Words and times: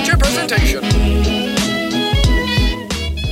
Feature 0.00 0.16
presentation. 0.16 1.39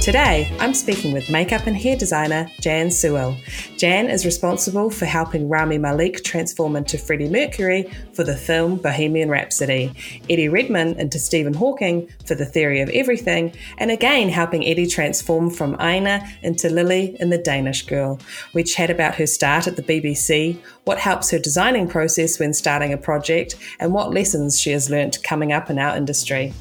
Today, 0.09 0.51
I'm 0.59 0.73
speaking 0.73 1.13
with 1.13 1.29
makeup 1.29 1.67
and 1.67 1.77
hair 1.77 1.95
designer 1.95 2.51
Jan 2.63 2.91
Sewell. 2.91 3.37
Jan 3.77 4.09
is 4.09 4.25
responsible 4.25 4.89
for 4.89 5.05
helping 5.05 5.51
Rami 5.51 5.77
Malek 5.77 6.25
transform 6.25 6.77
into 6.77 6.97
Freddie 6.97 7.29
Mercury 7.29 7.93
for 8.15 8.25
the 8.25 8.35
film 8.35 8.77
Bohemian 8.77 9.29
Rhapsody, 9.29 9.93
Eddie 10.31 10.49
Redmayne 10.49 10.99
into 10.99 11.19
Stephen 11.19 11.53
Hawking 11.53 12.09
for 12.25 12.35
The 12.35 12.47
Theory 12.47 12.81
of 12.81 12.89
Everything, 12.89 13.53
and 13.77 13.91
again 13.91 14.31
helping 14.31 14.65
Eddie 14.65 14.87
transform 14.87 15.51
from 15.51 15.77
Einar 15.79 16.23
into 16.41 16.71
Lily 16.71 17.15
in 17.21 17.29
The 17.29 17.37
Danish 17.37 17.83
Girl. 17.83 18.19
We 18.55 18.65
chat 18.65 18.89
about 18.89 19.17
her 19.17 19.27
start 19.27 19.67
at 19.67 19.77
the 19.77 19.83
BBC, 19.83 20.59
what 20.85 20.97
helps 20.97 21.31
her 21.33 21.39
designing 21.39 21.87
process 21.87 22.39
when 22.39 22.55
starting 22.55 22.95
a 22.95 22.97
project, 22.97 23.57
and 23.79 23.93
what 23.93 24.15
lessons 24.15 24.59
she 24.59 24.71
has 24.71 24.89
learnt 24.89 25.23
coming 25.23 25.53
up 25.53 25.69
in 25.69 25.79
our 25.79 25.95
industry. 25.95 26.55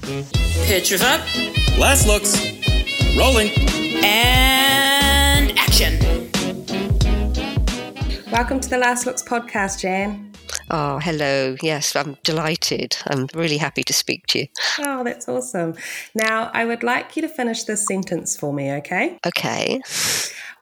Pictures 0.66 1.02
up 1.02 1.22
Last 1.78 2.08
looks. 2.08 2.57
Rolling. 3.18 3.50
and 4.04 5.52
action. 5.58 5.98
Welcome 8.32 8.60
to 8.60 8.70
the 8.70 8.78
Last 8.78 9.08
Looks 9.08 9.24
podcast, 9.24 9.80
Jan. 9.80 10.32
Oh, 10.70 11.00
hello. 11.00 11.56
Yes, 11.64 11.96
I'm 11.96 12.18
delighted. 12.24 12.96
I'm 13.08 13.28
really 13.34 13.58
happy 13.58 13.84
to 13.84 13.94
speak 13.94 14.28
to 14.28 14.40
you. 14.40 14.48
Oh, 14.80 15.04
that's 15.04 15.28
awesome. 15.28 15.74
Now, 16.14 16.52
I 16.54 16.66
would 16.66 16.84
like 16.84 17.16
you 17.16 17.24
to 17.24 17.28
finish 17.28 17.64
this 17.64 17.86
sentence 17.88 18.38
for 18.38 18.54
me, 18.54 18.72
okay? 18.74 19.18
Okay. 19.26 19.82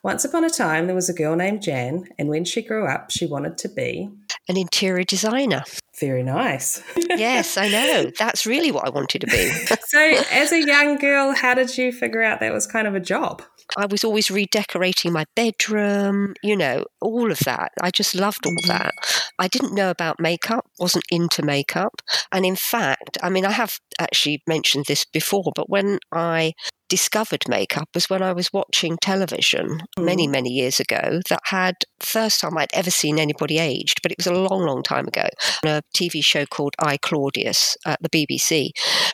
Once 0.04 0.24
upon 0.24 0.46
a 0.46 0.50
time, 0.50 0.86
there 0.86 0.96
was 0.96 1.10
a 1.10 1.14
girl 1.14 1.36
named 1.36 1.62
Jan, 1.62 2.08
and 2.18 2.30
when 2.30 2.46
she 2.46 2.62
grew 2.62 2.88
up, 2.88 3.12
she 3.12 3.26
wanted 3.26 3.58
to 3.58 3.68
be 3.68 4.10
An 4.48 4.56
interior 4.56 5.04
designer. 5.04 5.64
Very 6.00 6.24
nice. 6.24 6.84
Yes, 7.10 7.58
I 7.58 7.70
know. 7.70 8.12
That's 8.18 8.46
really 8.46 8.72
what 8.72 8.86
I 8.86 8.90
wanted 8.90 9.22
to 9.22 9.28
be. 9.28 9.50
so, 9.86 10.00
as 10.32 10.52
a 10.52 10.66
young 10.66 10.98
girl, 10.98 11.34
how 11.34 11.54
did 11.54 11.78
you 11.78 11.92
figure 11.92 12.22
out 12.22 12.40
that 12.40 12.54
was 12.54 12.68
kind 12.68 12.88
of 12.88 12.96
a 12.96 13.00
job? 13.00 13.42
I 13.78 13.86
was 13.88 14.04
always 14.04 14.30
redecorating 14.30 15.12
my 15.12 15.26
bedroom, 15.36 16.36
you 16.44 16.56
know, 16.56 16.86
all 17.02 17.32
of 17.32 17.40
that. 17.40 17.72
I 17.82 17.92
just 17.92 18.16
loved 18.16 18.46
all 18.46 18.52
mm-hmm. 18.52 18.68
that. 18.68 18.94
I 19.40 19.48
didn't 19.48 19.74
know 19.74 19.90
about 19.90 20.20
makeup, 20.20 20.66
wasn't 20.80 21.06
into 21.10 21.44
makeup. 21.44 22.02
And 22.32 22.46
in 22.46 22.56
fact, 22.56 23.18
I 23.24 23.30
mean, 23.30 23.46
I 23.46 23.52
have 23.52 23.80
actually 24.00 24.44
mentioned 24.48 24.86
this 24.88 25.06
before, 25.06 25.52
but 25.56 25.70
when 25.70 26.00
I 26.12 26.54
discovered 26.96 27.44
makeup 27.50 27.90
was 27.94 28.10
when 28.10 28.24
I 28.24 28.32
was 28.32 28.54
watching 28.54 28.96
television 29.02 29.82
many, 30.00 30.28
many 30.28 30.50
years 30.50 30.80
ago 30.80 31.20
that 31.30 31.42
had 31.44 31.76
first 32.00 32.40
time 32.40 32.58
I'd 32.58 32.74
ever 32.74 32.90
seen 32.90 33.20
anybody 33.20 33.60
aged, 33.60 34.02
but 34.02 34.14
it 34.14 34.18
was 34.18 34.28
a 34.28 34.34
long, 34.34 34.66
long 34.66 34.82
time 34.82 35.06
ago, 35.06 35.28
on 35.66 35.72
a 35.72 35.82
TV 35.94 36.24
show 36.24 36.46
called 36.46 36.74
I 36.80 36.96
Claudius 36.96 37.76
at 37.86 38.02
the 38.02 38.10
BBC. 38.10 38.70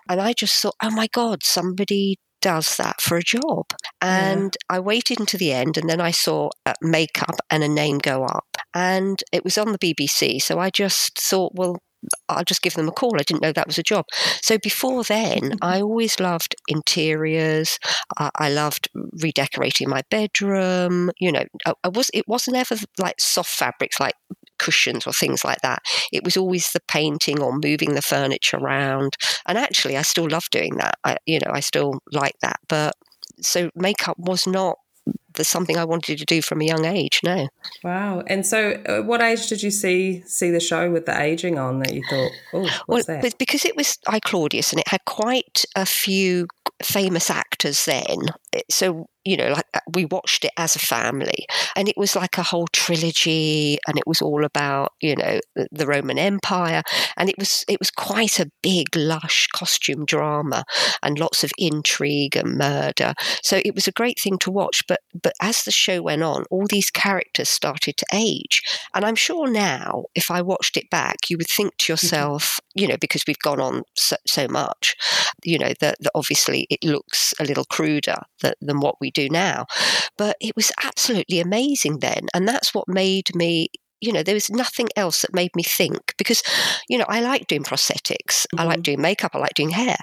And 0.07 0.21
I 0.21 0.33
just 0.33 0.61
thought, 0.61 0.75
oh 0.79 0.91
my 0.91 1.07
God, 1.11 1.41
somebody 1.41 2.17
does 2.39 2.77
that 2.77 3.01
for 3.01 3.17
a 3.17 3.23
job. 3.23 3.65
And 3.99 4.55
I 4.69 4.79
waited 4.79 5.19
until 5.19 5.39
the 5.39 5.51
end 5.51 5.75
and 5.75 5.89
then 5.89 5.99
I 5.99 6.11
saw 6.11 6.49
uh, 6.67 6.73
makeup 6.83 7.39
and 7.49 7.63
a 7.63 7.67
name 7.67 7.97
go 7.97 8.25
up. 8.25 8.57
And 8.75 9.23
it 9.31 9.43
was 9.43 9.57
on 9.57 9.71
the 9.71 9.79
BBC. 9.79 10.39
So 10.39 10.59
I 10.59 10.69
just 10.69 11.19
thought, 11.19 11.53
well, 11.55 11.77
I'll 12.29 12.43
just 12.43 12.61
give 12.61 12.73
them 12.73 12.87
a 12.87 12.91
call. 12.91 13.15
I 13.15 13.23
didn't 13.23 13.41
know 13.41 13.51
that 13.51 13.67
was 13.67 13.77
a 13.77 13.83
job. 13.83 14.05
So 14.41 14.57
before 14.57 15.03
then, 15.03 15.39
mm-hmm. 15.39 15.57
I 15.61 15.81
always 15.81 16.19
loved 16.19 16.55
interiors. 16.67 17.77
I, 18.17 18.29
I 18.35 18.49
loved 18.49 18.89
redecorating 19.21 19.89
my 19.89 20.01
bedroom. 20.09 21.11
You 21.19 21.31
know, 21.31 21.43
I, 21.65 21.73
I 21.83 21.89
was 21.89 22.09
it 22.13 22.27
wasn't 22.27 22.57
ever 22.57 22.75
like 22.97 23.19
soft 23.19 23.51
fabrics 23.51 23.99
like 23.99 24.15
cushions 24.59 25.07
or 25.07 25.13
things 25.13 25.43
like 25.43 25.61
that. 25.61 25.81
It 26.11 26.23
was 26.23 26.37
always 26.37 26.71
the 26.71 26.81
painting 26.87 27.41
or 27.41 27.51
moving 27.53 27.95
the 27.95 28.01
furniture 28.01 28.57
around. 28.57 29.15
And 29.47 29.57
actually, 29.57 29.97
I 29.97 30.03
still 30.03 30.29
love 30.29 30.49
doing 30.51 30.75
that. 30.77 30.95
I, 31.03 31.17
you 31.25 31.39
know, 31.39 31.51
I 31.51 31.59
still 31.59 31.99
like 32.11 32.35
that. 32.41 32.59
But 32.67 32.95
so 33.41 33.69
makeup 33.75 34.17
was 34.19 34.45
not 34.45 34.77
the 35.35 35.43
something 35.43 35.77
I 35.77 35.85
wanted 35.85 36.17
to 36.17 36.25
do 36.25 36.41
from 36.41 36.61
a 36.61 36.65
young 36.65 36.85
age. 36.85 37.21
No. 37.23 37.47
Wow. 37.83 38.23
And 38.27 38.45
so, 38.45 38.81
uh, 38.87 39.01
what 39.01 39.21
age 39.21 39.47
did 39.47 39.63
you 39.63 39.71
see 39.71 40.23
see 40.25 40.51
the 40.51 40.59
show 40.59 40.91
with 40.91 41.05
the 41.05 41.19
aging 41.19 41.57
on 41.57 41.79
that 41.79 41.93
you 41.93 42.03
thought, 42.09 42.31
oh, 42.53 42.69
what's 42.85 43.07
well, 43.07 43.21
that? 43.21 43.37
because 43.37 43.65
it 43.65 43.75
was 43.75 43.97
I 44.07 44.19
Claudius 44.19 44.71
and 44.71 44.79
it 44.79 44.87
had 44.87 45.03
quite 45.05 45.65
a 45.75 45.85
few 45.85 46.47
famous 46.83 47.29
actors 47.29 47.85
then. 47.85 48.17
So 48.69 49.07
you 49.25 49.37
know, 49.37 49.49
like 49.49 49.65
uh, 49.73 49.79
we 49.93 50.05
watched 50.05 50.45
it 50.45 50.51
as 50.57 50.75
a 50.75 50.79
family, 50.79 51.45
and 51.75 51.87
it 51.87 51.97
was 51.97 52.15
like 52.15 52.37
a 52.37 52.43
whole 52.43 52.67
trilogy, 52.67 53.77
and 53.87 53.97
it 53.97 54.07
was 54.07 54.21
all 54.21 54.43
about 54.43 54.93
you 55.01 55.15
know 55.15 55.39
the, 55.55 55.67
the 55.71 55.87
Roman 55.87 56.17
Empire, 56.17 56.83
and 57.17 57.29
it 57.29 57.35
was 57.37 57.63
it 57.67 57.79
was 57.79 57.91
quite 57.91 58.39
a 58.39 58.49
big, 58.61 58.95
lush 58.95 59.47
costume 59.47 60.05
drama, 60.05 60.63
and 61.03 61.19
lots 61.19 61.43
of 61.43 61.51
intrigue 61.57 62.35
and 62.35 62.57
murder. 62.57 63.13
So 63.43 63.61
it 63.63 63.75
was 63.75 63.87
a 63.87 63.91
great 63.91 64.19
thing 64.19 64.37
to 64.39 64.51
watch. 64.51 64.83
But 64.87 65.01
but 65.21 65.33
as 65.41 65.63
the 65.63 65.71
show 65.71 66.01
went 66.01 66.23
on, 66.23 66.45
all 66.49 66.65
these 66.67 66.89
characters 66.89 67.49
started 67.49 67.97
to 67.97 68.05
age, 68.13 68.61
and 68.93 69.05
I'm 69.05 69.15
sure 69.15 69.49
now, 69.49 70.05
if 70.15 70.31
I 70.31 70.41
watched 70.41 70.77
it 70.77 70.89
back, 70.89 71.29
you 71.29 71.37
would 71.37 71.47
think 71.47 71.77
to 71.77 71.93
yourself, 71.93 72.59
you 72.73 72.87
know, 72.87 72.97
because 72.99 73.23
we've 73.27 73.39
gone 73.39 73.59
on 73.59 73.83
so, 73.95 74.15
so 74.25 74.47
much, 74.47 74.95
you 75.43 75.59
know, 75.59 75.73
that, 75.79 75.95
that 75.99 76.11
obviously 76.15 76.67
it 76.69 76.83
looks 76.83 77.33
a 77.39 77.43
little 77.43 77.65
cruder 77.65 78.17
than, 78.41 78.53
than 78.61 78.79
what 78.79 78.95
we 78.99 79.10
do 79.11 79.29
now. 79.29 79.65
But 80.17 80.37
it 80.39 80.55
was 80.55 80.71
absolutely 80.83 81.39
amazing 81.39 81.99
then. 81.99 82.27
And 82.33 82.47
that's 82.47 82.73
what 82.73 82.87
made 82.87 83.35
me 83.35 83.67
you 84.03 84.11
know, 84.11 84.23
there 84.23 84.33
was 84.33 84.49
nothing 84.49 84.89
else 84.95 85.21
that 85.21 85.31
made 85.31 85.55
me 85.55 85.61
think 85.61 86.15
because, 86.17 86.41
you 86.89 86.97
know, 86.97 87.05
I 87.07 87.21
like 87.21 87.45
doing 87.45 87.63
prosthetics, 87.63 88.47
I 88.57 88.63
like 88.63 88.77
mm-hmm. 88.77 88.81
doing 88.81 89.01
makeup, 89.01 89.35
I 89.35 89.37
like 89.37 89.53
doing 89.53 89.69
hair, 89.69 89.97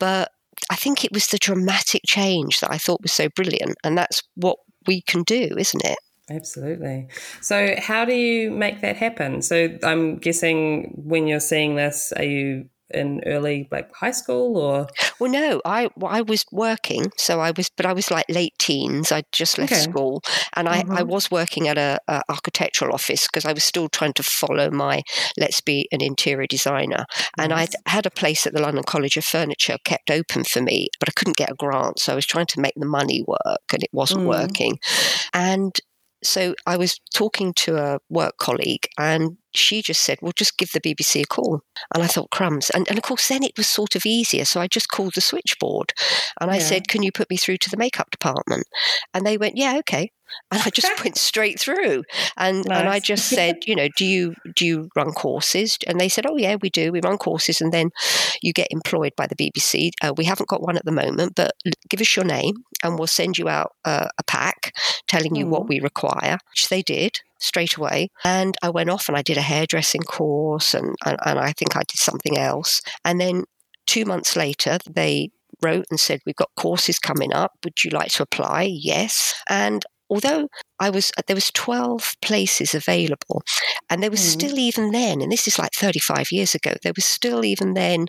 but 0.00 0.30
I 0.70 0.76
think 0.76 1.04
it 1.04 1.12
was 1.12 1.26
the 1.26 1.38
dramatic 1.38 2.02
change 2.06 2.60
that 2.60 2.72
I 2.72 2.78
thought 2.78 3.02
was 3.02 3.12
so 3.12 3.28
brilliant. 3.28 3.76
And 3.84 3.96
that's 3.96 4.22
what 4.36 4.56
we 4.86 5.02
can 5.02 5.22
do, 5.22 5.50
isn't 5.56 5.84
it? 5.84 5.98
Absolutely. 6.30 7.08
So, 7.40 7.74
how 7.78 8.04
do 8.04 8.14
you 8.14 8.50
make 8.50 8.80
that 8.80 8.96
happen? 8.96 9.42
So, 9.42 9.76
I'm 9.82 10.16
guessing 10.16 11.02
when 11.04 11.26
you're 11.26 11.40
seeing 11.40 11.74
this, 11.74 12.12
are 12.16 12.24
you 12.24 12.68
in 12.94 13.22
early 13.26 13.68
like 13.70 13.92
high 13.94 14.10
school 14.12 14.56
or 14.56 14.90
Well, 15.18 15.30
no, 15.30 15.60
I 15.64 15.88
well, 15.96 16.12
I 16.12 16.22
was 16.22 16.44
working, 16.52 17.10
so 17.16 17.40
I 17.40 17.52
was, 17.52 17.70
but 17.76 17.86
I 17.86 17.92
was 17.92 18.10
like 18.10 18.26
late 18.28 18.54
teens. 18.58 19.10
I 19.12 19.22
just 19.32 19.58
left 19.58 19.72
Okay. 19.72 19.82
school, 19.82 20.22
and 20.54 20.68
I, 20.68 20.84
I 20.90 21.02
was 21.02 21.30
working 21.30 21.68
at 21.68 21.78
a, 21.78 21.98
a 22.08 22.22
architectural 22.28 22.92
office 22.92 23.26
because 23.26 23.44
I 23.44 23.52
was 23.52 23.64
still 23.64 23.88
trying 23.88 24.12
to 24.14 24.22
follow 24.22 24.70
my 24.70 25.02
let's 25.38 25.60
be 25.60 25.88
an 25.92 26.02
interior 26.02 26.46
designer. 26.46 27.06
And 27.38 27.52
I 27.52 27.68
had 27.86 28.06
a 28.06 28.10
place 28.10 28.46
at 28.46 28.52
the 28.52 28.60
London 28.60 28.84
College 28.84 29.16
of 29.16 29.24
Furniture 29.24 29.76
kept 29.84 30.10
open 30.10 30.44
for 30.44 30.60
me, 30.60 30.88
but 30.98 31.08
I 31.08 31.12
couldn't 31.12 31.36
get 31.36 31.50
a 31.50 31.54
grant, 31.54 31.98
so 31.98 32.12
I 32.12 32.16
was 32.16 32.26
trying 32.26 32.46
to 32.46 32.60
make 32.60 32.74
the 32.76 32.86
money 32.86 33.22
work, 33.26 33.62
and 33.72 33.82
it 33.82 33.90
wasn't 33.92 34.24
Mm. 34.24 34.26
working. 34.26 34.78
And 35.34 35.72
so 36.22 36.54
I 36.66 36.76
was 36.76 37.00
talking 37.14 37.52
to 37.54 37.76
a 37.76 37.98
work 38.08 38.36
colleague, 38.38 38.86
and 38.98 39.36
she 39.54 39.82
just 39.82 40.02
said, 40.02 40.18
Well, 40.22 40.32
just 40.36 40.56
give 40.58 40.72
the 40.72 40.80
BBC 40.80 41.22
a 41.22 41.26
call. 41.26 41.60
And 41.94 42.02
I 42.02 42.06
thought, 42.06 42.30
crumbs. 42.30 42.70
And, 42.70 42.88
and 42.88 42.98
of 42.98 43.04
course, 43.04 43.28
then 43.28 43.42
it 43.42 43.52
was 43.56 43.68
sort 43.68 43.94
of 43.94 44.06
easier. 44.06 44.44
So 44.44 44.60
I 44.60 44.66
just 44.66 44.88
called 44.88 45.14
the 45.14 45.20
switchboard 45.20 45.92
and 46.40 46.50
I 46.50 46.54
Yeah. 46.56 46.60
said, 46.60 46.88
Can 46.88 47.02
you 47.02 47.12
put 47.12 47.30
me 47.30 47.36
through 47.36 47.58
to 47.58 47.70
the 47.70 47.76
makeup 47.76 48.10
department? 48.10 48.64
And 49.14 49.26
they 49.26 49.36
went, 49.36 49.56
Yeah, 49.56 49.76
okay. 49.78 50.10
And 50.50 50.62
I 50.64 50.70
just 50.70 50.88
went 51.04 51.16
straight 51.18 51.60
through. 51.60 52.04
And 52.36 52.66
and 52.72 52.88
I 52.88 52.98
just 53.00 53.26
said, 53.26 53.56
you 53.66 53.76
know, 53.76 53.88
do 53.96 54.04
you 54.06 54.34
do 54.56 54.64
you 54.66 54.88
run 54.96 55.12
courses? 55.12 55.76
And 55.86 56.00
they 56.00 56.08
said, 56.08 56.26
Oh 56.26 56.36
yeah, 56.36 56.56
we 56.60 56.70
do. 56.70 56.92
We 56.92 57.00
run 57.02 57.18
courses 57.18 57.60
and 57.60 57.72
then 57.72 57.90
you 58.42 58.52
get 58.52 58.68
employed 58.70 59.12
by 59.16 59.26
the 59.26 59.36
BBC. 59.36 59.90
Uh, 60.02 60.14
we 60.16 60.24
haven't 60.24 60.48
got 60.48 60.62
one 60.62 60.76
at 60.76 60.84
the 60.84 60.92
moment, 60.92 61.34
but 61.36 61.52
give 61.88 62.00
us 62.00 62.16
your 62.16 62.24
name 62.24 62.54
and 62.82 62.98
we'll 62.98 63.06
send 63.06 63.38
you 63.38 63.48
out 63.48 63.72
uh, 63.84 64.08
a 64.18 64.22
pack 64.24 64.72
telling 65.08 65.34
you 65.34 65.46
what 65.46 65.68
we 65.68 65.80
require, 65.80 66.38
which 66.50 66.68
they 66.68 66.82
did 66.82 67.20
straight 67.38 67.76
away. 67.76 68.08
And 68.24 68.56
I 68.62 68.70
went 68.70 68.90
off 68.90 69.08
and 69.08 69.16
I 69.16 69.22
did 69.22 69.36
a 69.36 69.42
hairdressing 69.42 70.02
course 70.02 70.74
and, 70.74 70.94
and, 71.04 71.16
and 71.24 71.38
I 71.38 71.52
think 71.52 71.76
I 71.76 71.80
did 71.80 71.98
something 71.98 72.38
else. 72.38 72.80
And 73.04 73.20
then 73.20 73.44
two 73.86 74.04
months 74.04 74.36
later, 74.36 74.78
they 74.88 75.30
wrote 75.60 75.86
and 75.90 76.00
said, 76.00 76.20
We've 76.24 76.36
got 76.36 76.50
courses 76.56 76.98
coming 76.98 77.32
up. 77.32 77.52
Would 77.64 77.84
you 77.84 77.90
like 77.90 78.10
to 78.12 78.22
apply? 78.22 78.70
Yes. 78.72 79.34
And 79.48 79.84
although 80.12 80.46
I 80.86 80.90
was 80.90 81.10
there 81.26 81.36
was 81.42 81.50
12 81.52 82.14
places 82.28 82.74
available 82.74 83.42
and 83.88 84.02
there 84.02 84.10
was 84.10 84.20
Mm. 84.20 84.32
still 84.36 84.58
even 84.58 84.92
then 84.92 85.20
and 85.22 85.30
this 85.32 85.46
is 85.48 85.58
like 85.58 85.72
35 85.74 86.26
years 86.30 86.54
ago 86.54 86.72
there 86.82 86.92
was 86.94 87.04
still 87.04 87.44
even 87.44 87.74
then 87.74 88.06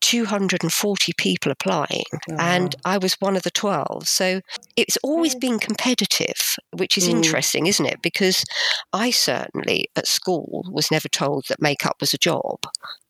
240 0.00 1.12
people 1.18 1.52
applying 1.52 2.04
Oh, 2.30 2.36
and. 2.38 2.74
I 2.84 2.98
was 2.98 3.14
one 3.20 3.36
of 3.36 3.42
the 3.42 3.50
12 3.50 4.08
so 4.08 4.40
it's 4.76 4.98
always 5.02 5.34
been 5.34 5.58
competitive 5.58 6.40
which 6.80 6.96
is 6.98 7.06
Mm. 7.08 7.16
interesting 7.16 7.66
isn't 7.66 7.86
it 7.94 8.00
because 8.02 8.44
I 8.92 9.10
certainly 9.10 9.88
at 9.96 10.06
school 10.06 10.64
was 10.70 10.90
never 10.90 11.08
told 11.08 11.44
that 11.48 11.60
makeup 11.60 11.96
was 12.00 12.14
a 12.14 12.18
job 12.30 12.58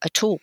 at 0.04 0.22
all 0.22 0.40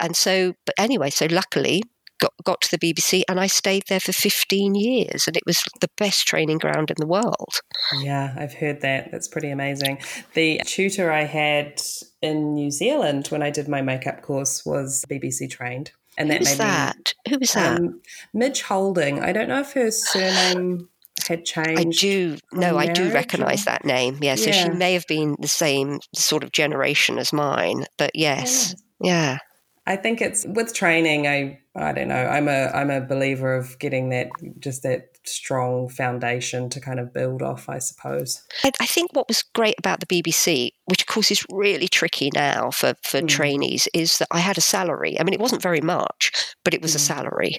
and 0.00 0.16
so 0.16 0.54
but 0.66 0.74
anyway 0.78 1.10
so 1.10 1.26
luckily 1.30 1.82
got, 2.22 2.32
got 2.44 2.60
to 2.60 2.70
the 2.70 2.78
BBC 2.78 3.22
and 3.28 3.40
I 3.40 3.48
stayed 3.48 3.84
there 3.88 4.00
for 4.00 4.12
15 4.12 4.74
years 4.76 5.26
and 5.26 5.36
it 5.36 5.42
was 5.44 5.62
the 5.80 5.90
best 5.96 6.26
training 6.26 6.58
ground 6.58 6.90
in 6.90 6.96
the 6.98 7.06
world 7.06 7.60
Yeah, 8.00 8.32
I've 8.36 8.54
heard 8.54 8.80
that. 8.82 9.10
That's 9.10 9.28
pretty 9.28 9.50
amazing. 9.50 9.98
The 10.34 10.60
tutor 10.64 11.10
I 11.10 11.24
had 11.24 11.82
in 12.20 12.54
New 12.54 12.70
Zealand 12.70 13.26
when 13.28 13.42
I 13.42 13.50
did 13.50 13.68
my 13.68 13.82
makeup 13.82 14.22
course 14.22 14.64
was 14.64 15.04
BBC 15.10 15.50
trained. 15.50 15.90
And 16.16 16.30
that 16.30 16.38
Who's 16.38 16.50
made 16.50 16.58
that? 16.58 17.14
Who 17.28 17.38
was 17.38 17.52
that? 17.52 17.80
um, 17.80 18.00
Midge 18.34 18.62
Holding. 18.62 19.20
I 19.20 19.32
don't 19.32 19.48
know 19.48 19.60
if 19.60 19.72
her 19.72 19.90
surname 19.90 20.88
had 21.26 21.44
changed. 21.44 21.80
I 21.80 21.84
do 21.84 22.36
no, 22.52 22.76
I 22.76 22.86
do 22.86 23.10
recognise 23.10 23.64
that 23.64 23.84
name. 23.84 24.18
Yeah, 24.20 24.34
so 24.34 24.52
she 24.52 24.68
may 24.68 24.92
have 24.92 25.06
been 25.06 25.36
the 25.40 25.48
same 25.48 26.00
sort 26.14 26.44
of 26.44 26.52
generation 26.52 27.18
as 27.18 27.32
mine, 27.32 27.86
but 27.96 28.10
yes, 28.14 28.74
yeah, 29.00 29.38
I 29.86 29.96
think 29.96 30.20
it's 30.20 30.44
with 30.46 30.74
training. 30.74 31.26
I 31.26 31.58
I 31.74 31.92
don't 31.92 32.08
know. 32.08 32.14
I'm 32.26 32.48
a 32.48 32.66
I'm 32.68 32.90
a 32.90 33.00
believer 33.00 33.54
of 33.56 33.78
getting 33.78 34.10
that 34.10 34.28
just 34.60 34.82
that 34.84 35.08
strong 35.24 35.88
foundation 35.88 36.68
to 36.70 36.80
kind 36.80 37.00
of 37.00 37.12
build 37.12 37.42
off. 37.42 37.68
I 37.68 37.78
suppose. 37.78 38.42
I, 38.80 38.86
think 38.86 39.12
what 39.12 39.28
was 39.28 39.42
great 39.54 39.74
about 39.78 40.00
the 40.00 40.06
BBC, 40.06 40.70
which 40.86 41.02
of 41.02 41.06
course 41.06 41.30
is 41.30 41.44
really 41.50 41.88
tricky 41.88 42.30
now 42.34 42.70
for 42.70 42.94
for 43.02 43.20
Mm. 43.22 43.28
trainees, 43.28 43.88
is 43.94 44.18
that 44.18 44.28
I 44.30 44.38
had 44.38 44.56
a 44.58 44.60
salary. 44.60 45.18
I 45.18 45.24
mean, 45.24 45.34
it 45.34 45.40
wasn't 45.40 45.62
very 45.62 45.80
much, 45.80 46.32
but 46.64 46.74
it 46.74 46.82
was 46.82 46.94
a 46.94 46.98
Mm. 46.98 47.06
salary, 47.06 47.52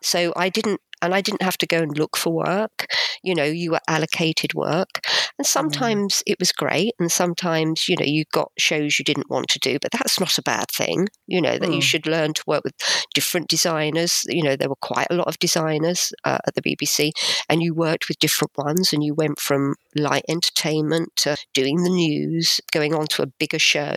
so 0.00 0.32
I 0.36 0.48
didn't. 0.50 0.80
And 1.04 1.14
I 1.14 1.20
didn't 1.20 1.42
have 1.42 1.58
to 1.58 1.66
go 1.66 1.78
and 1.78 1.96
look 1.96 2.16
for 2.16 2.32
work. 2.32 2.86
You 3.22 3.34
know, 3.34 3.44
you 3.44 3.72
were 3.72 3.80
allocated 3.88 4.54
work. 4.54 5.04
And 5.38 5.46
sometimes 5.46 6.22
it 6.26 6.38
was 6.38 6.52
great. 6.52 6.94
And 6.98 7.10
sometimes, 7.10 7.88
you 7.88 7.96
know, 7.98 8.04
you 8.06 8.24
got 8.32 8.52
shows 8.58 8.98
you 8.98 9.04
didn't 9.04 9.30
want 9.30 9.48
to 9.48 9.58
do. 9.58 9.78
But 9.80 9.92
that's 9.92 10.20
not 10.20 10.38
a 10.38 10.42
bad 10.42 10.70
thing. 10.70 11.08
You 11.26 11.40
know, 11.40 11.58
that 11.58 11.72
you 11.72 11.80
Mm. 11.80 11.82
should 11.82 12.06
learn 12.06 12.34
to 12.34 12.42
work 12.46 12.62
with 12.64 12.74
different 13.14 13.48
designers. 13.48 14.22
You 14.28 14.42
know, 14.42 14.56
there 14.56 14.68
were 14.68 14.76
quite 14.76 15.08
a 15.10 15.14
lot 15.14 15.28
of 15.28 15.38
designers 15.38 16.12
uh, 16.24 16.38
at 16.46 16.54
the 16.54 16.62
BBC, 16.62 17.12
and 17.48 17.62
you 17.62 17.74
worked 17.74 18.08
with 18.08 18.18
different 18.18 18.52
ones. 18.56 18.92
And 18.92 19.02
you 19.04 19.14
went 19.14 19.38
from 19.40 19.74
light 19.96 20.24
entertainment 20.28 21.10
to 21.16 21.36
doing 21.52 21.82
the 21.82 21.90
news, 21.90 22.60
going 22.72 22.94
on 22.94 23.06
to 23.08 23.22
a 23.22 23.26
bigger 23.26 23.58
show. 23.58 23.96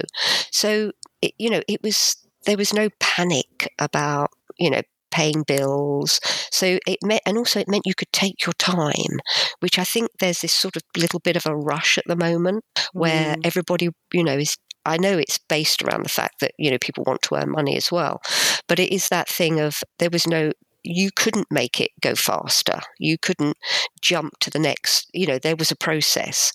So, 0.51 0.91
it, 1.21 1.33
you 1.37 1.49
know, 1.49 1.61
it 1.67 1.81
was, 1.83 2.15
there 2.45 2.57
was 2.57 2.73
no 2.73 2.89
panic 2.99 3.73
about, 3.79 4.29
you 4.57 4.69
know, 4.69 4.81
paying 5.11 5.43
bills. 5.47 6.19
So 6.51 6.77
it 6.87 6.97
meant, 7.03 7.21
and 7.25 7.37
also 7.37 7.59
it 7.59 7.67
meant 7.69 7.85
you 7.85 7.95
could 7.95 8.11
take 8.13 8.45
your 8.45 8.53
time, 8.59 9.19
which 9.59 9.79
I 9.79 9.83
think 9.83 10.09
there's 10.19 10.41
this 10.41 10.53
sort 10.53 10.75
of 10.75 10.83
little 10.97 11.19
bit 11.19 11.35
of 11.37 11.45
a 11.45 11.55
rush 11.55 11.97
at 11.97 12.05
the 12.07 12.15
moment 12.15 12.63
where 12.93 13.35
Mm. 13.35 13.41
everybody, 13.43 13.89
you 14.13 14.23
know, 14.23 14.37
is. 14.37 14.55
I 14.85 14.97
know 14.97 15.17
it's 15.17 15.37
based 15.49 15.83
around 15.83 16.03
the 16.05 16.09
fact 16.09 16.35
that 16.39 16.51
you 16.57 16.71
know 16.71 16.77
people 16.79 17.03
want 17.05 17.21
to 17.23 17.35
earn 17.35 17.51
money 17.51 17.75
as 17.75 17.91
well, 17.91 18.21
but 18.69 18.79
it 18.79 18.91
is 18.93 19.09
that 19.09 19.27
thing 19.29 19.59
of 19.59 19.79
there 19.99 20.09
was 20.09 20.27
no. 20.27 20.51
You 20.89 21.09
couldn't 21.15 21.47
make 21.51 21.81
it 21.81 21.91
go 22.01 22.15
faster. 22.15 22.79
You 22.97 23.17
couldn't 23.17 23.57
jump 24.01 24.39
to 24.39 24.49
the 24.49 24.59
next. 24.59 25.09
You 25.13 25.27
know, 25.27 25.39
there 25.39 25.55
was 25.55 25.71
a 25.71 25.75
process 25.75 26.51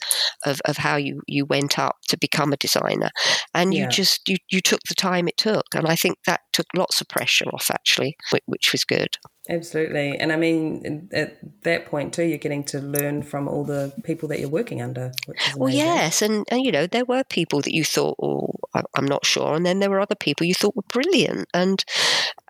of, 0.46 0.60
of 0.64 0.78
how 0.78 0.96
you, 0.96 1.22
you 1.26 1.44
went 1.44 1.78
up 1.78 1.96
to 2.08 2.16
become 2.16 2.52
a 2.52 2.56
designer, 2.56 3.10
and 3.54 3.74
you 3.74 3.86
just 3.88 4.28
you, 4.28 4.36
you 4.50 4.60
took 4.60 4.80
the 4.88 4.94
time 4.94 5.28
it 5.28 5.36
took, 5.36 5.66
and 5.74 5.86
I 5.86 5.96
think 5.96 6.18
that 6.26 6.40
took 6.52 6.66
lots 6.74 7.00
of 7.00 7.08
pressure 7.08 7.46
off 7.52 7.70
actually, 7.70 8.16
which, 8.30 8.42
which 8.46 8.72
was 8.72 8.84
good. 8.84 9.16
Absolutely. 9.48 10.16
And 10.18 10.32
I 10.32 10.36
mean, 10.36 11.08
at 11.12 11.36
that 11.64 11.86
point 11.86 12.14
too, 12.14 12.22
you're 12.22 12.38
getting 12.38 12.62
to 12.64 12.78
learn 12.80 13.22
from 13.22 13.48
all 13.48 13.64
the 13.64 13.92
people 14.04 14.28
that 14.28 14.38
you're 14.38 14.48
working 14.48 14.80
under. 14.80 15.12
Well, 15.58 15.70
yes, 15.72 16.22
and, 16.22 16.44
and 16.50 16.62
you 16.64 16.70
know 16.70 16.86
there 16.86 17.04
were 17.04 17.24
people 17.24 17.60
that 17.62 17.74
you 17.74 17.84
thought, 17.84 18.16
oh, 18.22 18.50
I'm 18.96 19.04
not 19.06 19.24
sure, 19.26 19.54
and 19.54 19.66
then 19.66 19.80
there 19.80 19.90
were 19.90 20.00
other 20.00 20.14
people 20.14 20.46
you 20.46 20.54
thought 20.54 20.76
were 20.76 20.82
brilliant, 20.88 21.48
and 21.54 21.82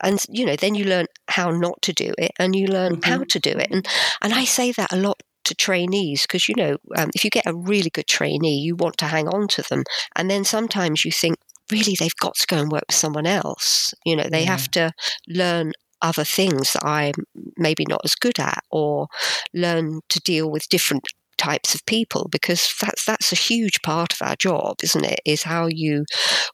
and 0.03 0.25
you 0.29 0.45
know 0.45 0.57
then 0.57 0.75
you 0.75 0.85
learn 0.85 1.07
how 1.29 1.51
not 1.51 1.81
to 1.83 1.93
do 1.93 2.13
it, 2.19 2.33
and 2.39 2.55
you 2.55 2.67
learn 2.67 2.97
how 3.05 3.19
Mhm. 3.19 3.29
to 3.29 3.39
do 3.41 3.51
it, 3.51 3.69
and 3.71 3.87
and 4.23 4.35
I 4.35 4.45
say 4.45 4.73
that 4.73 4.93
a 4.93 4.97
lot 4.97 5.23
to 5.45 5.55
trainees 5.55 6.23
because 6.23 6.49
you 6.49 6.55
know 6.57 6.77
um, 6.97 7.11
if 7.15 7.25
you 7.25 7.31
get 7.31 7.47
a 7.47 7.55
really 7.55 7.91
good 7.91 8.07
trainee, 8.07 8.59
you 8.61 8.77
want 8.77 8.97
to 8.99 9.07
hang 9.07 9.29
on 9.29 9.49
to 9.49 9.63
them, 9.63 9.85
and 10.17 10.31
then 10.31 10.45
sometimes 10.45 11.05
you 11.05 11.13
think 11.13 11.37
really 11.71 11.95
they've 11.99 12.17
got 12.21 12.35
to 12.37 12.47
go 12.47 12.59
and 12.59 12.71
work 12.71 12.85
with 12.89 12.97
someone 12.97 13.27
else. 13.27 13.95
You 14.05 14.17
know 14.17 14.29
they 14.31 14.45
Yeah. 14.45 14.51
have 14.51 14.69
to 14.73 14.93
learn 15.29 15.73
other 16.03 16.25
things 16.25 16.73
that 16.73 16.85
I'm 16.85 17.15
maybe 17.57 17.85
not 17.89 18.01
as 18.05 18.15
good 18.15 18.39
at, 18.39 18.63
or 18.71 19.09
learn 19.55 20.01
to 20.11 20.21
deal 20.21 20.51
with 20.51 20.69
different 20.69 21.05
types 21.39 21.75
of 21.75 21.85
people 21.87 22.29
because 22.31 22.73
that's 22.81 23.05
that's 23.05 23.33
a 23.33 23.37
huge 23.37 23.81
part 23.83 24.13
of 24.13 24.19
our 24.23 24.37
job 24.37 24.77
isn't 24.83 25.05
it 25.05 25.19
is 25.25 25.43
how 25.43 25.67
you 25.67 26.05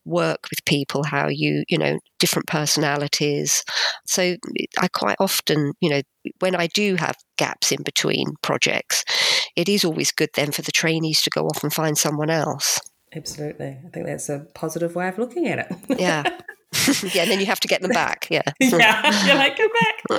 work 0.06 0.38
with 0.50 0.64
people 0.64 1.02
how 1.04 1.28
you 1.28 1.62
you 1.68 1.76
know 1.76 1.98
different 2.18 2.46
personalities 2.46 3.62
so 4.06 4.36
i 4.78 4.88
quite 4.88 5.16
often 5.20 5.72
you 5.80 5.90
know 5.90 6.00
when 6.38 6.54
i 6.54 6.66
do 6.68 6.94
have 6.94 7.16
gaps 7.36 7.70
in 7.70 7.82
between 7.82 8.28
projects 8.42 9.04
it 9.56 9.68
is 9.68 9.84
always 9.84 10.10
good 10.12 10.30
then 10.34 10.52
for 10.52 10.62
the 10.62 10.72
trainees 10.72 11.20
to 11.20 11.28
go 11.30 11.42
off 11.46 11.62
and 11.62 11.74
find 11.74 11.98
someone 11.98 12.30
else 12.30 12.78
Absolutely. 13.14 13.78
I 13.86 13.88
think 13.88 14.06
that's 14.06 14.28
a 14.28 14.46
positive 14.54 14.94
way 14.94 15.08
of 15.08 15.18
looking 15.18 15.48
at 15.48 15.70
it. 15.70 15.98
yeah 15.98 16.22
yeah 17.14 17.22
and 17.22 17.30
then 17.30 17.40
you 17.40 17.46
have 17.46 17.60
to 17.60 17.68
get 17.68 17.80
them 17.82 17.90
back 17.90 18.26
yeah 18.30 18.42
yeah. 18.60 19.24
You're 19.26 19.36
like, 19.36 19.56
come 19.56 19.70
back. 19.80 20.18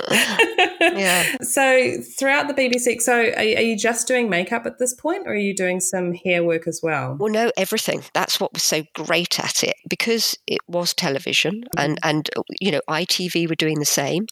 Yeah. 0.80 1.36
So 1.42 1.92
throughout 2.18 2.48
the 2.48 2.54
BBC, 2.54 3.00
so 3.00 3.14
are, 3.14 3.38
are 3.38 3.42
you 3.42 3.76
just 3.76 4.06
doing 4.08 4.28
makeup 4.28 4.66
at 4.66 4.78
this 4.78 4.94
point 4.94 5.26
or 5.26 5.32
are 5.32 5.36
you 5.36 5.54
doing 5.54 5.80
some 5.80 6.12
hair 6.14 6.42
work 6.44 6.66
as 6.66 6.80
well? 6.82 7.16
Well, 7.18 7.32
no, 7.32 7.50
everything. 7.56 8.02
That's 8.14 8.40
what 8.40 8.52
was 8.52 8.62
so 8.62 8.82
great 8.94 9.38
at 9.38 9.62
it 9.62 9.76
because 9.88 10.36
it 10.46 10.58
was 10.68 10.94
television, 10.94 11.64
and 11.76 11.98
and 12.02 12.28
you 12.60 12.70
know, 12.72 12.80
ITV 12.88 13.48
were 13.48 13.54
doing 13.54 13.78
the 13.78 13.84
same. 13.84 14.26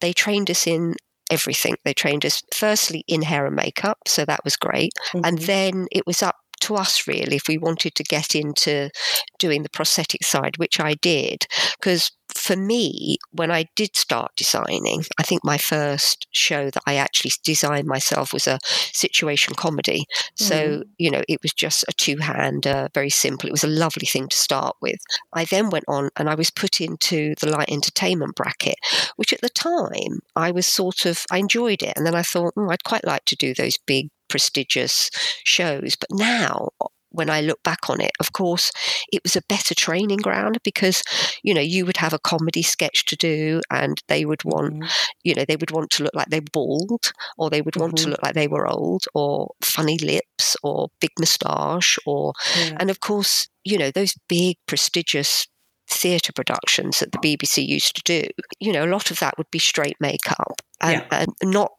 They 0.00 0.12
trained 0.12 0.50
us 0.50 0.66
in 0.66 0.94
everything. 1.30 1.74
They 1.84 1.94
trained 1.94 2.24
us 2.26 2.42
firstly 2.54 3.04
in 3.08 3.22
hair 3.22 3.46
and 3.46 3.56
makeup, 3.56 3.98
so 4.06 4.24
that 4.24 4.40
was 4.44 4.56
great, 4.56 4.92
and 5.14 5.38
Mhm. 5.38 5.46
then 5.46 5.86
it 5.92 6.06
was 6.06 6.22
up 6.22 6.36
to 6.62 6.76
us 6.76 7.06
really 7.06 7.36
if 7.36 7.48
we 7.48 7.58
wanted 7.58 7.94
to 7.96 8.04
get 8.04 8.34
into 8.34 8.90
doing 9.38 9.62
the 9.62 9.70
prosthetic 9.70 10.24
side, 10.24 10.56
which 10.56 10.80
I 10.80 10.94
did, 10.94 11.46
because 11.78 12.12
for 12.34 12.56
me, 12.56 13.18
when 13.32 13.50
I 13.50 13.66
did 13.76 13.96
start 13.96 14.32
designing, 14.36 15.04
I 15.18 15.22
think 15.22 15.44
my 15.44 15.58
first 15.58 16.26
show 16.32 16.70
that 16.70 16.82
I 16.86 16.96
actually 16.96 17.32
designed 17.44 17.86
myself 17.86 18.32
was 18.32 18.46
a 18.46 18.58
situation 18.64 19.54
comedy. 19.54 20.06
So, 20.36 20.54
mm. 20.54 20.82
you 20.98 21.10
know, 21.10 21.22
it 21.28 21.40
was 21.42 21.52
just 21.52 21.84
a 21.88 21.92
two 21.92 22.16
hander, 22.18 22.88
very 22.94 23.10
simple. 23.10 23.48
It 23.48 23.52
was 23.52 23.64
a 23.64 23.68
lovely 23.68 24.06
thing 24.06 24.28
to 24.28 24.36
start 24.36 24.76
with. 24.80 24.98
I 25.32 25.44
then 25.44 25.70
went 25.70 25.84
on 25.88 26.10
and 26.16 26.28
I 26.28 26.34
was 26.34 26.50
put 26.50 26.80
into 26.80 27.34
the 27.40 27.50
light 27.50 27.70
entertainment 27.70 28.34
bracket, 28.34 28.76
which 29.16 29.32
at 29.32 29.40
the 29.40 29.48
time 29.48 30.20
I 30.34 30.50
was 30.50 30.66
sort 30.66 31.06
of, 31.06 31.24
I 31.30 31.38
enjoyed 31.38 31.82
it. 31.82 31.92
And 31.96 32.06
then 32.06 32.14
I 32.14 32.22
thought, 32.22 32.54
oh, 32.56 32.70
I'd 32.70 32.84
quite 32.84 33.06
like 33.06 33.24
to 33.26 33.36
do 33.36 33.54
those 33.54 33.78
big, 33.86 34.08
prestigious 34.32 35.10
shows. 35.44 35.94
But 35.96 36.08
now, 36.12 36.70
when 37.10 37.28
I 37.28 37.42
look 37.42 37.62
back 37.62 37.90
on 37.90 38.00
it, 38.00 38.12
of 38.20 38.32
course, 38.32 38.72
it 39.12 39.22
was 39.22 39.36
a 39.36 39.42
better 39.48 39.74
training 39.74 40.20
ground 40.20 40.58
because, 40.64 41.02
you 41.42 41.52
know, 41.54 41.60
you 41.60 41.84
would 41.84 41.98
have 41.98 42.14
a 42.14 42.18
comedy 42.18 42.62
sketch 42.62 43.04
to 43.06 43.16
do 43.16 43.60
and 43.70 44.00
they 44.08 44.24
would 44.24 44.42
want 44.44 44.72
Mhm. 44.74 44.88
you 45.22 45.34
know, 45.34 45.44
they 45.46 45.56
would 45.56 45.70
want 45.70 45.90
to 45.90 46.02
look 46.04 46.14
like 46.14 46.28
they're 46.30 46.50
bald, 46.52 47.12
or 47.36 47.50
they 47.50 47.60
would 47.62 47.76
want 47.76 47.96
to 47.98 48.06
Mhm. 48.06 48.10
look 48.12 48.22
like 48.22 48.34
they 48.34 48.48
were 48.48 48.66
old, 48.66 49.04
or 49.14 49.50
funny 49.60 49.98
lips, 49.98 50.56
or 50.62 50.88
big 51.00 51.10
moustache, 51.20 51.98
or 52.06 52.32
Yeah. 52.56 52.76
and 52.80 52.90
of 52.90 52.98
course, 53.00 53.48
you 53.64 53.76
know, 53.78 53.90
those 53.90 54.14
big 54.28 54.56
prestigious 54.66 55.46
theatre 55.90 56.32
productions 56.32 56.98
that 57.00 57.12
the 57.12 57.18
BBC 57.18 57.62
used 57.62 57.94
to 57.96 58.02
do, 58.04 58.22
you 58.58 58.72
know, 58.72 58.84
a 58.86 58.92
lot 58.96 59.10
of 59.10 59.18
that 59.20 59.36
would 59.36 59.50
be 59.50 59.58
straight 59.58 59.96
makeup 60.00 60.62
and, 60.80 61.02
and 61.12 61.28
not 61.42 61.70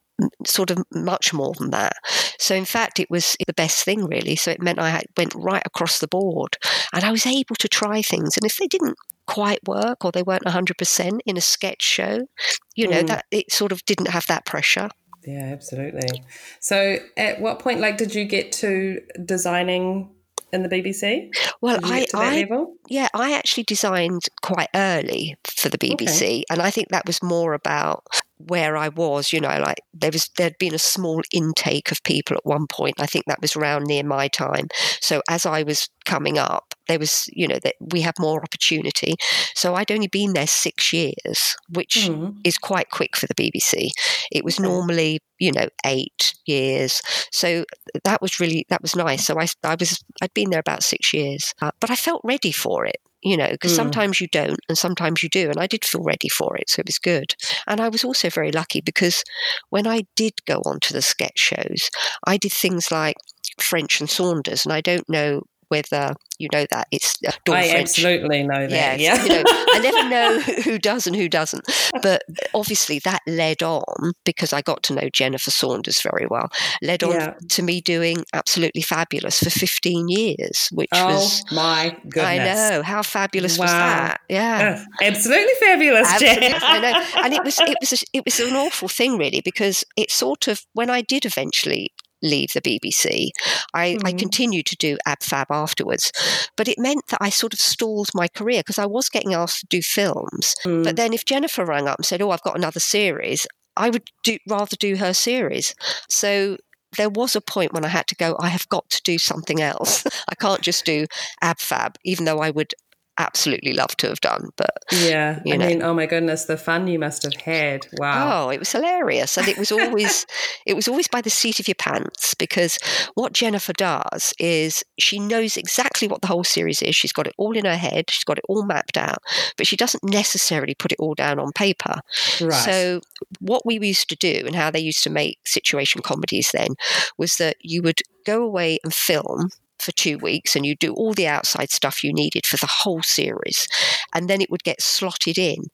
sort 0.45 0.71
of 0.71 0.83
much 0.91 1.33
more 1.33 1.53
than 1.57 1.71
that. 1.71 1.93
So 2.39 2.55
in 2.55 2.65
fact, 2.65 2.99
it 2.99 3.09
was 3.09 3.35
the 3.45 3.53
best 3.53 3.83
thing 3.83 4.05
really. 4.05 4.35
So 4.35 4.51
it 4.51 4.61
meant 4.61 4.79
I 4.79 5.03
went 5.17 5.33
right 5.35 5.63
across 5.65 5.99
the 5.99 6.07
board, 6.07 6.57
and 6.93 7.03
I 7.03 7.11
was 7.11 7.25
able 7.25 7.55
to 7.55 7.67
try 7.67 8.01
things. 8.01 8.37
And 8.37 8.45
if 8.45 8.57
they 8.57 8.67
didn't 8.67 8.97
quite 9.25 9.59
work 9.67 10.03
or 10.03 10.11
they 10.11 10.23
weren't 10.23 10.43
100% 10.45 11.19
in 11.25 11.37
a 11.37 11.41
sketch 11.41 11.81
show, 11.81 12.27
you 12.75 12.87
know, 12.87 13.01
Mm. 13.03 13.07
that 13.07 13.25
it 13.31 13.51
sort 13.51 13.71
of 13.71 13.83
didn't 13.85 14.09
have 14.09 14.25
that 14.27 14.45
pressure. 14.45 14.89
Yeah, 15.25 15.51
absolutely. 15.53 16.23
So, 16.59 16.97
at 17.15 17.39
what 17.39 17.59
point, 17.59 17.79
like, 17.79 17.97
did 17.97 18.13
you 18.13 18.25
get 18.25 18.51
to 18.53 18.99
designing 19.23 20.09
in 20.51 20.63
the 20.63 20.69
BBC? 20.69 21.31
Well, 21.61 21.79
I, 21.83 21.99
get 22.01 22.09
to 22.09 22.17
that 22.17 22.49
I 22.51 22.65
yeah, 22.89 23.07
I 23.13 23.33
actually 23.33 23.63
designed 23.63 24.23
quite 24.41 24.67
early 24.75 25.37
for 25.45 25.69
the 25.69 25.77
BBC, 25.77 26.43
and 26.49 26.61
I 26.61 26.69
think 26.69 26.89
that 26.89 27.05
was 27.07 27.23
more 27.23 27.53
about 27.53 28.03
where 28.47 28.75
I 28.77 28.89
was, 28.89 29.31
you 29.33 29.39
know, 29.39 29.59
like 29.59 29.79
there 29.93 30.11
was 30.11 30.29
there'd 30.37 30.57
been 30.59 30.73
a 30.73 30.79
small 30.79 31.21
intake 31.31 31.91
of 31.91 32.03
people 32.03 32.35
at 32.37 32.45
one 32.45 32.67
point. 32.67 32.95
I 32.99 33.05
think 33.05 33.25
that 33.25 33.41
was 33.41 33.55
around 33.55 33.85
near 33.85 34.03
my 34.03 34.27
time. 34.27 34.67
So 35.01 35.21
as 35.29 35.45
I 35.45 35.63
was 35.63 35.89
coming 36.05 36.37
up, 36.37 36.73
there 36.87 36.99
was, 36.99 37.29
you 37.31 37.47
know, 37.47 37.59
that 37.63 37.75
we 37.79 38.01
had 38.01 38.15
more 38.19 38.41
opportunity. 38.43 39.15
So 39.55 39.75
I'd 39.75 39.91
only 39.91 40.07
been 40.07 40.33
there 40.33 40.47
six 40.47 40.91
years, 40.93 41.55
which 41.69 41.95
Mm. 42.09 42.37
is 42.43 42.57
quite 42.57 42.89
quick 42.89 43.15
for 43.15 43.27
the 43.27 43.35
BBC. 43.35 43.89
It 44.31 44.43
was 44.43 44.59
normally, 44.59 45.19
you 45.39 45.51
know, 45.51 45.67
eight 45.85 46.33
years. 46.45 47.01
So 47.31 47.63
that 48.03 48.21
was 48.21 48.39
really 48.39 48.65
that 48.69 48.81
was 48.81 48.95
nice. 48.95 49.25
So 49.25 49.39
I 49.39 49.47
I 49.63 49.75
was 49.79 50.03
I'd 50.21 50.33
been 50.33 50.49
there 50.49 50.59
about 50.59 50.83
six 50.83 51.13
years, 51.13 51.53
uh, 51.61 51.71
but 51.79 51.89
I 51.89 51.95
felt 51.95 52.21
ready 52.23 52.51
for 52.51 52.85
it. 52.85 52.97
You 53.23 53.37
know, 53.37 53.49
because 53.51 53.71
Mm. 53.71 53.75
sometimes 53.77 54.19
you 54.21 54.27
don't 54.27 54.59
and 54.67 54.77
sometimes 54.77 55.23
you 55.23 55.29
do. 55.29 55.49
And 55.49 55.59
I 55.59 55.67
did 55.67 55.85
feel 55.85 56.03
ready 56.03 56.27
for 56.29 56.57
it. 56.57 56.69
So 56.69 56.81
it 56.81 56.87
was 56.87 56.99
good. 56.99 57.35
And 57.67 57.79
I 57.79 57.89
was 57.89 58.03
also 58.03 58.29
very 58.29 58.51
lucky 58.51 58.81
because 58.81 59.23
when 59.69 59.87
I 59.87 60.03
did 60.15 60.33
go 60.45 60.61
on 60.65 60.79
to 60.81 60.93
the 60.93 61.01
sketch 61.01 61.37
shows, 61.39 61.89
I 62.27 62.37
did 62.37 62.51
things 62.51 62.91
like 62.91 63.15
French 63.59 63.99
and 64.01 64.09
Saunders. 64.09 64.65
And 64.65 64.73
I 64.73 64.81
don't 64.81 65.07
know 65.09 65.43
whether 65.73 66.13
you 66.39 66.49
know 66.53 66.65
that. 66.71 66.87
It's 66.91 67.17
Dawn 67.17 67.55
I 67.55 67.69
French. 67.69 67.89
absolutely 67.89 68.43
know 68.43 68.67
that. 68.67 68.99
Yes, 68.99 68.99
yeah. 68.99 69.23
you 69.23 69.29
know, 69.29 69.43
I 69.47 69.79
never 69.79 70.09
know 70.15 70.39
who 70.63 70.77
does 70.77 71.07
and 71.07 71.15
who 71.15 71.27
doesn't. 71.27 71.65
But 72.01 72.23
obviously, 72.53 72.99
that 72.99 73.21
led 73.27 73.63
on 73.63 74.13
because 74.23 74.53
I 74.53 74.61
got 74.61 74.83
to 74.83 74.93
know 74.93 75.09
Jennifer 75.09 75.51
Saunders 75.51 76.01
very 76.01 76.27
well. 76.29 76.49
Led 76.81 77.03
on 77.03 77.11
Yeah. 77.13 77.33
to 77.49 77.61
me 77.63 77.81
doing 77.81 78.23
absolutely 78.33 78.81
fabulous 78.81 79.39
for 79.39 79.49
15 79.49 80.07
years, 80.09 80.69
which 80.71 80.89
oh 80.93 81.07
was. 81.07 81.43
my 81.51 81.95
goodness. 82.09 82.59
I 82.59 82.69
know 82.69 82.83
how 82.83 83.01
fabulous 83.03 83.57
was 83.57 83.69
that? 83.71 84.21
Yeah, 84.29 84.83
absolutely 85.01 85.53
fabulous, 85.59 86.07
Absolutely, 86.07 86.49
Jen. 86.49 86.59
I 86.61 86.79
know. 86.79 87.05
And 87.23 87.33
it 87.33 87.43
was 87.43 87.59
it 87.59 87.77
was 87.81 87.93
a, 87.93 88.05
it 88.13 88.25
was 88.25 88.39
an 88.39 88.55
awful 88.55 88.87
thing 88.87 89.17
really 89.17 89.41
because 89.41 89.83
it 89.97 90.11
sort 90.11 90.47
of 90.47 90.61
when 90.73 90.89
I 90.89 91.01
did 91.01 91.25
eventually 91.25 91.91
leave 92.23 92.53
the 92.53 92.61
BBC, 92.61 93.29
I, 93.73 93.97
I 94.03 94.13
Mhm. 94.13 94.19
continued 94.19 94.65
to 94.67 94.75
do 94.77 94.97
AbFab 95.07 95.45
afterwards, 95.51 96.11
but 96.57 96.67
it 96.67 96.79
meant 96.79 97.05
that 97.09 97.19
I 97.21 97.29
sort 97.29 97.53
of 97.53 97.59
stalled 97.59 98.09
my 98.15 98.27
career 98.27 98.61
because 98.61 98.79
I 98.79 98.85
was 98.87 99.09
getting 99.09 99.33
asked 99.33 99.59
to 99.59 99.67
do 99.67 99.81
films. 99.81 100.55
Mm. 100.65 100.83
But 100.83 100.95
then 100.95 101.13
if 101.13 101.25
Jennifer 101.25 101.65
rang 101.65 101.87
up 101.87 101.99
and 101.99 102.05
said, 102.05 102.21
"Oh, 102.21 102.31
I've 102.31 102.41
got 102.43 102.57
another 102.57 102.79
series," 102.79 103.45
I 103.77 103.89
would 103.89 104.03
do, 104.23 104.37
rather 104.47 104.75
do 104.75 104.95
her 104.97 105.13
series. 105.13 105.75
So. 106.09 106.57
There 106.95 107.09
was 107.09 107.35
a 107.35 107.41
point 107.41 107.73
when 107.73 107.83
I 107.83 107.87
had 107.87 108.05
to 108.09 108.15
go, 108.15 108.35
I 108.39 108.49
have 108.49 108.69
got 108.69 108.87
to 108.91 109.01
do 109.03 109.17
something 109.17 109.59
else. 109.59 110.03
I 110.29 110.35
can't 110.35 110.61
just 110.61 110.85
do 110.85 111.07
AbFab, 111.43 111.95
even 112.05 112.25
though 112.25 112.37
I 112.37 112.51
would 112.51 112.75
absolutely 113.17 113.73
love 113.73 113.95
to 113.97 114.07
have 114.07 114.21
done. 114.21 114.49
But 114.55 114.71
yeah. 114.91 115.41
you 115.45 115.53
I 115.53 115.57
mean, 115.57 115.81
oh 115.81 115.93
my 115.93 116.05
goodness, 116.05 116.45
the 116.45 116.57
fun 116.57 116.87
you 116.87 116.99
must 116.99 117.23
have 117.23 117.33
had. 117.35 117.87
Wow. 117.97 118.47
Oh, 118.47 118.49
it 118.49 118.59
was 118.59 118.71
hilarious, 118.71 119.37
and 119.37 119.47
it 119.47 119.57
was 119.57 119.71
always 119.71 120.25
it 120.65 120.75
was 120.75 120.87
always 120.87 121.07
by 121.07 121.21
the 121.21 121.29
seat 121.29 121.59
of 121.59 121.67
your 121.67 121.75
pants 121.75 122.33
because 122.33 122.77
what 123.15 123.33
Jennifer 123.33 123.73
does 123.73 124.33
is 124.39 124.83
she 124.99 125.19
knows 125.19 125.57
exactly 125.57 126.07
what 126.07 126.21
the 126.21 126.27
whole 126.27 126.43
series 126.43 126.81
is. 126.81 126.95
She's 126.95 127.13
got 127.13 127.27
it 127.27 127.35
all 127.37 127.55
in 127.55 127.65
her 127.65 127.77
head. 127.77 128.09
She's 128.09 128.23
got 128.23 128.37
it 128.37 128.45
all 128.49 128.65
mapped 128.65 128.97
out, 128.97 129.19
but 129.57 129.67
she 129.67 129.75
doesn't 129.75 130.03
necessarily 130.03 130.75
put 130.75 130.91
it 130.91 130.99
all 130.99 131.15
down 131.15 131.39
on 131.39 131.51
paper. 131.51 132.01
right. 132.41 132.53
So 132.53 133.01
what 133.39 133.65
we 133.65 133.79
used 133.79 134.09
to 134.09 134.15
do 134.15 134.43
and 134.45 134.55
how 134.55 134.71
they 134.71 134.79
used 134.79 135.03
to 135.03 135.09
make 135.09 135.39
situation 135.45 136.01
comedies 136.01 136.51
then 136.53 136.75
was 137.17 137.37
that 137.37 137.57
you 137.61 137.81
would 137.81 138.01
go 138.25 138.43
away 138.43 138.79
and 138.83 138.93
film 138.93 139.49
for 139.79 139.91
two 139.91 140.17
weeks 140.17 140.55
and 140.55 140.65
you 140.65 140.75
do 140.75 140.93
all 140.93 141.13
the 141.13 141.27
outside 141.27 141.69
stuff 141.71 142.03
you 142.03 142.13
needed 142.13 142.45
for 142.45 142.57
the 142.57 142.69
whole 142.69 143.01
series 143.03 143.67
and 144.13 144.29
then 144.29 144.41
it 144.41 144.49
would 144.49 144.63
get 144.63 144.81
slotted 144.81 145.37
in. 145.37 145.65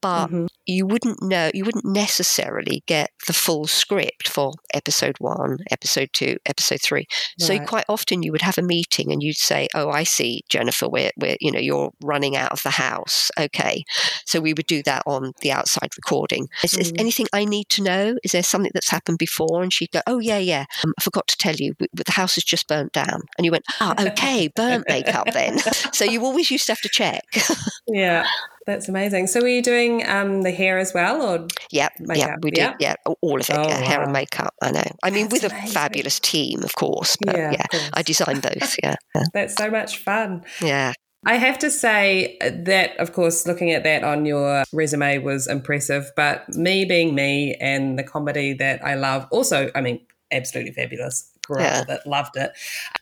But 0.00 0.28
Mhm. 0.28 0.46
you 0.66 0.86
wouldn't 0.86 1.22
know 1.22 1.50
you 1.54 1.64
wouldn't 1.64 1.84
necessarily 1.84 2.82
get 2.86 3.10
the 3.26 3.32
full 3.32 3.66
script 3.66 4.28
for 4.28 4.52
episode 4.74 5.16
one 5.18 5.58
episode 5.70 6.08
two 6.12 6.36
episode 6.46 6.80
three. 6.82 7.06
So 7.38 7.58
quite 7.66 7.84
often 7.88 8.22
you 8.22 8.32
would 8.32 8.42
have 8.42 8.58
a 8.58 8.62
meeting 8.62 9.12
and 9.12 9.22
you'd 9.22 9.36
say 9.36 9.68
oh 9.74 9.90
i 9.90 10.02
see 10.04 10.42
jennifer 10.48 10.88
we're, 10.88 11.10
we're 11.18 11.36
you 11.40 11.50
know 11.52 11.58
you're 11.60 11.90
running 12.02 12.36
out 12.36 12.52
of 12.52 12.62
the 12.62 12.70
house. 12.70 13.30
Okay. 13.38 13.82
So 14.24 14.40
we 14.40 14.52
would 14.54 14.66
do 14.66 14.82
that 14.84 15.02
on 15.06 15.32
the 15.40 15.52
outside 15.52 15.90
recording. 15.96 16.48
Is, 16.62 16.74
is 16.74 16.92
Mm. 16.92 17.00
anything 17.00 17.26
i 17.32 17.44
need 17.44 17.68
to 17.70 17.82
know? 17.82 18.16
Is 18.22 18.32
there 18.32 18.42
something 18.42 18.70
that's 18.74 18.90
happened 18.90 19.18
before? 19.18 19.62
And 19.62 19.72
she'd 19.72 19.90
go 19.92 20.00
oh 20.06 20.18
yeah 20.18 20.38
yeah. 20.38 20.64
Um, 20.84 20.92
i 20.98 21.02
forgot 21.02 21.26
to 21.28 21.36
tell 21.36 21.54
you. 21.56 21.74
The 21.92 22.12
house 22.12 22.34
has 22.36 22.44
just 22.44 22.68
burnt 22.68 22.92
down. 22.92 23.22
And 23.36 23.44
you 23.44 23.50
went 23.56 23.64
oh 23.80 23.94
okay 24.08 24.48
burnt 24.56 24.84
makeup 24.88 25.26
then 25.32 25.58
so 25.92 26.04
you 26.04 26.24
always 26.24 26.50
used 26.50 26.66
to 26.66 26.72
have 26.72 26.80
to 26.80 26.88
check 26.88 27.24
yeah. 27.86 28.26
That's 28.66 28.88
amazing. 28.88 29.28
So 29.28 29.40
were 29.40 29.48
you 29.48 29.62
doing 29.62 30.04
um, 30.08 30.42
the 30.42 30.50
hair 30.50 30.78
as 30.78 30.92
well 30.92 31.22
or 31.22 31.46
yeah, 31.70 31.88
yeah, 32.12 32.34
we 32.42 32.50
did. 32.50 32.62
yeah? 32.62 32.74
Yeah, 32.80 32.94
all 33.20 33.40
of 33.40 33.48
it. 33.48 33.56
Oh, 33.56 33.68
yeah, 33.68 33.78
hair 33.78 34.02
and 34.02 34.12
makeup. 34.12 34.52
I 34.60 34.72
know. 34.72 34.82
I 35.04 35.10
mean, 35.10 35.28
That's 35.28 35.44
with 35.44 35.52
a 35.52 35.68
fabulous 35.68 36.18
team, 36.18 36.64
of 36.64 36.74
course. 36.74 37.16
But 37.24 37.36
Yeah, 37.36 37.52
yeah, 37.52 37.66
course. 37.70 37.90
I 37.92 38.02
designed 38.02 38.42
both. 38.42 38.74
Yeah, 38.82 38.96
that's 39.32 39.54
so 39.54 39.70
much 39.70 39.98
fun. 39.98 40.44
yeah. 40.60 40.94
I 41.24 41.36
have 41.36 41.58
to 41.60 41.70
say 41.70 42.38
that, 42.40 42.96
of 42.98 43.12
course, 43.12 43.46
looking 43.46 43.72
at 43.72 43.82
that 43.84 44.04
on 44.04 44.26
your 44.26 44.64
resume 44.72 45.18
was 45.18 45.46
impressive. 45.46 46.10
But 46.16 46.48
me 46.56 46.84
being 46.84 47.14
me 47.14 47.54
and 47.60 47.98
the 47.98 48.04
comedy 48.04 48.52
that 48.54 48.84
I 48.84 48.94
love, 48.94 49.26
also, 49.30 49.70
I 49.74 49.80
mean, 49.80 50.06
absolutely 50.30 50.72
fabulous. 50.72 51.30
Yeah. 51.56 51.84
it, 51.88 52.06
loved 52.06 52.36
it. 52.36 52.52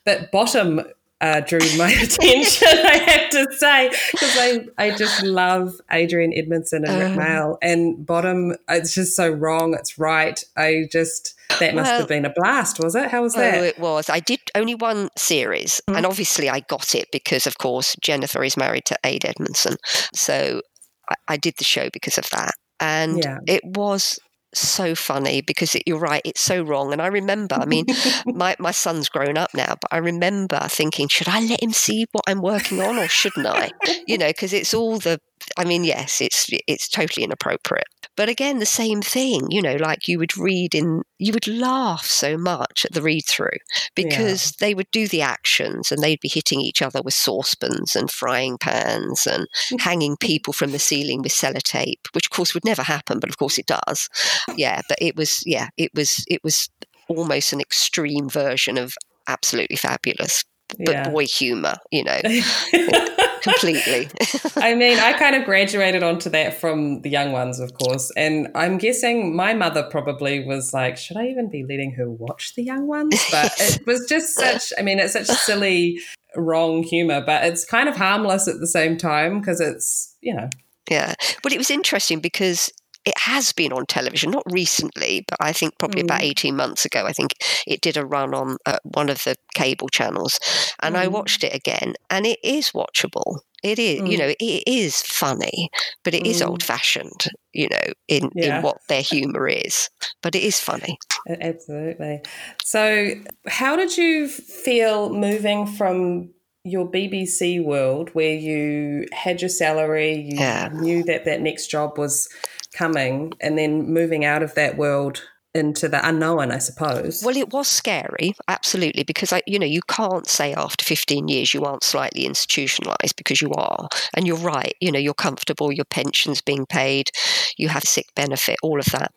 But 0.05 0.31
bottom 0.31 0.81
uh, 1.21 1.39
drew 1.39 1.59
my 1.77 1.89
attention, 2.03 2.67
I 2.67 2.97
have 3.07 3.29
to 3.31 3.53
say, 3.55 3.89
because 4.11 4.37
I, 4.37 4.67
I 4.77 4.91
just 4.95 5.23
love 5.23 5.73
Adrian 5.89 6.33
Edmondson 6.35 6.83
and 6.85 6.99
Rik 7.01 7.13
Oh. 7.13 7.21
Mayall. 7.21 7.57
And 7.61 8.05
bottom, 8.05 8.55
it's 8.69 8.93
just 8.93 9.15
so 9.15 9.29
wrong. 9.29 9.73
It's 9.73 9.97
right. 9.97 10.43
I 10.57 10.87
just, 10.91 11.33
that 11.59 11.73
must 11.73 11.89
Well- 11.89 11.99
have 12.01 12.09
been 12.09 12.25
a 12.25 12.29
blast, 12.35 12.79
was 12.83 12.95
it? 12.95 13.09
How 13.09 13.21
was 13.23 13.33
that? 13.35 13.55
Oh, 13.55 13.61
that? 13.61 13.67
it 13.67 13.79
was. 13.79 14.09
I 14.09 14.19
did 14.19 14.39
only 14.55 14.75
one 14.75 15.09
series, 15.17 15.79
Mm. 15.89 15.97
and 15.97 16.05
obviously 16.05 16.49
I 16.49 16.59
got 16.61 16.93
it 16.93 17.07
because, 17.11 17.47
of 17.47 17.57
course, 17.57 17.95
Jennifer 18.01 18.43
is 18.43 18.57
married 18.57 18.85
to 18.85 18.97
Ade 19.05 19.25
Edmondson. 19.25 19.77
So 20.13 20.61
I, 21.09 21.15
I 21.29 21.37
did 21.37 21.55
the 21.57 21.63
show 21.63 21.89
because 21.93 22.17
of 22.17 22.29
that, 22.31 22.51
and 22.81 23.23
Yeah. 23.23 23.37
it 23.47 23.61
was 23.63 24.19
so 24.59 24.95
funny 24.95 25.41
because 25.41 25.75
it, 25.75 25.83
you're 25.85 25.99
right 25.99 26.21
it's 26.25 26.41
so 26.41 26.61
wrong 26.61 26.91
and 26.91 27.01
i 27.01 27.07
remember 27.07 27.55
i 27.55 27.65
mean 27.65 27.85
my, 28.25 28.55
my 28.59 28.71
son's 28.71 29.09
grown 29.09 29.37
up 29.37 29.49
now 29.53 29.75
but 29.79 29.91
i 29.91 29.97
remember 29.97 30.59
thinking 30.69 31.07
should 31.07 31.27
i 31.27 31.39
let 31.41 31.61
him 31.61 31.71
see 31.71 32.05
what 32.11 32.23
i'm 32.27 32.41
working 32.41 32.81
on 32.81 32.97
or 32.97 33.07
shouldn't 33.07 33.45
i? 33.47 33.71
You 34.07 34.17
know 34.17 34.27
because 34.27 34.53
it's 34.53 34.73
all 34.73 34.99
the 34.99 35.19
i 35.57 35.63
mean 35.63 35.83
yes 35.83 36.21
it's 36.21 36.49
it's 36.67 36.87
totally 36.87 37.23
inappropriate. 37.23 37.85
But 38.17 38.29
again 38.29 38.59
the 38.59 38.65
same 38.65 39.01
thing 39.01 39.47
you 39.51 39.61
know 39.61 39.75
like 39.75 40.07
you 40.07 40.17
would 40.19 40.37
read 40.37 40.73
in 40.73 41.03
you 41.19 41.33
would 41.33 41.47
laugh 41.47 42.05
so 42.05 42.37
much 42.37 42.85
at 42.85 42.93
the 42.93 43.01
read 43.01 43.23
through 43.27 43.57
because 43.93 44.53
they 44.59 44.73
would 44.73 44.89
do 44.91 45.07
the 45.07 45.21
actions 45.21 45.91
and 45.91 46.01
they'd 46.01 46.21
be 46.21 46.29
hitting 46.29 46.61
each 46.61 46.81
other 46.81 47.01
with 47.01 47.13
saucepans 47.13 47.93
and 47.95 48.09
frying 48.09 48.57
pans 48.57 49.27
and 49.27 49.47
hanging 49.79 50.15
people 50.17 50.53
from 50.53 50.71
the 50.71 50.79
ceiling 50.79 51.21
with 51.21 51.33
sellotape 51.33 52.07
which 52.13 52.27
of 52.27 52.31
course 52.31 52.53
would 52.53 52.63
never 52.65 52.83
happen 52.83 53.19
but 53.19 53.29
of 53.29 53.37
course 53.37 53.57
it 53.57 53.65
does. 53.65 54.07
Yeah 54.55 54.81
but 54.87 54.97
it 55.01 55.15
was 55.17 55.43
yeah 55.45 55.67
it 55.77 55.91
was 55.93 56.23
it 56.29 56.41
was 56.43 56.69
almost 57.09 57.51
an 57.53 57.59
extreme 57.59 58.29
version 58.29 58.77
of 58.77 58.95
absolutely 59.27 59.75
fabulous 59.75 60.43
but 60.77 60.87
Yeah. 60.89 61.09
boy 61.09 61.25
humor 61.25 61.75
you 61.91 62.03
know 62.03 62.19
completely 63.53 64.09
I 64.55 64.75
mean, 64.75 64.99
I 64.99 65.13
kind 65.13 65.35
of 65.35 65.45
graduated 65.45 66.03
onto 66.03 66.29
that 66.31 66.59
from 66.59 67.01
the 67.01 67.09
young 67.09 67.31
ones, 67.31 67.59
of 67.59 67.73
course. 67.73 68.11
And 68.17 68.49
I'm 68.55 68.77
guessing 68.77 69.35
my 69.35 69.53
mother 69.53 69.83
probably 69.83 70.45
was 70.45 70.73
like, 70.73 70.97
should 70.97 71.17
I 71.17 71.27
even 71.27 71.49
be 71.49 71.63
letting 71.63 71.91
her 71.93 72.09
watch 72.09 72.55
the 72.55 72.63
young 72.63 72.87
ones? 72.87 73.21
But 73.31 73.51
it 73.59 73.81
was 73.87 74.05
just 74.07 74.35
such, 74.35 74.73
I 74.77 74.81
mean, 74.81 74.99
it's 74.99 75.13
such 75.13 75.27
silly, 75.27 75.99
wrong 76.35 76.83
humor, 76.83 77.23
but 77.25 77.45
it's 77.45 77.65
kind 77.65 77.89
of 77.89 77.95
harmless 77.95 78.47
at 78.47 78.59
the 78.59 78.67
same 78.67 78.97
time 78.97 79.39
because 79.39 79.61
it's, 79.61 80.15
you 80.21 80.33
know, 80.33 80.49
Yeah. 80.89 81.13
Well, 81.43 81.53
it 81.53 81.57
was 81.57 81.71
interesting 81.71 82.19
because 82.19 82.69
it 83.05 83.17
has 83.17 83.51
been 83.53 83.71
on 83.71 83.85
television, 83.85 84.31
not 84.31 84.43
recently, 84.51 85.23
but 85.27 85.37
I 85.41 85.51
think 85.53 85.73
probably 85.77 86.01
about 86.01 86.23
18 86.23 86.55
months 86.55 86.85
ago. 86.85 87.05
I 87.05 87.11
think 87.13 87.31
it 87.67 87.81
did 87.81 87.97
a 87.97 88.05
run 88.05 88.33
on 88.33 88.57
uh, 88.65 88.77
one 88.83 89.09
of 89.09 89.23
the 89.23 89.35
cable 89.53 89.89
channels. 89.89 90.39
And 90.81 90.97
I 90.97 91.07
Mm. 91.07 91.11
watched 91.11 91.43
it 91.43 91.53
again, 91.53 91.93
and 92.09 92.25
it 92.25 92.39
is 92.43 92.71
watchable. 92.71 93.39
It 93.63 93.79
is, 93.79 93.97
you 94.05 94.17
Mm. 94.17 94.19
know, 94.19 94.33
it 94.39 94.63
is 94.67 95.01
funny, 95.01 95.69
but 96.03 96.13
it 96.13 96.25
is 96.25 96.41
Mm. 96.41 96.47
old 96.49 96.63
fashioned, 96.63 97.25
you 97.53 97.67
know, 97.69 97.93
in, 98.07 98.29
Yeah. 98.35 98.57
in 98.57 98.61
what 98.63 98.77
their 98.89 99.01
humor 99.01 99.47
is. 99.47 99.89
But 100.21 100.35
it 100.35 100.43
is 100.43 100.59
funny. 100.59 100.97
absolutely. 101.41 102.21
So, 102.63 103.13
how 103.47 103.75
did 103.75 103.97
you 103.97 104.27
feel 104.27 105.09
moving 105.13 105.65
from 105.65 106.29
your 106.63 106.89
BBC 106.89 107.59
world 107.59 108.09
where 108.13 108.33
you 108.33 109.05
had 109.13 109.41
your 109.41 109.49
salary, 109.49 110.13
you 110.15 110.39
Yeah. 110.39 110.69
knew 110.73 111.03
that 111.03 111.25
that 111.25 111.41
next 111.41 111.67
job 111.67 111.97
was 111.97 112.27
coming, 112.75 113.33
and 113.41 113.57
then 113.57 113.91
moving 113.91 114.25
out 114.25 114.43
of 114.43 114.53
that 114.55 114.77
world 114.77 115.23
into 115.55 115.87
the 115.87 116.05
unknown, 116.07 116.51
I 116.51 116.57
suppose. 116.57 117.23
Well, 117.25 117.37
it 117.37 117.53
was 117.53 117.69
scary, 117.69 118.33
absolutely, 118.49 119.03
because 119.03 119.31
I, 119.31 119.41
you 119.47 119.57
know, 119.57 119.65
you 119.65 119.79
can't 119.87 120.27
say 120.27 120.53
after 120.53 120.83
15 120.83 121.29
years 121.29 121.53
you 121.53 121.63
aren't 121.63 121.83
slightly 121.83 122.25
institutionalized 122.25 123.15
because 123.15 123.41
you 123.41 123.51
are. 123.53 123.87
And 124.15 124.27
you're 124.27 124.35
right, 124.35 124.75
you 124.81 124.91
know, 124.91 124.99
you're 124.99 125.13
comfortable, 125.13 125.71
your 125.71 125.85
pension's 125.85 126.41
being 126.41 126.65
paid, 126.65 127.09
you 127.57 127.69
have 127.69 127.83
sick 127.83 128.07
benefit, 128.15 128.57
all 128.61 128.79
of 128.79 128.87
that. 128.87 129.13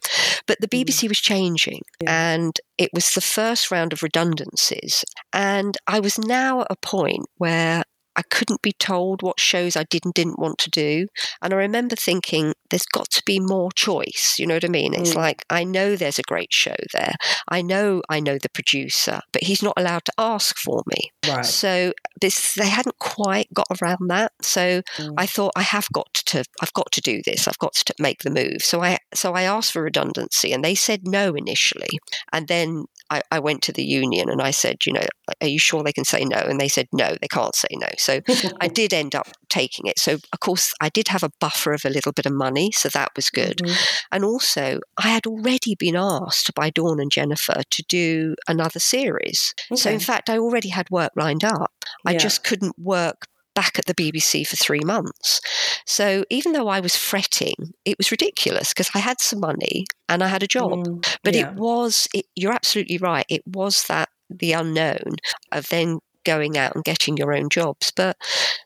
But 0.46 0.60
the 0.60 0.68
BBC 0.68 1.06
mm. 1.06 1.08
was 1.08 1.18
changing 1.18 1.82
yeah. 2.00 2.34
and 2.34 2.56
it 2.78 2.90
was 2.94 3.10
the 3.10 3.20
first 3.20 3.72
round 3.72 3.92
of 3.92 4.04
redundancies. 4.04 5.04
And 5.32 5.76
I 5.88 5.98
was 5.98 6.18
now 6.20 6.60
at 6.60 6.68
a 6.70 6.76
point 6.76 7.26
where 7.38 7.82
I 8.18 8.22
couldn't 8.22 8.62
be 8.62 8.72
told 8.72 9.22
what 9.22 9.38
shows 9.38 9.76
I 9.76 9.84
did 9.84 10.04
and 10.04 10.12
didn't 10.12 10.40
want 10.40 10.58
to 10.58 10.70
do. 10.70 11.06
And 11.40 11.54
I 11.54 11.56
remember 11.56 11.94
thinking, 11.94 12.52
there's 12.68 12.84
got 12.84 13.08
to 13.10 13.22
be 13.24 13.38
more 13.38 13.70
choice. 13.70 14.34
You 14.40 14.46
know 14.48 14.54
what 14.54 14.64
I 14.64 14.68
mean? 14.68 14.92
It's 14.92 15.12
mm. 15.12 15.16
like, 15.16 15.44
I 15.48 15.62
know 15.62 15.94
there's 15.94 16.18
a 16.18 16.22
great 16.22 16.52
show 16.52 16.74
there. 16.92 17.14
I 17.48 17.62
know 17.62 18.02
I 18.08 18.18
know 18.18 18.36
the 18.36 18.50
producer, 18.50 19.20
but 19.32 19.44
he's 19.44 19.62
not 19.62 19.74
allowed 19.76 20.04
to 20.06 20.12
ask 20.18 20.58
for 20.58 20.82
me. 20.88 21.12
Right. 21.28 21.46
So 21.46 21.92
this 22.20 22.54
they 22.54 22.68
hadn't 22.68 22.98
quite 22.98 23.46
got 23.54 23.68
around 23.80 24.08
that. 24.08 24.32
So 24.42 24.82
mm. 24.96 25.14
I 25.16 25.26
thought 25.26 25.52
I 25.54 25.62
have 25.62 25.86
got 25.92 26.12
to 26.26 26.44
I've 26.60 26.72
got 26.72 26.90
to 26.92 27.00
do 27.00 27.22
this. 27.24 27.46
I've 27.46 27.58
got 27.58 27.74
to 27.74 27.94
make 28.00 28.24
the 28.24 28.30
move. 28.30 28.62
So 28.62 28.82
I 28.82 28.98
so 29.14 29.34
I 29.34 29.42
asked 29.42 29.72
for 29.72 29.82
redundancy 29.82 30.52
and 30.52 30.64
they 30.64 30.74
said 30.74 31.06
no 31.06 31.34
initially. 31.34 32.00
And 32.32 32.48
then 32.48 32.86
I, 33.10 33.22
I, 33.30 33.38
went 33.38 33.62
to 33.62 33.72
the 33.72 33.84
union 33.84 34.28
and 34.28 34.42
I 34.42 34.50
said, 34.50 34.84
you 34.84 34.92
know, 34.92 35.06
are 35.40 35.48
you 35.48 35.58
sure 35.58 35.82
they 35.82 35.92
can 35.92 36.04
say 36.04 36.24
no? 36.24 36.38
And 36.38 36.60
they 36.60 36.68
said, 36.68 36.88
no, 36.92 37.16
they 37.20 37.28
can't 37.28 37.54
say 37.54 37.68
no. 37.72 37.88
So 37.96 38.20
I 38.60 38.68
did 38.72 38.92
end 38.92 39.14
up 39.14 39.28
taking 39.48 39.86
it. 39.86 39.98
So, 39.98 40.14
of 40.32 40.40
course, 40.40 40.72
I 40.80 40.88
did 40.88 41.08
have 41.08 41.22
a 41.22 41.30
buffer 41.40 41.72
of 41.72 41.84
a 41.84 41.90
little 41.90 42.12
bit 42.12 42.26
of 42.26 42.32
money. 42.32 42.70
So 42.72 42.88
that 42.90 43.12
was 43.16 43.30
good. 43.30 43.58
Mm-hmm. 43.58 43.74
And 44.12 44.24
also, 44.24 44.80
I 44.96 45.08
had 45.08 45.26
already 45.26 45.74
been 45.74 45.96
asked 45.96 46.54
by 46.54 46.70
Dawn 46.70 47.00
and 47.00 47.10
Jennifer 47.10 47.62
to 47.68 47.82
do 47.88 48.34
another 48.46 48.80
series. 48.80 49.54
Okay. 49.70 49.76
So, 49.80 49.90
in 49.90 50.00
fact, 50.00 50.30
I 50.30 50.38
already 50.38 50.68
had 50.68 50.90
work 50.90 51.12
lined 51.16 51.44
up. 51.44 51.72
I 52.06 52.12
yeah. 52.12 52.18
just 52.18 52.44
couldn't 52.44 52.78
work 52.78 53.26
back 53.58 53.76
at 53.76 53.86
the 53.86 53.94
BBC 53.94 54.46
for 54.46 54.54
three 54.54 54.84
months. 54.84 55.40
So 55.84 56.24
even 56.30 56.52
though 56.52 56.68
I 56.68 56.78
was 56.78 56.94
fretting, 56.94 57.56
it 57.84 57.98
was 57.98 58.12
ridiculous 58.12 58.72
because 58.72 58.88
I 58.94 59.00
had 59.00 59.20
some 59.20 59.40
money 59.40 59.84
and 60.08 60.22
I 60.22 60.28
had 60.28 60.44
a 60.44 60.46
job. 60.46 60.86
Mm, 60.86 61.16
but 61.24 61.34
yeah. 61.34 61.50
it 61.50 61.54
was, 61.56 62.06
it, 62.14 62.26
you're 62.36 62.52
absolutely 62.52 62.98
right. 62.98 63.26
It 63.28 63.42
was 63.44 63.82
that 63.88 64.10
the 64.30 64.52
unknown 64.52 65.16
of 65.52 65.68
then 65.68 65.98
going 66.24 66.58
out 66.58 66.74
and 66.74 66.84
getting 66.84 67.16
your 67.16 67.32
own 67.32 67.48
jobs. 67.48 67.92
But 67.94 68.16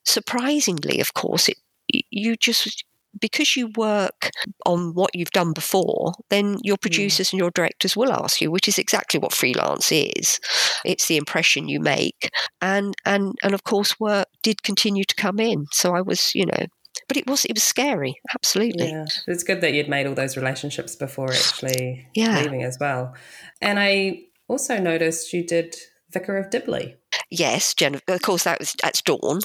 surprisingly, 0.04 1.00
of 1.00 1.14
course, 1.14 1.48
it, 1.48 1.56
you 1.88 2.36
just 2.36 2.84
because 3.20 3.56
you 3.56 3.70
work 3.76 4.30
on 4.64 4.94
what 4.94 5.14
you've 5.14 5.30
done 5.30 5.52
before, 5.52 6.14
then 6.30 6.56
your 6.62 6.76
mm. 6.76 6.80
producers 6.80 7.28
mm. 7.28 7.32
and 7.34 7.40
your 7.40 7.50
directors 7.50 7.96
will 7.96 8.12
ask 8.12 8.40
you, 8.40 8.50
which 8.50 8.68
is 8.68 8.78
exactly 8.78 9.20
what 9.20 9.34
freelance 9.34 9.92
is. 9.92 10.40
It's 10.84 11.06
the 11.06 11.16
impression 11.16 11.68
you 11.68 11.80
make. 11.80 12.30
And 12.60 12.94
and 13.04 13.34
and 13.42 13.54
of 13.54 13.64
course 13.64 14.00
work 14.00 14.28
did 14.42 14.62
continue 14.62 15.04
to 15.04 15.14
come 15.14 15.38
in. 15.38 15.66
So 15.72 15.94
I 15.94 16.00
was, 16.00 16.34
you 16.34 16.46
know, 16.46 16.66
but 17.08 17.16
it 17.16 17.26
was 17.26 17.44
it 17.44 17.54
was 17.54 17.62
scary, 17.62 18.14
absolutely. 18.34 18.90
Yeah. 18.90 19.06
It's 19.26 19.44
good 19.44 19.60
that 19.60 19.72
you'd 19.72 19.88
made 19.88 20.06
all 20.06 20.14
those 20.14 20.36
relationships 20.36 20.96
before 20.96 21.30
actually 21.30 22.08
yeah. 22.14 22.40
leaving 22.40 22.62
as 22.62 22.78
well. 22.80 23.14
And 23.60 23.78
I 23.78 24.22
also 24.48 24.78
noticed 24.78 25.32
you 25.32 25.46
did 25.46 25.76
Vicar 26.10 26.36
of 26.36 26.50
Dibley. 26.50 26.96
Yes, 27.34 27.72
Jen. 27.72 27.98
Of 28.08 28.20
course, 28.20 28.44
that 28.44 28.58
was 28.58 28.74
that's 28.82 29.00
Dawn. 29.00 29.40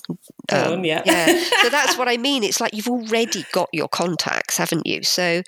Dawn, 0.50 0.74
um, 0.74 0.84
yeah, 0.84 1.04
yeah. 1.06 1.42
So 1.62 1.70
that's 1.70 1.98
what 1.98 2.10
I 2.10 2.18
mean. 2.18 2.44
It's 2.44 2.60
like 2.60 2.74
you've 2.74 2.90
already 2.90 3.46
got 3.54 3.70
your 3.72 3.88
contacts, 3.88 4.58
haven't 4.58 4.86
you? 4.86 5.04
So 5.04 5.42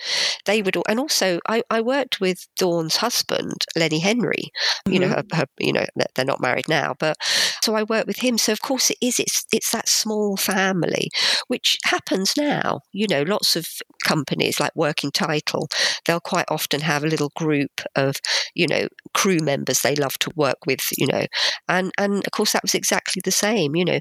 they 0.46 0.62
would, 0.62 0.78
and 0.88 1.02
also 1.02 1.42
I, 1.50 1.64
I 1.70 1.82
worked 1.82 2.22
with 2.22 2.48
Dawn's 2.58 2.96
husband, 2.96 3.66
Lenny 3.76 4.00
Henry. 4.00 4.52
You 4.86 5.02
mm-hmm. 5.02 5.02
know, 5.02 5.08
her, 5.10 5.24
her, 5.34 5.46
you 5.60 5.74
know, 5.74 5.86
they're 6.16 6.24
not 6.24 6.40
married 6.40 6.70
now, 6.70 6.96
but 6.98 7.18
so 7.62 7.76
I 7.76 7.84
worked 7.84 8.08
with 8.08 8.20
him. 8.20 8.38
So 8.38 8.54
of 8.54 8.62
course 8.62 8.90
it 8.90 8.98
is. 9.02 9.20
It's 9.20 9.46
it's 9.52 9.72
that 9.72 9.90
small 9.90 10.38
family, 10.38 11.10
which 11.48 11.78
happens 11.84 12.36
now. 12.38 12.80
You 12.94 13.08
know, 13.08 13.24
lots 13.24 13.58
of 13.58 13.68
companies 14.08 14.62
like 14.62 14.72
Working 14.76 15.12
Title, 15.12 15.68
they'll 16.06 16.22
quite 16.22 16.46
often 16.48 16.80
have 16.82 17.04
a 17.04 17.08
little 17.08 17.32
group 17.36 17.82
of 17.98 18.16
you 18.56 18.66
know 18.66 18.88
crew 19.14 19.40
members 19.40 19.82
they 19.82 19.96
love 19.96 20.18
to 20.20 20.32
work 20.38 20.66
with. 20.66 20.80
You 20.98 21.08
know, 21.08 21.26
and 21.68 21.92
and 21.98 22.24
of 22.30 22.38
course, 22.38 22.54
that 22.54 22.64
was 22.64 22.76
exactly 22.76 23.22
the 23.26 23.32
same, 23.32 23.76
you 23.76 23.84
know, 23.84 24.00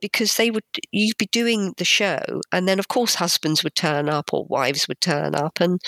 because 0.00 0.36
they 0.36 0.50
would 0.50 0.64
you'd 0.92 1.18
be 1.18 1.28
doing 1.30 1.74
the 1.76 1.84
show 1.84 2.20
and 2.52 2.66
then 2.66 2.78
of 2.78 2.88
course 2.88 3.16
husbands 3.16 3.62
would 3.62 3.74
turn 3.74 4.08
up 4.08 4.32
or 4.32 4.46
wives 4.48 4.88
would 4.88 5.00
turn 5.02 5.34
up 5.34 5.60
and 5.60 5.78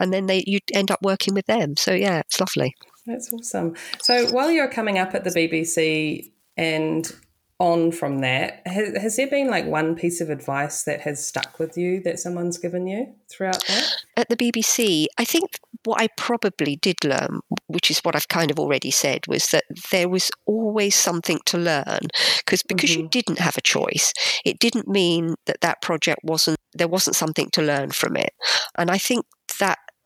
and 0.00 0.12
then 0.12 0.26
they 0.26 0.42
you'd 0.44 0.62
end 0.74 0.90
up 0.90 0.98
working 1.02 1.34
with 1.34 1.46
them. 1.46 1.76
So 1.76 1.92
yeah 1.92 2.18
it's 2.18 2.40
lovely. 2.40 2.74
That's 3.06 3.32
awesome. 3.32 3.76
So 4.02 4.26
while 4.32 4.50
you're 4.50 4.68
coming 4.68 4.98
up 4.98 5.14
at 5.14 5.22
the 5.22 5.30
bbc 5.30 6.30
and 6.56 7.14
on 7.60 7.92
from 7.92 8.20
that, 8.20 8.62
has, 8.66 8.96
has, 8.96 9.16
there 9.16 9.28
been 9.28 9.48
like 9.48 9.66
one 9.66 9.94
piece 9.94 10.22
of 10.22 10.30
advice 10.30 10.82
that 10.84 11.02
has 11.02 11.24
stuck 11.24 11.58
with 11.58 11.76
you 11.76 12.00
that 12.00 12.18
someone's 12.18 12.56
given 12.56 12.86
you 12.86 13.14
throughout 13.28 13.62
that? 13.68 13.86
At 14.16 14.28
the 14.30 14.36
BBC, 14.36 15.06
I 15.18 15.24
think 15.26 15.50
what 15.84 16.00
I 16.00 16.08
probably 16.16 16.76
did 16.76 17.04
learn, 17.04 17.40
which 17.66 17.90
is 17.90 18.00
what 18.00 18.16
I've 18.16 18.28
kind 18.28 18.50
of 18.50 18.58
already 18.58 18.90
said, 18.90 19.26
was 19.28 19.48
that 19.48 19.64
there 19.92 20.08
was 20.08 20.30
always 20.46 20.94
something 20.94 21.38
to 21.46 21.58
learn 21.58 22.00
because 22.38 22.62
because 22.62 22.90
mm-hmm. 22.90 23.02
you 23.02 23.08
didn't 23.08 23.38
have 23.38 23.56
a 23.58 23.62
choice, 23.62 24.12
it 24.44 24.58
didn't 24.58 24.88
mean 24.88 25.34
that 25.44 25.60
that 25.60 25.82
project 25.82 26.20
wasn't 26.24 26.58
there 26.72 26.88
wasn't 26.88 27.16
something 27.16 27.50
to 27.50 27.62
learn 27.62 27.90
from 27.90 28.16
it, 28.16 28.32
and 28.78 28.90
I 28.90 28.96
think 28.96 29.26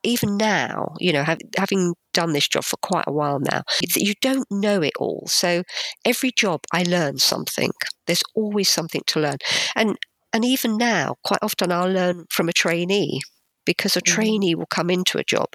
even 0.04 0.36
now, 0.36 0.94
you 0.98 1.12
know, 1.12 1.24
have, 1.24 1.38
having 1.56 1.94
done 2.12 2.32
this 2.32 2.48
job 2.48 2.64
for 2.64 2.76
quite 2.76 3.04
a 3.06 3.12
while 3.12 3.40
now, 3.40 3.62
you 3.96 4.14
don't 4.20 4.46
know 4.50 4.82
it 4.82 4.92
all. 4.98 5.24
So 5.26 5.62
every 6.04 6.30
job 6.30 6.60
I 6.72 6.82
learn 6.82 7.18
something. 7.18 7.70
There's 8.06 8.22
always 8.34 8.70
something 8.70 9.02
to 9.08 9.20
learn. 9.20 9.38
And 9.74 9.96
and 10.32 10.44
even 10.44 10.76
now, 10.76 11.14
quite 11.24 11.38
often 11.42 11.70
I'll 11.70 11.90
learn 11.90 12.26
from 12.28 12.48
a 12.48 12.52
trainee 12.52 13.20
because 13.64 13.96
a 13.96 14.00
mm. 14.00 14.06
trainee 14.06 14.54
will 14.54 14.66
come 14.66 14.90
into 14.90 15.16
a 15.16 15.24
job 15.24 15.46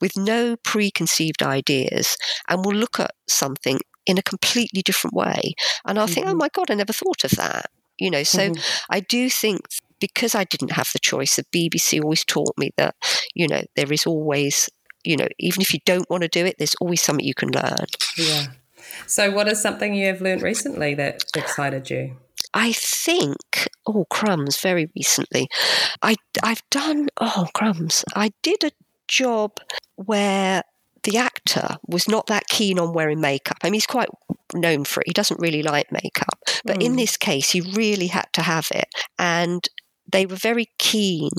with 0.00 0.16
no 0.16 0.56
preconceived 0.62 1.42
ideas 1.42 2.16
and 2.48 2.64
will 2.64 2.74
look 2.74 3.00
at 3.00 3.12
something 3.26 3.78
in 4.04 4.18
a 4.18 4.22
completely 4.22 4.82
different 4.82 5.14
way. 5.14 5.54
And 5.86 5.98
I'll 5.98 6.06
mm-hmm. 6.06 6.14
think, 6.14 6.26
oh 6.26 6.30
mm-hmm. 6.30 6.38
my 6.38 6.48
God, 6.52 6.70
I 6.70 6.74
never 6.74 6.92
thought 6.92 7.24
of 7.24 7.32
that. 7.32 7.66
You 7.98 8.10
know, 8.10 8.24
so 8.24 8.50
mm-hmm. 8.50 8.62
I 8.90 9.00
do 9.00 9.30
think 9.30 9.60
because 10.00 10.34
I 10.34 10.44
didn't 10.44 10.72
have 10.72 10.90
the 10.92 10.98
choice, 10.98 11.36
the 11.36 11.44
BBC 11.44 12.02
always 12.02 12.24
taught 12.24 12.56
me 12.56 12.70
that, 12.76 12.94
you 13.34 13.48
know, 13.48 13.62
there 13.76 13.92
is 13.92 14.06
always, 14.06 14.68
you 15.04 15.16
know, 15.16 15.28
even 15.38 15.62
if 15.62 15.72
you 15.72 15.80
don't 15.84 16.08
want 16.10 16.22
to 16.22 16.28
do 16.28 16.44
it, 16.44 16.56
there's 16.58 16.74
always 16.80 17.02
something 17.02 17.24
you 17.24 17.34
can 17.34 17.50
learn. 17.50 17.86
Yeah. 18.16 18.46
So, 19.06 19.30
what 19.30 19.48
is 19.48 19.60
something 19.60 19.94
you 19.94 20.06
have 20.06 20.20
learned 20.20 20.42
recently 20.42 20.94
that 20.94 21.24
excited 21.34 21.90
you? 21.90 22.16
I 22.54 22.72
think, 22.72 23.68
oh, 23.86 24.06
crumbs, 24.08 24.60
very 24.60 24.90
recently. 24.94 25.48
I, 26.02 26.16
I've 26.42 26.62
done, 26.70 27.08
oh, 27.20 27.48
crumbs. 27.54 28.04
I 28.14 28.30
did 28.42 28.64
a 28.64 28.70
job 29.08 29.58
where 29.96 30.62
the 31.02 31.18
actor 31.18 31.76
was 31.86 32.08
not 32.08 32.26
that 32.26 32.48
keen 32.48 32.78
on 32.78 32.92
wearing 32.92 33.20
makeup. 33.20 33.58
I 33.62 33.66
mean, 33.68 33.74
he's 33.74 33.86
quite 33.86 34.08
known 34.54 34.84
for 34.84 35.00
it. 35.00 35.08
He 35.08 35.12
doesn't 35.12 35.40
really 35.40 35.62
like 35.62 35.92
makeup. 35.92 36.38
But 36.64 36.78
mm. 36.78 36.84
in 36.84 36.96
this 36.96 37.16
case, 37.16 37.50
he 37.50 37.60
really 37.60 38.08
had 38.08 38.26
to 38.34 38.42
have 38.42 38.68
it. 38.72 38.88
And 39.18 39.66
they 40.10 40.26
were 40.26 40.36
very 40.36 40.68
keen 40.78 41.30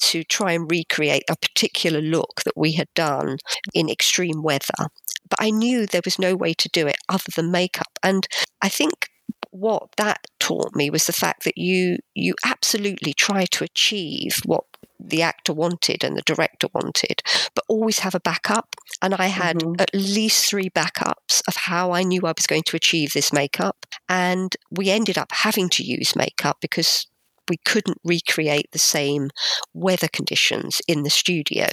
to 0.00 0.24
try 0.24 0.52
and 0.52 0.70
recreate 0.70 1.24
a 1.28 1.36
particular 1.36 2.00
look 2.00 2.42
that 2.44 2.56
we 2.56 2.72
had 2.72 2.88
done 2.94 3.38
in 3.74 3.88
extreme 3.88 4.42
weather. 4.42 4.88
But 5.28 5.40
I 5.40 5.50
knew 5.50 5.86
there 5.86 6.02
was 6.04 6.18
no 6.18 6.36
way 6.36 6.54
to 6.54 6.68
do 6.68 6.86
it 6.86 6.96
other 7.08 7.30
than 7.34 7.50
makeup. 7.50 7.98
And 8.02 8.26
I 8.62 8.68
think 8.68 9.10
what 9.50 9.88
that 9.96 10.26
taught 10.40 10.74
me 10.74 10.90
was 10.90 11.06
the 11.06 11.12
fact 11.12 11.44
that 11.44 11.56
you 11.56 11.98
you 12.14 12.34
absolutely 12.44 13.14
try 13.14 13.46
to 13.46 13.64
achieve 13.64 14.40
what 14.44 14.64
the 14.98 15.22
actor 15.22 15.52
wanted 15.52 16.02
and 16.02 16.16
the 16.16 16.22
director 16.22 16.68
wanted, 16.72 17.22
but 17.54 17.64
always 17.68 18.00
have 18.00 18.14
a 18.14 18.20
backup. 18.20 18.74
And 19.02 19.14
I 19.14 19.26
had 19.26 19.58
mm-hmm. 19.58 19.80
at 19.80 19.90
least 19.94 20.46
three 20.46 20.70
backups 20.70 21.42
of 21.46 21.56
how 21.56 21.92
I 21.92 22.02
knew 22.02 22.22
I 22.24 22.32
was 22.36 22.46
going 22.46 22.62
to 22.64 22.76
achieve 22.76 23.12
this 23.12 23.32
makeup. 23.32 23.86
And 24.08 24.54
we 24.70 24.90
ended 24.90 25.18
up 25.18 25.30
having 25.32 25.68
to 25.70 25.84
use 25.84 26.16
makeup 26.16 26.58
because 26.60 27.06
we 27.48 27.58
couldn't 27.64 27.98
recreate 28.04 28.70
the 28.72 28.78
same 28.78 29.30
weather 29.72 30.08
conditions 30.12 30.80
in 30.88 31.02
the 31.02 31.10
studio. 31.10 31.66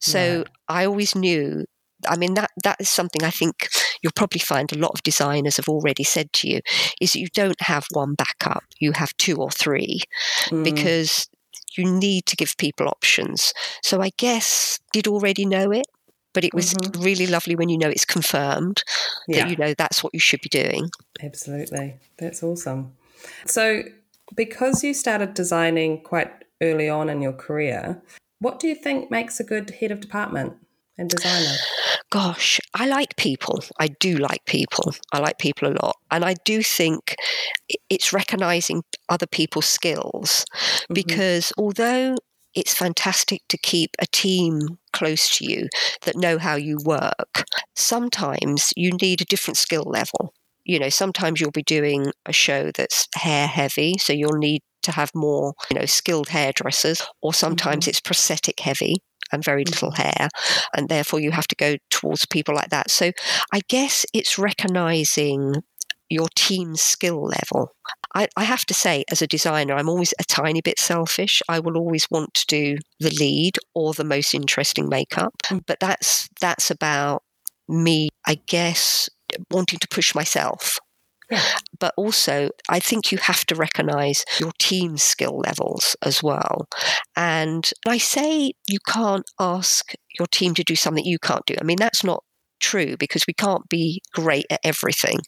So 0.00 0.38
yeah. 0.38 0.44
I 0.68 0.86
always 0.86 1.14
knew. 1.14 1.64
I 2.06 2.16
mean 2.16 2.34
that 2.34 2.50
that 2.62 2.76
is 2.80 2.90
something 2.90 3.24
I 3.24 3.30
think 3.30 3.68
you'll 4.02 4.12
probably 4.14 4.40
find 4.40 4.70
a 4.70 4.78
lot 4.78 4.92
of 4.92 5.02
designers 5.02 5.56
have 5.56 5.68
already 5.68 6.04
said 6.04 6.30
to 6.34 6.48
you 6.48 6.60
is 7.00 7.12
that 7.12 7.20
you 7.20 7.28
don't 7.32 7.60
have 7.62 7.86
one 7.92 8.14
backup, 8.14 8.64
you 8.78 8.92
have 8.92 9.16
two 9.16 9.36
or 9.36 9.50
three 9.50 10.00
mm. 10.50 10.62
because 10.62 11.26
you 11.78 11.90
need 11.90 12.26
to 12.26 12.36
give 12.36 12.56
people 12.58 12.88
options. 12.88 13.54
So 13.82 14.02
I 14.02 14.10
guess 14.18 14.78
did 14.92 15.08
already 15.08 15.46
know 15.46 15.70
it, 15.70 15.86
but 16.34 16.44
it 16.44 16.52
was 16.52 16.74
mm-hmm. 16.74 17.02
really 17.02 17.26
lovely 17.26 17.56
when 17.56 17.68
you 17.68 17.78
know 17.78 17.88
it's 17.88 18.04
confirmed 18.04 18.82
yeah. 19.26 19.44
that 19.44 19.50
you 19.50 19.56
know 19.56 19.72
that's 19.76 20.04
what 20.04 20.12
you 20.12 20.20
should 20.20 20.40
be 20.42 20.48
doing. 20.48 20.90
Absolutely. 21.22 21.96
That's 22.18 22.42
awesome. 22.42 22.92
So 23.46 23.82
because 24.34 24.82
you 24.82 24.94
started 24.94 25.34
designing 25.34 26.02
quite 26.02 26.32
early 26.62 26.88
on 26.88 27.08
in 27.08 27.22
your 27.22 27.32
career, 27.32 28.02
what 28.38 28.58
do 28.58 28.68
you 28.68 28.74
think 28.74 29.10
makes 29.10 29.40
a 29.40 29.44
good 29.44 29.70
head 29.70 29.90
of 29.90 30.00
department? 30.00 30.54
and 30.98 31.10
designer? 31.10 31.56
Gosh, 32.10 32.60
I 32.74 32.86
like 32.86 33.16
people. 33.16 33.62
I 33.78 33.88
do 33.88 34.16
like 34.16 34.44
people. 34.46 34.94
I 35.12 35.18
like 35.18 35.38
people 35.38 35.68
a 35.68 35.76
lot. 35.82 35.96
And 36.10 36.24
I 36.24 36.34
do 36.44 36.62
think 36.62 37.16
it's 37.90 38.12
recognizing 38.12 38.82
other 39.08 39.26
people's 39.26 39.66
skills 39.66 40.44
mm-hmm. 40.54 40.94
because 40.94 41.52
although 41.58 42.16
it's 42.54 42.74
fantastic 42.74 43.42
to 43.48 43.58
keep 43.58 43.90
a 43.98 44.06
team 44.06 44.78
close 44.92 45.36
to 45.38 45.44
you 45.44 45.68
that 46.02 46.16
know 46.16 46.38
how 46.38 46.54
you 46.54 46.78
work, 46.84 47.44
sometimes 47.74 48.72
you 48.76 48.92
need 49.02 49.20
a 49.20 49.26
different 49.26 49.56
skill 49.56 49.84
level. 49.86 50.32
You 50.64 50.78
know, 50.78 50.88
sometimes 50.88 51.40
you'll 51.40 51.50
be 51.50 51.62
doing 51.62 52.10
a 52.26 52.32
show 52.32 52.70
that's 52.74 53.08
hair 53.14 53.46
heavy, 53.46 53.96
so 53.98 54.12
you'll 54.12 54.38
need 54.38 54.62
to 54.82 54.92
have 54.92 55.10
more, 55.14 55.54
you 55.70 55.78
know, 55.78 55.86
skilled 55.86 56.28
hairdressers, 56.28 57.02
or 57.22 57.34
sometimes 57.34 57.84
mm-hmm. 57.84 57.90
it's 57.90 58.00
prosthetic 58.00 58.60
heavy 58.60 58.96
and 59.32 59.44
very 59.44 59.64
little 59.64 59.90
mm-hmm. 59.90 60.02
hair, 60.02 60.28
and 60.76 60.88
therefore 60.88 61.20
you 61.20 61.30
have 61.32 61.48
to 61.48 61.56
go 61.56 61.76
towards 61.90 62.26
people 62.26 62.54
like 62.54 62.70
that. 62.70 62.90
So 62.90 63.12
I 63.52 63.60
guess 63.68 64.06
it's 64.12 64.38
recognizing 64.38 65.62
your 66.10 66.28
team's 66.36 66.80
skill 66.80 67.24
level. 67.24 67.72
I, 68.14 68.28
I, 68.36 68.44
have 68.44 68.64
to 68.66 68.74
say, 68.74 69.04
as 69.10 69.22
a 69.22 69.26
designer, 69.26 69.74
I'm 69.74 69.88
always 69.88 70.14
a 70.20 70.24
tiny 70.24 70.60
bit 70.60 70.78
selfish. 70.78 71.42
I 71.48 71.58
will 71.58 71.76
always 71.76 72.06
want 72.10 72.34
to 72.34 72.46
do 72.46 72.76
the 73.00 73.10
lead 73.10 73.58
or 73.74 73.92
the 73.92 74.04
most 74.04 74.34
interesting 74.34 74.88
makeup, 74.88 75.34
mm. 75.46 75.60
but 75.66 75.80
that's 75.80 76.28
that's 76.40 76.70
about 76.70 77.22
me, 77.68 78.10
I 78.26 78.36
guess, 78.46 79.08
wanting 79.50 79.78
to 79.78 79.88
push 79.88 80.14
myself 80.14 80.78
yeah. 81.30 81.42
But 81.78 81.94
also, 81.96 82.50
I 82.68 82.80
think 82.80 83.10
you 83.10 83.18
have 83.18 83.44
to 83.46 83.54
recognize 83.54 84.24
your 84.38 84.52
team's 84.58 85.02
skill 85.02 85.38
levels 85.38 85.96
as 86.02 86.22
well. 86.22 86.68
And 87.16 87.68
I 87.86 87.98
say 87.98 88.52
you 88.66 88.78
can't 88.86 89.24
ask 89.40 89.94
your 90.18 90.26
team 90.26 90.54
to 90.54 90.64
do 90.64 90.76
something 90.76 91.04
you 91.04 91.18
can't 91.18 91.46
do. 91.46 91.54
I 91.60 91.64
mean, 91.64 91.78
that's 91.78 92.04
not 92.04 92.24
true 92.64 92.96
because 92.96 93.26
we 93.26 93.34
can't 93.34 93.68
be 93.68 94.00
great 94.12 94.46
at 94.50 94.60
everything. 94.64 95.18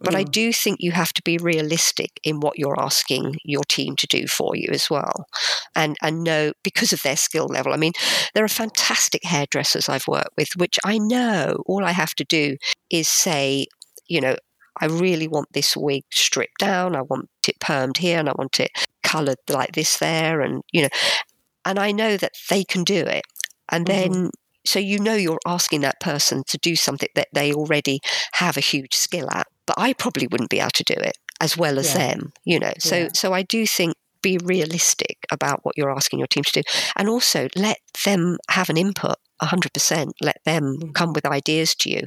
But 0.00 0.14
mm. 0.14 0.18
I 0.18 0.22
do 0.22 0.52
think 0.52 0.76
you 0.80 0.92
have 0.92 1.12
to 1.14 1.22
be 1.22 1.38
realistic 1.38 2.20
in 2.22 2.40
what 2.40 2.58
you're 2.58 2.80
asking 2.80 3.36
your 3.44 3.64
team 3.68 3.96
to 3.96 4.06
do 4.06 4.26
for 4.28 4.54
you 4.54 4.68
as 4.70 4.88
well. 4.88 5.26
And 5.74 5.96
and 6.02 6.22
know 6.22 6.52
because 6.62 6.92
of 6.92 7.02
their 7.02 7.16
skill 7.16 7.46
level. 7.46 7.72
I 7.72 7.76
mean, 7.76 7.92
there 8.34 8.44
are 8.44 8.48
fantastic 8.48 9.24
hairdressers 9.24 9.88
I've 9.88 10.06
worked 10.06 10.36
with, 10.36 10.50
which 10.56 10.78
I 10.84 10.98
know 10.98 11.62
all 11.66 11.84
I 11.84 11.92
have 11.92 12.14
to 12.16 12.24
do 12.24 12.56
is 12.90 13.08
say, 13.08 13.66
you 14.08 14.20
know, 14.20 14.36
I 14.80 14.86
really 14.86 15.28
want 15.28 15.52
this 15.52 15.76
wig 15.76 16.04
stripped 16.12 16.58
down. 16.58 16.96
I 16.96 17.02
want 17.02 17.28
it 17.48 17.58
permed 17.60 17.98
here 17.98 18.18
and 18.18 18.28
I 18.28 18.34
want 18.36 18.60
it 18.60 18.70
colored 19.02 19.38
like 19.48 19.72
this 19.72 19.98
there. 19.98 20.40
And, 20.40 20.62
you 20.72 20.82
know, 20.82 20.88
and 21.64 21.78
I 21.78 21.92
know 21.92 22.16
that 22.16 22.32
they 22.50 22.64
can 22.64 22.84
do 22.84 23.00
it. 23.00 23.24
And 23.70 23.86
mm-hmm. 23.86 24.12
then, 24.12 24.30
so 24.66 24.78
you 24.78 24.98
know, 24.98 25.14
you're 25.14 25.40
asking 25.46 25.82
that 25.82 26.00
person 26.00 26.42
to 26.48 26.58
do 26.58 26.76
something 26.76 27.08
that 27.14 27.28
they 27.32 27.52
already 27.52 28.00
have 28.34 28.56
a 28.56 28.60
huge 28.60 28.94
skill 28.94 29.28
at. 29.32 29.46
But 29.66 29.76
I 29.78 29.92
probably 29.92 30.26
wouldn't 30.26 30.50
be 30.50 30.60
able 30.60 30.70
to 30.70 30.84
do 30.84 30.94
it 30.94 31.16
as 31.40 31.56
well 31.56 31.78
as 31.78 31.94
yeah. 31.94 32.08
them, 32.08 32.32
you 32.44 32.58
know. 32.58 32.72
So, 32.78 32.96
yeah. 32.96 33.08
so 33.12 33.32
I 33.32 33.42
do 33.42 33.66
think 33.66 33.94
be 34.24 34.38
realistic 34.38 35.18
about 35.30 35.60
what 35.64 35.76
you're 35.76 35.94
asking 35.94 36.18
your 36.18 36.26
team 36.26 36.42
to 36.42 36.62
do 36.62 36.62
and 36.96 37.10
also 37.10 37.46
let 37.54 37.78
them 38.06 38.38
have 38.48 38.70
an 38.70 38.78
input 38.78 39.16
100% 39.42 40.12
let 40.22 40.38
them 40.46 40.78
mm. 40.80 40.94
come 40.94 41.12
with 41.12 41.26
ideas 41.26 41.74
to 41.74 41.90
you 41.90 42.00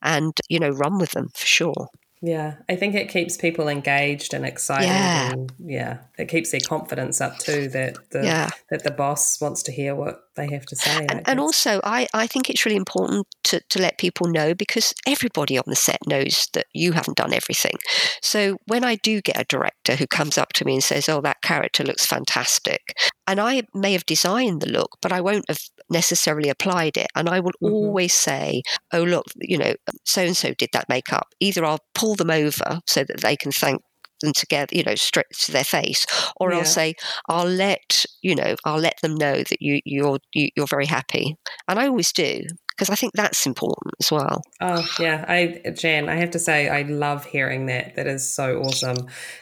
and 0.00 0.38
you 0.48 0.60
know 0.60 0.68
run 0.68 0.98
with 0.98 1.10
them 1.10 1.28
for 1.34 1.46
sure 1.46 1.88
yeah, 2.26 2.54
I 2.70 2.76
think 2.76 2.94
it 2.94 3.10
keeps 3.10 3.36
people 3.36 3.68
engaged 3.68 4.32
and 4.32 4.46
excited. 4.46 4.86
Yeah, 4.86 5.32
and 5.32 5.52
yeah, 5.58 5.98
it 6.16 6.28
keeps 6.30 6.52
their 6.52 6.60
confidence 6.60 7.20
up 7.20 7.38
too. 7.38 7.68
That 7.68 7.98
the 8.12 8.24
yeah. 8.24 8.48
that 8.70 8.82
the 8.82 8.90
boss 8.90 9.38
wants 9.42 9.62
to 9.64 9.72
hear 9.72 9.94
what 9.94 10.24
they 10.34 10.50
have 10.50 10.64
to 10.66 10.76
say. 10.76 11.06
And, 11.10 11.20
and 11.28 11.38
also, 11.38 11.80
I, 11.84 12.06
I 12.14 12.26
think 12.26 12.48
it's 12.48 12.64
really 12.64 12.78
important 12.78 13.26
to, 13.44 13.60
to 13.68 13.78
let 13.78 13.98
people 13.98 14.26
know 14.26 14.54
because 14.54 14.94
everybody 15.06 15.58
on 15.58 15.64
the 15.66 15.76
set 15.76 15.98
knows 16.06 16.48
that 16.54 16.64
you 16.72 16.92
haven't 16.92 17.18
done 17.18 17.34
everything. 17.34 17.74
So 18.22 18.56
when 18.66 18.84
I 18.84 18.96
do 18.96 19.20
get 19.20 19.38
a 19.38 19.44
director 19.44 19.96
who 19.96 20.06
comes 20.06 20.38
up 20.38 20.54
to 20.54 20.64
me 20.64 20.74
and 20.74 20.84
says, 20.84 21.10
"Oh, 21.10 21.20
that 21.20 21.42
character 21.42 21.84
looks 21.84 22.06
fantastic," 22.06 22.96
and 23.26 23.38
I 23.38 23.64
may 23.74 23.92
have 23.92 24.06
designed 24.06 24.62
the 24.62 24.70
look, 24.70 24.96
but 25.02 25.12
I 25.12 25.20
won't 25.20 25.44
have 25.48 25.60
necessarily 25.90 26.48
applied 26.48 26.96
it. 26.96 27.08
And 27.14 27.28
I 27.28 27.40
will 27.40 27.52
mm-hmm. 27.62 27.74
always 27.74 28.14
say, 28.14 28.62
oh, 28.92 29.02
look, 29.02 29.26
you 29.36 29.58
know, 29.58 29.74
so 30.04 30.22
and 30.22 30.36
so 30.36 30.54
did 30.54 30.70
that 30.72 30.88
makeup. 30.88 31.28
Either 31.40 31.64
I'll 31.64 31.84
pull 31.94 32.14
them 32.14 32.30
over 32.30 32.80
so 32.86 33.04
that 33.04 33.20
they 33.20 33.36
can 33.36 33.52
thank 33.52 33.82
them 34.20 34.32
together, 34.32 34.74
you 34.74 34.82
know, 34.82 34.94
straight 34.94 35.26
to 35.32 35.52
their 35.52 35.64
face, 35.64 36.06
or 36.36 36.52
yeah. 36.52 36.58
I'll 36.58 36.64
say, 36.64 36.94
I'll 37.28 37.48
let, 37.48 38.04
you 38.22 38.34
know, 38.34 38.56
I'll 38.64 38.78
let 38.78 38.98
them 39.02 39.14
know 39.14 39.36
that 39.36 39.60
you, 39.60 39.80
you're, 39.84 40.18
you, 40.32 40.46
are 40.46 40.50
you 40.56 40.62
are 40.64 40.66
very 40.66 40.86
happy. 40.86 41.36
And 41.68 41.78
I 41.78 41.86
always 41.86 42.12
do 42.12 42.42
because 42.76 42.90
I 42.90 42.94
think 42.94 43.12
that's 43.14 43.46
important 43.46 43.94
as 44.00 44.10
well. 44.10 44.42
Oh 44.60 44.86
yeah, 44.98 45.24
I 45.28 45.70
Jan, 45.74 46.08
I 46.08 46.16
have 46.16 46.30
to 46.32 46.38
say 46.38 46.68
I 46.68 46.82
love 46.82 47.24
hearing 47.24 47.66
that. 47.66 47.94
That 47.96 48.06
is 48.06 48.28
so 48.28 48.60
awesome 48.60 48.96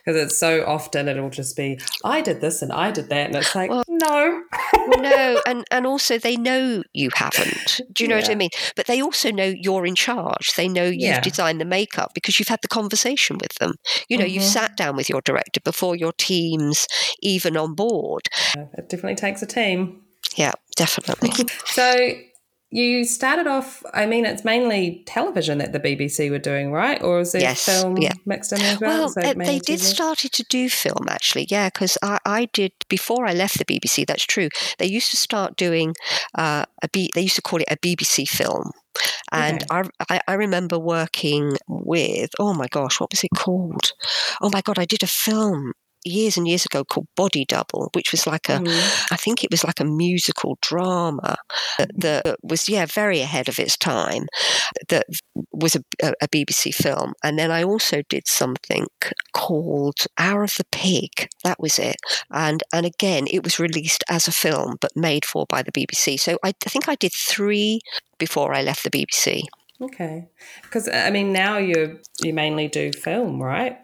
because 0.04 0.20
it's 0.20 0.38
so 0.38 0.64
often 0.66 1.08
it'll 1.08 1.30
just 1.30 1.56
be 1.56 1.80
I 2.04 2.20
did 2.20 2.40
this 2.40 2.62
and 2.62 2.72
I 2.72 2.90
did 2.90 3.08
that, 3.08 3.28
and 3.28 3.36
it's 3.36 3.54
like 3.54 3.70
well, 3.70 3.84
no, 3.88 4.42
well, 4.88 5.02
no, 5.02 5.42
and 5.46 5.64
and 5.70 5.86
also 5.86 6.18
they 6.18 6.36
know 6.36 6.82
you 6.92 7.10
haven't. 7.14 7.80
Do 7.92 8.04
you 8.04 8.08
know 8.08 8.16
yeah. 8.16 8.22
what 8.22 8.30
I 8.30 8.34
mean? 8.34 8.50
But 8.76 8.86
they 8.86 9.00
also 9.00 9.30
know 9.30 9.52
you're 9.56 9.86
in 9.86 9.94
charge. 9.94 10.52
They 10.56 10.68
know 10.68 10.84
you've 10.84 11.00
yeah. 11.00 11.20
designed 11.20 11.60
the 11.60 11.64
makeup 11.64 12.12
because 12.14 12.38
you've 12.38 12.48
had 12.48 12.60
the 12.62 12.68
conversation 12.68 13.38
with 13.38 13.54
them. 13.54 13.74
You 14.08 14.18
know, 14.18 14.24
mm-hmm. 14.24 14.34
you've 14.34 14.44
sat 14.44 14.76
down 14.76 14.96
with 14.96 15.08
your 15.08 15.22
director 15.22 15.60
before 15.64 15.96
your 15.96 16.12
team's 16.12 16.86
even 17.20 17.56
on 17.56 17.74
board. 17.74 18.28
It 18.54 18.88
definitely 18.88 19.16
takes 19.16 19.42
a 19.42 19.46
team. 19.46 20.02
Yeah, 20.36 20.52
definitely. 20.76 21.30
so 21.66 22.12
you 22.72 23.04
started 23.04 23.46
off, 23.46 23.82
I 23.92 24.06
mean, 24.06 24.24
it's 24.24 24.46
mainly 24.46 25.02
television 25.04 25.58
that 25.58 25.74
the 25.74 25.78
BBC 25.78 26.30
were 26.30 26.38
doing, 26.38 26.72
right? 26.72 27.02
Or 27.02 27.20
is 27.20 27.32
there 27.32 27.42
yes, 27.42 27.66
film 27.66 27.98
yeah. 27.98 28.14
mixed 28.24 28.50
in 28.50 28.62
as 28.62 28.80
well? 28.80 29.12
Well, 29.14 29.34
they 29.36 29.58
did 29.58 29.78
started 29.78 30.32
to 30.32 30.44
do 30.44 30.70
film 30.70 31.06
actually, 31.08 31.46
yeah, 31.50 31.68
because 31.68 31.98
I, 32.02 32.18
I, 32.24 32.46
did, 32.46 32.72
before 32.88 33.26
I 33.26 33.34
left 33.34 33.58
the 33.58 33.66
BBC, 33.66 34.06
that's 34.06 34.24
true. 34.24 34.48
They 34.78 34.86
used 34.86 35.10
to 35.10 35.18
start 35.18 35.56
doing 35.56 35.94
uh, 36.34 36.64
a 36.82 36.88
B, 36.88 37.10
they 37.14 37.20
used 37.20 37.36
to 37.36 37.42
call 37.42 37.60
it 37.60 37.68
a 37.70 37.76
BBC 37.76 38.26
film. 38.26 38.70
And 39.30 39.64
okay. 39.70 39.90
I, 40.08 40.20
I 40.26 40.34
remember 40.34 40.78
working 40.78 41.56
with, 41.68 42.30
oh 42.38 42.54
my 42.54 42.68
gosh, 42.68 43.00
what 43.00 43.10
was 43.10 43.22
it 43.22 43.30
called? 43.36 43.92
Oh 44.40 44.50
my 44.50 44.62
God, 44.62 44.78
I 44.78 44.86
did 44.86 45.02
a 45.02 45.06
film 45.06 45.72
years 46.04 46.36
and 46.36 46.48
years 46.48 46.64
ago 46.64 46.84
called 46.84 47.06
Body 47.16 47.44
Double, 47.46 47.90
which 47.94 48.12
was 48.12 48.26
like 48.26 48.48
a, 48.48 48.58
mm. 48.58 49.06
I 49.10 49.16
think 49.16 49.42
it 49.42 49.50
was 49.50 49.64
like 49.64 49.80
a 49.80 49.84
musical 49.84 50.58
drama 50.60 51.36
that, 51.78 52.24
that, 52.24 52.36
was, 52.42 52.68
yeah, 52.68 52.86
very 52.86 53.20
ahead 53.20 53.48
of 53.48 53.58
its 53.58 53.76
time, 53.76 54.26
that 54.88 55.06
was 55.52 55.76
a, 55.76 55.82
a, 56.02 56.28
BBC 56.28 56.74
film. 56.74 57.12
And 57.22 57.38
then 57.38 57.50
I 57.50 57.62
also 57.62 58.02
did 58.08 58.26
something 58.26 58.86
called 59.32 60.06
Hour 60.18 60.44
of 60.44 60.54
the 60.56 60.64
Pig. 60.72 61.28
That 61.44 61.60
was 61.60 61.78
it. 61.78 61.96
And, 62.30 62.62
and 62.72 62.86
again, 62.86 63.26
it 63.30 63.44
was 63.44 63.58
released 63.58 64.02
as 64.08 64.26
a 64.26 64.32
film, 64.32 64.76
but 64.80 64.96
made 64.96 65.24
for 65.24 65.46
by 65.48 65.62
the 65.62 65.72
BBC. 65.72 66.18
So 66.18 66.38
I, 66.42 66.54
I 66.64 66.70
think 66.70 66.88
I 66.88 66.94
did 66.94 67.12
three 67.12 67.80
before 68.18 68.54
I 68.54 68.62
left 68.62 68.84
the 68.84 68.90
BBC. 68.90 69.42
Okay, 69.82 70.28
because 70.62 70.88
I 70.88 71.10
mean, 71.10 71.32
now 71.32 71.58
you 71.58 71.98
you 72.22 72.32
mainly 72.32 72.68
do 72.68 72.92
film, 72.92 73.42
right? 73.42 73.78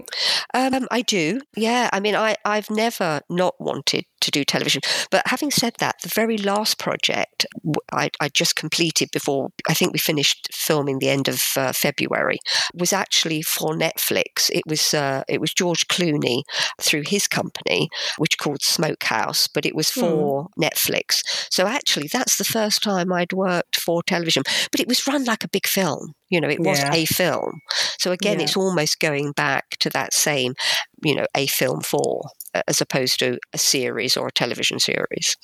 Um, 0.54 0.86
I 0.90 1.02
do. 1.02 1.40
Yeah. 1.56 1.90
I 1.92 1.98
mean, 1.98 2.14
I 2.14 2.36
I've 2.44 2.70
never 2.70 3.20
not 3.28 3.54
wanted 3.58 4.04
to 4.20 4.30
do 4.30 4.44
television. 4.44 4.82
But 5.10 5.22
having 5.26 5.50
said 5.50 5.74
that, 5.78 5.96
the 6.02 6.08
very 6.08 6.38
last 6.38 6.78
project 6.78 7.46
I, 7.92 8.10
I 8.20 8.28
just 8.28 8.56
completed 8.56 9.08
before 9.12 9.50
I 9.68 9.74
think 9.74 9.92
we 9.92 9.98
finished 9.98 10.48
filming 10.52 10.98
the 10.98 11.08
end 11.08 11.28
of 11.28 11.42
uh, 11.56 11.72
February 11.72 12.38
was 12.74 12.92
actually 12.92 13.42
for 13.42 13.74
Netflix. 13.74 14.50
It 14.52 14.64
was 14.66 14.94
uh, 14.94 15.24
it 15.28 15.40
was 15.40 15.52
George 15.52 15.86
Clooney 15.88 16.42
through 16.80 17.02
his 17.06 17.26
company, 17.26 17.88
which 18.18 18.38
called 18.38 18.62
Smokehouse, 18.62 19.48
but 19.48 19.66
it 19.66 19.74
was 19.74 19.90
for 19.90 20.48
mm. 20.48 20.48
Netflix. 20.62 21.22
So 21.50 21.66
actually, 21.66 22.08
that's 22.12 22.36
the 22.36 22.44
first 22.44 22.82
time 22.82 23.12
I'd 23.12 23.32
worked 23.32 23.76
for 23.76 24.02
television. 24.02 24.42
But 24.70 24.80
it 24.80 24.88
was 24.88 25.06
run 25.06 25.24
like 25.24 25.44
a 25.44 25.48
big 25.48 25.66
film. 25.66 25.87
You 26.28 26.40
know, 26.40 26.48
it 26.48 26.60
was 26.60 26.78
yeah. 26.80 26.94
a 26.94 27.04
film. 27.06 27.60
So 27.98 28.12
again, 28.12 28.38
yeah. 28.38 28.44
it's 28.44 28.56
almost 28.56 29.00
going 29.00 29.32
back 29.32 29.70
to 29.80 29.90
that 29.90 30.12
same, 30.12 30.54
you 31.02 31.14
know, 31.14 31.26
a 31.34 31.46
film 31.46 31.80
for 31.80 32.22
as 32.66 32.80
opposed 32.80 33.18
to 33.20 33.38
a 33.52 33.58
series 33.58 34.16
or 34.16 34.28
a 34.28 34.32
television 34.32 34.78
series. 34.78 35.36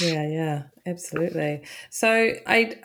Yeah, 0.00 0.26
yeah, 0.26 0.62
absolutely. 0.86 1.62
So 1.90 2.32
I 2.46 2.76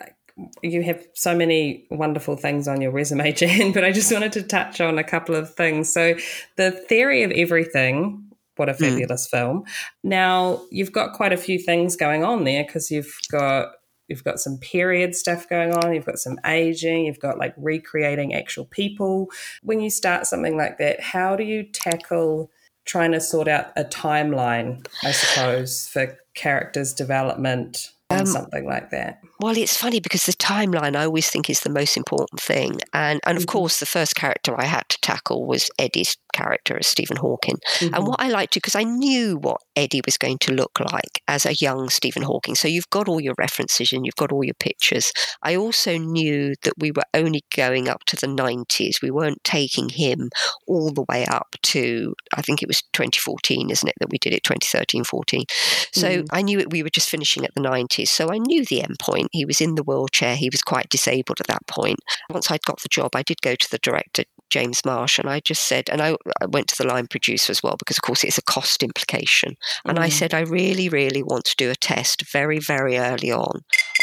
you 0.62 0.82
have 0.82 1.04
so 1.14 1.36
many 1.36 1.86
wonderful 1.90 2.36
things 2.36 2.66
on 2.66 2.80
your 2.80 2.90
resume, 2.90 3.32
Jan, 3.36 3.72
but 3.72 3.84
I 3.84 3.92
just 3.92 4.12
wanted 4.12 4.32
to 4.32 4.42
touch 4.42 4.80
on 4.80 4.98
a 4.98 5.04
couple 5.04 5.34
of 5.34 5.54
things. 5.54 5.92
So, 5.92 6.14
the 6.56 6.70
theory 6.70 7.22
of 7.22 7.30
everything. 7.32 8.28
What 8.56 8.68
a 8.68 8.74
hmm. 8.74 8.84
fabulous 8.84 9.26
mm. 9.26 9.30
film! 9.30 9.64
Now 10.04 10.60
you've 10.70 10.92
got 10.92 11.14
quite 11.14 11.32
a 11.32 11.38
few 11.38 11.58
things 11.58 11.96
going 11.96 12.22
on 12.22 12.44
there 12.44 12.64
because 12.64 12.90
you've 12.90 13.12
got 13.30 13.72
you've 14.12 14.22
got 14.24 14.38
some 14.38 14.58
period 14.58 15.16
stuff 15.16 15.48
going 15.48 15.72
on, 15.72 15.92
you've 15.92 16.06
got 16.06 16.18
some 16.18 16.38
aging, 16.46 17.06
you've 17.06 17.18
got 17.18 17.38
like 17.38 17.54
recreating 17.56 18.32
actual 18.34 18.66
people. 18.66 19.28
When 19.64 19.80
you 19.80 19.90
start 19.90 20.26
something 20.26 20.56
like 20.56 20.78
that, 20.78 21.00
how 21.00 21.34
do 21.34 21.42
you 21.42 21.64
tackle 21.64 22.50
trying 22.84 23.12
to 23.12 23.20
sort 23.20 23.48
out 23.48 23.72
a 23.76 23.84
timeline, 23.84 24.86
I 25.02 25.10
suppose, 25.12 25.88
for 25.88 26.16
characters' 26.34 26.92
development 26.92 27.90
and 28.10 28.20
um, 28.20 28.26
something 28.26 28.66
like 28.66 28.90
that? 28.90 29.20
Well, 29.40 29.56
it's 29.56 29.76
funny 29.76 29.98
because 30.00 30.26
the 30.26 30.32
timeline 30.32 30.94
I 30.94 31.04
always 31.04 31.28
think 31.28 31.50
is 31.50 31.60
the 31.60 31.70
most 31.70 31.96
important 31.96 32.40
thing. 32.40 32.78
And 32.92 33.20
and 33.26 33.36
of 33.38 33.44
Mhm. 33.44 33.48
course 33.48 33.80
the 33.80 33.86
first 33.86 34.14
character 34.14 34.54
I 34.60 34.66
had 34.66 34.88
to 34.90 34.98
tackle 35.00 35.46
was 35.46 35.70
Eddie's 35.78 36.16
character 36.32 36.76
as 36.78 36.86
Stephen 36.86 37.16
Hawking. 37.16 37.56
Mhm. 37.80 37.94
And 37.94 38.06
what 38.06 38.20
I 38.20 38.28
liked 38.28 38.52
to 38.54 38.58
because 38.60 38.74
I 38.74 38.84
knew 38.84 39.36
what 39.36 39.60
Eddie 39.76 40.02
was 40.04 40.16
going 40.16 40.38
to 40.38 40.52
look 40.52 40.78
like 40.80 41.22
as 41.28 41.46
a 41.46 41.54
young 41.54 41.88
Stephen 41.90 42.22
Hawking. 42.22 42.54
So 42.54 42.68
you've 42.68 42.90
got 42.90 43.08
all 43.08 43.20
your 43.20 43.34
references 43.38 43.92
and 43.92 44.04
you've 44.04 44.16
got 44.16 44.32
all 44.32 44.44
your 44.44 44.54
pictures. 44.54 45.12
I 45.42 45.56
also 45.56 45.96
knew 45.98 46.54
that 46.62 46.74
we 46.78 46.90
were 46.92 47.04
only 47.14 47.42
going 47.54 47.88
up 47.88 48.04
to 48.06 48.16
the 48.16 48.26
90s. 48.26 49.00
We 49.02 49.10
weren't 49.10 49.42
taking 49.44 49.88
him 49.88 50.30
all 50.66 50.90
the 50.90 51.04
way 51.08 51.24
up 51.26 51.56
to 51.62 52.14
I 52.36 52.42
think 52.42 52.62
it 52.62 52.68
was 52.68 52.82
2014, 52.92 53.70
isn't 53.70 53.88
it, 53.88 53.94
that 54.00 54.10
we 54.10 54.18
did 54.18 54.32
it 54.32 54.42
2013, 54.44 55.04
14. 55.04 55.44
So 55.92 56.08
Mm. 56.22 56.26
I 56.30 56.42
knew 56.42 56.58
it, 56.58 56.70
we 56.72 56.82
were 56.82 56.90
just 56.90 57.08
finishing 57.08 57.44
at 57.44 57.54
the 57.54 57.60
90s. 57.60 58.10
So 58.10 58.30
I 58.32 58.38
knew 58.38 58.64
the 58.64 58.82
end 58.82 58.98
point. 58.98 59.28
He 59.32 59.44
was 59.44 59.60
in 59.60 59.74
the 59.76 59.82
wheelchair. 59.82 60.36
He 60.36 60.50
was 60.50 60.62
quite 60.62 60.88
disabled 60.88 61.40
at 61.40 61.46
that 61.48 61.66
point. 61.66 61.98
Once 62.30 62.50
I'd 62.50 62.62
got 62.62 62.80
the 62.82 62.88
job, 62.88 63.14
I 63.14 63.22
did 63.22 63.40
go 63.42 63.54
to 63.54 63.70
the 63.70 63.78
director, 63.78 64.24
James 64.52 64.80
Marsh, 64.84 65.18
and 65.18 65.28
I 65.28 65.40
just 65.40 65.66
said, 65.66 65.84
and 65.90 66.00
I, 66.02 66.10
I 66.42 66.46
went 66.46 66.68
to 66.68 66.76
the 66.78 66.86
line 66.92 67.06
producer 67.06 67.50
as 67.50 67.62
well, 67.62 67.76
because 67.78 67.96
of 67.98 68.02
course 68.02 68.22
it's 68.24 68.38
a 68.38 68.42
cost 68.56 68.82
implication. 68.82 69.56
And 69.86 69.98
I 69.98 70.08
Mm. 70.08 70.12
said, 70.12 70.34
I 70.34 70.40
really, 70.40 70.88
really 70.88 71.22
want 71.22 71.44
to 71.46 71.56
do 71.56 71.70
a 71.70 71.74
test 71.92 72.22
very, 72.30 72.58
very 72.58 72.98
early 72.98 73.32
on, 73.32 73.56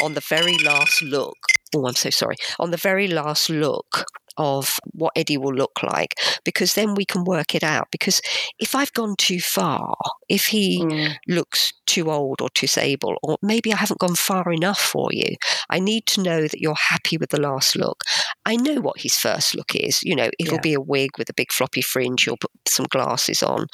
on 0.04 0.14
the 0.14 0.26
very 0.28 0.58
last 0.58 1.02
look. 1.02 1.38
Oh, 1.74 1.86
I'm 1.86 1.94
so 1.94 2.10
sorry. 2.10 2.36
On 2.58 2.70
the 2.72 2.76
very 2.90 3.06
last 3.06 3.48
look 3.48 4.04
of 4.36 4.78
what 4.92 5.12
Eddie 5.16 5.36
will 5.36 5.54
look 5.54 5.82
like, 5.82 6.14
because 6.44 6.74
then 6.74 6.94
we 6.94 7.04
can 7.04 7.24
work 7.24 7.54
it 7.54 7.62
out. 7.64 7.88
Because 7.90 8.20
if 8.58 8.74
I've 8.74 8.92
gone 8.94 9.16
too 9.16 9.40
far, 9.40 9.94
if 10.28 10.46
he 10.46 10.80
Mm. 10.80 11.16
looks 11.28 11.72
too 11.86 12.10
old 12.10 12.40
or 12.40 12.48
too 12.50 12.66
disabled, 12.70 13.16
or 13.24 13.36
maybe 13.42 13.72
I 13.72 13.76
haven't 13.76 13.98
gone 13.98 14.14
far 14.14 14.52
enough 14.52 14.78
for 14.78 15.08
you. 15.12 15.34
I 15.68 15.80
need 15.80 16.06
to 16.06 16.22
know 16.22 16.42
that 16.42 16.60
you're 16.60 16.76
happy 16.88 17.16
with 17.16 17.30
the 17.30 17.40
last 17.40 17.74
look. 17.74 18.04
I 18.46 18.54
know 18.56 18.80
what 18.80 19.00
his 19.00 19.16
first 19.16 19.56
look 19.56 19.74
is. 19.74 20.00
You 20.02 20.14
know, 20.14 20.30
it'll 20.38 20.54
Yeah. 20.54 20.60
be 20.60 20.74
a 20.74 20.80
wig 20.80 21.10
with 21.18 21.28
a 21.30 21.34
big 21.34 21.50
floppy 21.52 21.82
fringe. 21.82 22.26
You'll 22.26 22.36
put 22.36 22.50
some 22.68 22.86
glasses 22.90 23.42
on. 23.42 23.66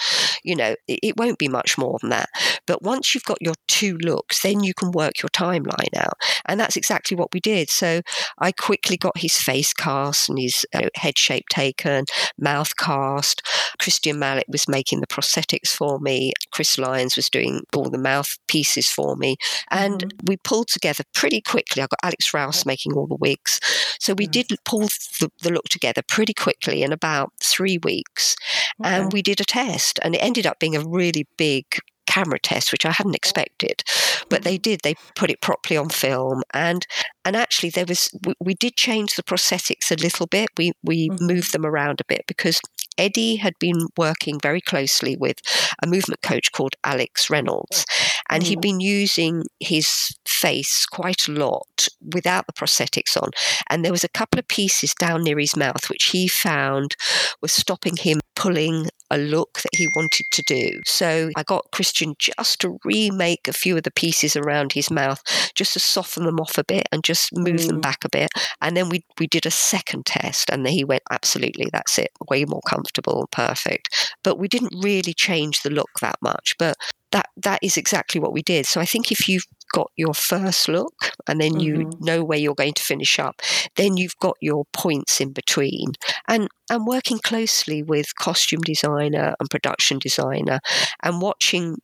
You 0.43 0.57
know, 0.57 0.75
it, 0.89 1.01
it 1.03 1.17
won't 1.19 1.39
be 1.39 1.49
much 1.49 1.77
more 1.77 1.99
than 2.01 2.11
that. 2.11 2.31
But 2.67 2.83
once 2.83 3.15
you've 3.15 3.25
got 3.25 3.43
your 3.43 3.55
two 3.69 3.99
looks, 3.99 4.41
then 4.43 4.63
you 4.63 4.73
can 4.73 4.93
work 4.93 5.21
your 5.23 5.29
timeline 5.31 5.95
out. 5.97 6.15
And 6.47 6.59
that's 6.59 6.77
exactly 6.77 7.17
what 7.17 7.35
we 7.35 7.41
did. 7.41 7.69
So 7.69 8.01
I 8.39 8.53
quickly 8.53 8.97
got 8.97 9.19
his 9.19 9.37
face 9.37 9.73
cast 9.75 10.29
and 10.31 10.39
his 10.39 10.46
uh, 10.75 10.89
head 10.95 11.19
shape 11.19 11.49
taken, 11.49 12.05
mouth 12.39 12.77
cast. 12.77 13.43
Christian 13.79 14.19
Mallet 14.19 14.49
was 14.49 14.69
making 14.69 15.01
the 15.01 15.07
prosthetics 15.07 15.69
for 15.69 15.99
me. 15.99 16.33
Chris 16.53 16.79
Lyons 16.79 17.17
was 17.17 17.29
doing 17.29 17.63
all 17.75 17.91
the 17.91 17.99
mouth 17.99 18.37
pieces 18.49 18.89
for 18.89 19.17
me. 19.17 19.37
And 19.71 20.13
we 20.25 20.37
pulled 20.39 20.69
together 20.69 21.05
pretty 21.15 21.41
quickly. 21.41 21.83
I 21.83 21.87
got 21.87 21.99
Alex 22.03 22.33
Rouse 22.33 22.65
making 22.67 22.95
all 22.95 23.07
the 23.07 23.17
wigs. 23.17 23.61
So 24.01 24.15
we 24.15 24.27
Mm. 24.27 24.31
did 24.33 24.47
pull 24.65 24.89
the, 25.21 25.31
the 25.43 25.51
look 25.51 25.69
together 25.69 26.03
pretty 26.07 26.35
quickly 26.35 26.83
in 26.83 26.93
about 26.93 27.33
three 27.43 27.79
weeks. 27.83 28.37
And 28.83 29.13
we 29.13 29.23
did 29.23 29.41
a 29.41 29.45
test. 29.45 29.99
And 30.03 30.15
it 30.15 30.19
ended 30.19 30.47
up 30.47 30.59
being 30.59 30.77
a 30.77 30.81
really 30.81 31.27
big 31.37 31.65
camera 32.07 32.39
test 32.39 32.73
which 32.73 32.85
i 32.87 32.91
hadn't 32.91 33.15
expected 33.17 33.83
but 34.29 34.43
they 34.45 34.59
did 34.59 34.81
they 34.83 34.95
put 35.15 35.31
it 35.31 35.41
properly 35.41 35.77
on 35.77 35.89
film 35.89 36.43
and 36.55 36.87
and 37.25 37.37
actually 37.37 37.71
there 37.71 37.87
was 37.87 38.11
we, 38.27 38.35
we 38.41 38.55
did 38.55 38.77
change 38.77 39.15
the 39.15 39.23
prosthetics 39.23 39.91
a 39.91 40.03
little 40.03 40.27
bit 40.27 40.49
we 40.57 40.73
we 40.83 41.09
Mhm. 41.11 41.21
moved 41.21 41.53
them 41.53 41.67
around 41.67 42.01
a 42.01 42.05
bit 42.09 42.23
because 42.27 42.61
Eddie 42.99 43.37
had 43.37 43.53
been 43.61 43.89
working 43.99 44.41
very 44.41 44.61
closely 44.63 45.17
with 45.19 45.37
a 45.83 45.87
movement 45.87 46.23
coach 46.23 46.51
called 46.53 46.75
Alex 46.83 47.29
Reynolds, 47.29 47.85
and 48.31 48.43
he'd 48.43 48.59
Mhm. 48.59 48.63
been 48.63 48.81
using 48.81 49.45
his 49.61 50.17
face 50.27 50.87
quite 50.87 51.29
a 51.29 51.33
lot 51.33 51.89
without 52.15 52.47
the 52.47 52.55
prosthetics 52.55 53.15
on. 53.23 53.29
And 53.69 53.85
there 53.85 53.93
was 53.93 54.03
a 54.05 54.09
couple 54.09 54.39
of 54.39 54.49
pieces 54.49 54.95
down 54.95 55.25
near 55.25 55.39
his 55.39 55.55
mouth 55.57 55.91
which 55.91 56.05
he 56.13 56.27
found 56.27 56.97
was 57.43 57.53
stopping 57.53 57.97
him 57.97 58.21
pulling 58.37 58.89
a 59.11 59.19
look 59.19 59.61
that 59.63 59.75
he 59.75 59.87
wanted 59.95 60.27
to 60.33 60.43
do. 60.47 60.81
So 60.85 61.31
I 61.37 61.43
got 61.45 61.71
Christian 61.73 62.15
just 62.19 62.61
to 62.61 62.79
remake 62.85 63.47
a 63.49 63.53
few 63.53 63.77
of 63.77 63.85
the 63.85 63.91
pieces 63.91 64.37
around 64.37 64.73
his 64.73 64.91
mouth, 64.91 65.23
just 65.55 65.73
to 65.75 65.81
soften 65.81 66.25
them 66.25 66.41
off 66.41 66.59
a 66.59 66.65
bit 66.65 66.89
and 66.93 67.05
just 67.05 67.31
move 67.33 67.67
them 67.67 67.79
Mm. 67.79 67.83
back 67.83 68.05
a 68.05 68.09
bit. 68.09 68.31
And 68.61 68.77
then 68.77 68.89
we 68.89 69.05
we 69.19 69.27
did 69.27 69.47
a 69.47 69.51
second 69.51 70.07
test, 70.07 70.51
and 70.51 70.65
then 70.67 70.73
he 70.73 70.85
went, 70.85 71.03
absolutely, 71.11 71.69
that's 71.73 71.99
it, 71.99 72.11
way 72.29 72.45
more 72.45 72.63
comfortable, 72.69 73.29
perfect. 73.33 74.15
But 74.25 74.39
we 74.39 74.49
didn't 74.49 74.75
really 74.83 75.15
change 75.15 75.63
the 75.63 75.71
look 75.71 75.91
that 76.01 76.17
much. 76.21 76.55
But 76.59 76.77
that 77.17 77.27
that 77.49 77.61
is 77.63 77.77
exactly 77.77 78.21
what 78.21 78.33
we 78.33 78.43
did. 78.43 78.67
So 78.67 78.81
I 78.81 78.87
think 78.87 79.11
if 79.13 79.29
you've 79.29 79.47
got 79.75 79.91
your 79.97 80.15
first 80.15 80.69
look 80.69 80.95
and 81.29 81.41
then 81.41 81.59
you 81.61 81.73
Mhm. 81.75 82.01
know 82.01 82.25
where 82.25 82.39
you're 82.39 82.55
going 82.63 82.75
to 82.75 82.83
finish 82.93 83.19
up, 83.19 83.37
then 83.77 83.97
you've 83.97 84.17
got 84.21 84.37
your 84.41 84.65
points 84.73 85.21
in 85.21 85.33
between. 85.33 85.89
And 86.29 86.49
and 86.71 86.87
working 86.87 87.19
closely 87.31 87.83
with 87.83 88.07
costume 88.21 88.63
designer 88.63 89.35
and 89.41 89.51
production 89.51 89.99
designer 89.99 90.59
and 91.03 91.21
watching 91.23 91.77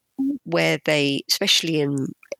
where 0.44 0.78
they, 0.84 1.20
especially 1.30 1.80
in 1.80 1.94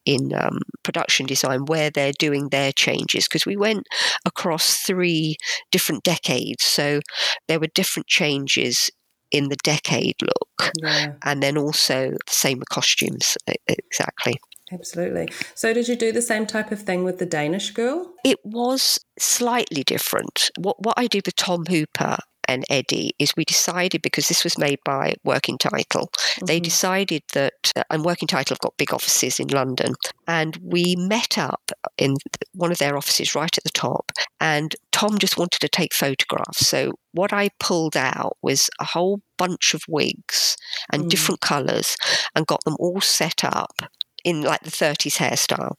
in 0.05 0.33
um, 0.35 0.59
production 0.83 1.26
design, 1.26 1.61
where 1.66 1.90
they're 1.90 2.12
doing 2.18 2.48
their 2.50 2.72
changes, 2.72 3.24
because 3.28 3.46
we 3.46 3.57
went 3.57 3.85
across 4.26 4.78
three 4.88 5.37
different 5.70 6.02
decades, 6.05 6.64
so 6.64 7.00
there 7.48 7.61
were 7.61 7.68
different 7.74 8.07
changes 8.09 8.90
in 9.31 9.48
the 9.48 9.57
decade 9.64 10.16
look, 10.22 10.51
Yeah, 10.83 11.12
and 11.25 11.42
then 11.42 11.57
also 11.57 12.11
the 12.11 12.35
same 12.35 12.59
with 12.59 12.68
costumes, 12.68 13.37
exactly. 13.66 14.35
absolutely. 14.72 15.29
So, 15.55 15.72
did 15.72 15.88
you 15.88 15.96
do 15.96 16.12
the 16.12 16.22
same 16.22 16.46
type 16.46 16.72
of 16.72 16.83
thing 16.83 17.05
with 17.05 17.18
the 17.18 17.27
Danish 17.27 17.70
girl? 17.70 18.12
It 18.25 18.38
was 18.44 19.01
slightly 19.18 19.83
different. 19.85 20.51
What 20.59 20.83
what 20.83 20.94
I 20.96 21.07
did 21.07 21.27
with 21.27 21.37
Tom 21.37 21.66
Hooper 21.66 22.18
and 22.52 22.64
Eddie 22.70 23.12
is 23.18 23.32
we 23.36 23.44
decided 23.44 24.02
because 24.02 24.28
this 24.28 24.44
was 24.44 24.58
made 24.58 24.78
by 24.84 25.14
Working 25.24 25.58
Title, 25.58 26.10
they 26.46 26.60
Mhm. 26.60 26.64
decided 26.64 27.22
that 27.32 27.54
uh, 27.76 27.82
and 27.90 28.04
Working 28.04 28.28
Title 28.28 28.54
have 28.54 28.60
got 28.66 28.76
big 28.76 28.92
offices 28.92 29.40
in 29.40 29.48
London, 29.48 29.94
and 30.26 30.56
we 30.62 30.94
met 30.96 31.38
up 31.38 31.70
in 31.98 32.16
one 32.54 32.72
of 32.72 32.78
their 32.78 32.96
offices 32.96 33.34
right 33.34 33.56
at 33.56 33.64
the 33.64 33.70
top, 33.88 34.12
and 34.40 34.76
Tom 34.92 35.18
just 35.18 35.36
wanted 35.38 35.60
to 35.60 35.68
take 35.68 35.94
photographs. 35.94 36.66
So 36.68 36.92
what 37.12 37.32
I 37.32 37.50
pulled 37.58 37.96
out 37.96 38.36
was 38.42 38.70
a 38.80 38.84
whole 38.84 39.20
bunch 39.38 39.74
of 39.74 39.82
wigs 39.88 40.56
and 40.92 41.04
Mm. 41.04 41.08
different 41.10 41.40
colours, 41.40 41.96
and 42.34 42.46
got 42.46 42.62
them 42.64 42.76
all 42.78 43.00
set 43.00 43.44
up 43.44 43.82
in 44.24 44.42
like 44.42 44.62
the 44.62 44.70
30s 44.70 45.16
hairstyle 45.16 45.74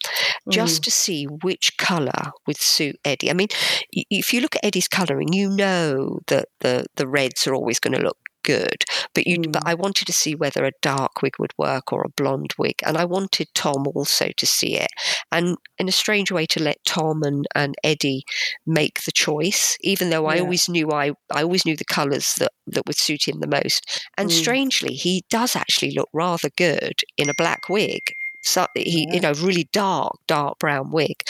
just 0.49 0.84
to 0.84 0.91
see 0.91 1.25
which 1.43 1.77
colour 1.77 2.32
would 2.47 2.58
suit 2.58 2.97
Eddie. 3.06 3.29
I 3.29 3.34
mean, 3.34 3.47
if 3.91 4.34
you 4.34 4.41
look 4.41 4.56
at 4.56 4.65
Eddie's 4.65 4.88
colouring, 4.88 5.34
you 5.34 5.49
know 5.49 6.19
that 6.27 6.47
the, 6.62 6.86
the 6.95 7.08
reds 7.08 7.47
are 7.47 7.56
always 7.56 7.79
going 7.79 7.97
to 7.97 8.03
look 8.03 8.17
good. 8.43 8.84
But 9.13 9.25
you, 9.25 9.38
but 9.49 9.63
Mm. 9.63 9.69
I 9.69 9.73
wanted 9.73 10.06
to 10.08 10.13
see 10.13 10.36
whether 10.36 10.65
a 10.65 10.71
dark 10.82 11.21
wig 11.21 11.34
would 11.39 11.53
work 11.58 11.93
or 11.93 12.01
a 12.03 12.10
blonde 12.10 12.53
wig, 12.58 12.75
and 12.86 12.97
I 12.97 13.06
wanted 13.06 13.47
Tom 13.56 13.86
also 13.95 14.29
to 14.36 14.45
see 14.45 14.75
it. 14.77 14.89
And 15.32 15.56
in 15.77 15.88
a 15.88 15.91
strange 15.93 16.32
way, 16.32 16.45
to 16.47 16.62
let 16.62 16.77
Tom 16.86 17.23
and, 17.23 17.45
and 17.56 17.75
Eddie 17.84 18.23
make 18.65 19.03
the 19.03 19.12
choice, 19.13 19.77
even 19.82 20.10
though 20.10 20.25
I 20.25 20.39
always 20.39 20.67
knew 20.67 20.91
I 20.91 21.12
I 21.32 21.43
always 21.43 21.65
knew 21.65 21.77
the 21.77 21.86
colours 21.86 22.34
that 22.39 22.51
that 22.67 22.86
would 22.86 22.97
suit 22.97 23.27
him 23.27 23.39
the 23.39 23.47
most. 23.47 24.01
And 24.17 24.29
Mm. 24.29 24.34
strangely, 24.34 24.93
he 24.95 25.23
does 25.29 25.56
actually 25.56 25.91
look 25.91 26.10
rather 26.13 26.49
good 26.58 27.01
in 27.17 27.29
a 27.29 27.34
black 27.38 27.69
wig 27.69 28.01
so 28.43 28.67
he 28.75 29.06
Yeah. 29.08 29.13
you 29.15 29.19
know 29.21 29.34
really 29.34 29.67
dark 29.71 30.15
dark 30.27 30.60
brown 30.60 30.91
wig 30.91 31.23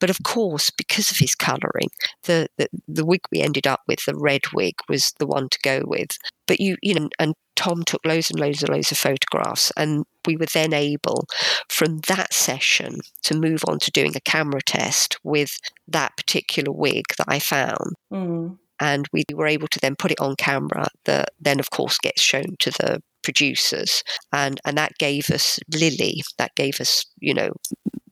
but 0.00 0.10
of 0.10 0.22
course 0.22 0.70
because 0.70 1.10
of 1.10 1.18
his 1.18 1.34
colouring 1.34 1.88
the, 2.24 2.48
the 2.58 2.68
the 2.86 3.04
wig 3.04 3.20
we 3.32 3.40
ended 3.40 3.66
up 3.66 3.80
with 3.88 4.04
the 4.06 4.14
red 4.16 4.42
wig 4.54 4.74
was 4.88 5.12
the 5.18 5.26
one 5.26 5.48
to 5.50 5.58
go 5.62 5.82
with 5.84 6.18
but 6.46 6.60
you 6.60 6.76
you 6.82 6.94
know 6.94 7.08
and 7.18 7.34
tom 7.56 7.82
took 7.82 8.04
loads 8.04 8.30
and 8.30 8.38
loads 8.40 8.62
and 8.62 8.70
loads 8.72 8.92
of 8.92 8.98
photographs 8.98 9.72
and 9.76 10.04
we 10.26 10.36
were 10.36 10.46
then 10.52 10.72
able 10.72 11.26
from 11.68 11.98
that 12.08 12.32
session 12.32 13.00
to 13.22 13.34
move 13.38 13.62
on 13.66 13.78
to 13.78 13.90
doing 13.90 14.14
a 14.14 14.20
camera 14.20 14.60
test 14.64 15.16
with 15.24 15.58
that 15.88 16.16
particular 16.16 16.70
wig 16.72 17.04
that 17.18 17.26
i 17.28 17.38
found 17.38 17.94
Mm. 18.12 18.58
and 18.80 19.06
we 19.12 19.24
were 19.34 19.46
able 19.46 19.68
to 19.68 19.78
then 19.80 19.96
put 19.96 20.10
it 20.12 20.20
on 20.20 20.36
camera 20.36 20.88
that 21.04 21.30
then 21.40 21.58
of 21.60 21.70
course 21.70 21.98
gets 21.98 22.22
shown 22.22 22.56
to 22.60 22.70
the 22.70 23.02
producers 23.22 24.02
and 24.32 24.60
and 24.64 24.78
that 24.78 24.92
gave 24.98 25.28
us 25.30 25.58
lily 25.74 26.22
that 26.38 26.54
gave 26.54 26.80
us 26.80 27.04
you 27.18 27.34
know 27.34 27.50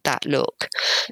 that 0.05 0.25
look 0.27 0.69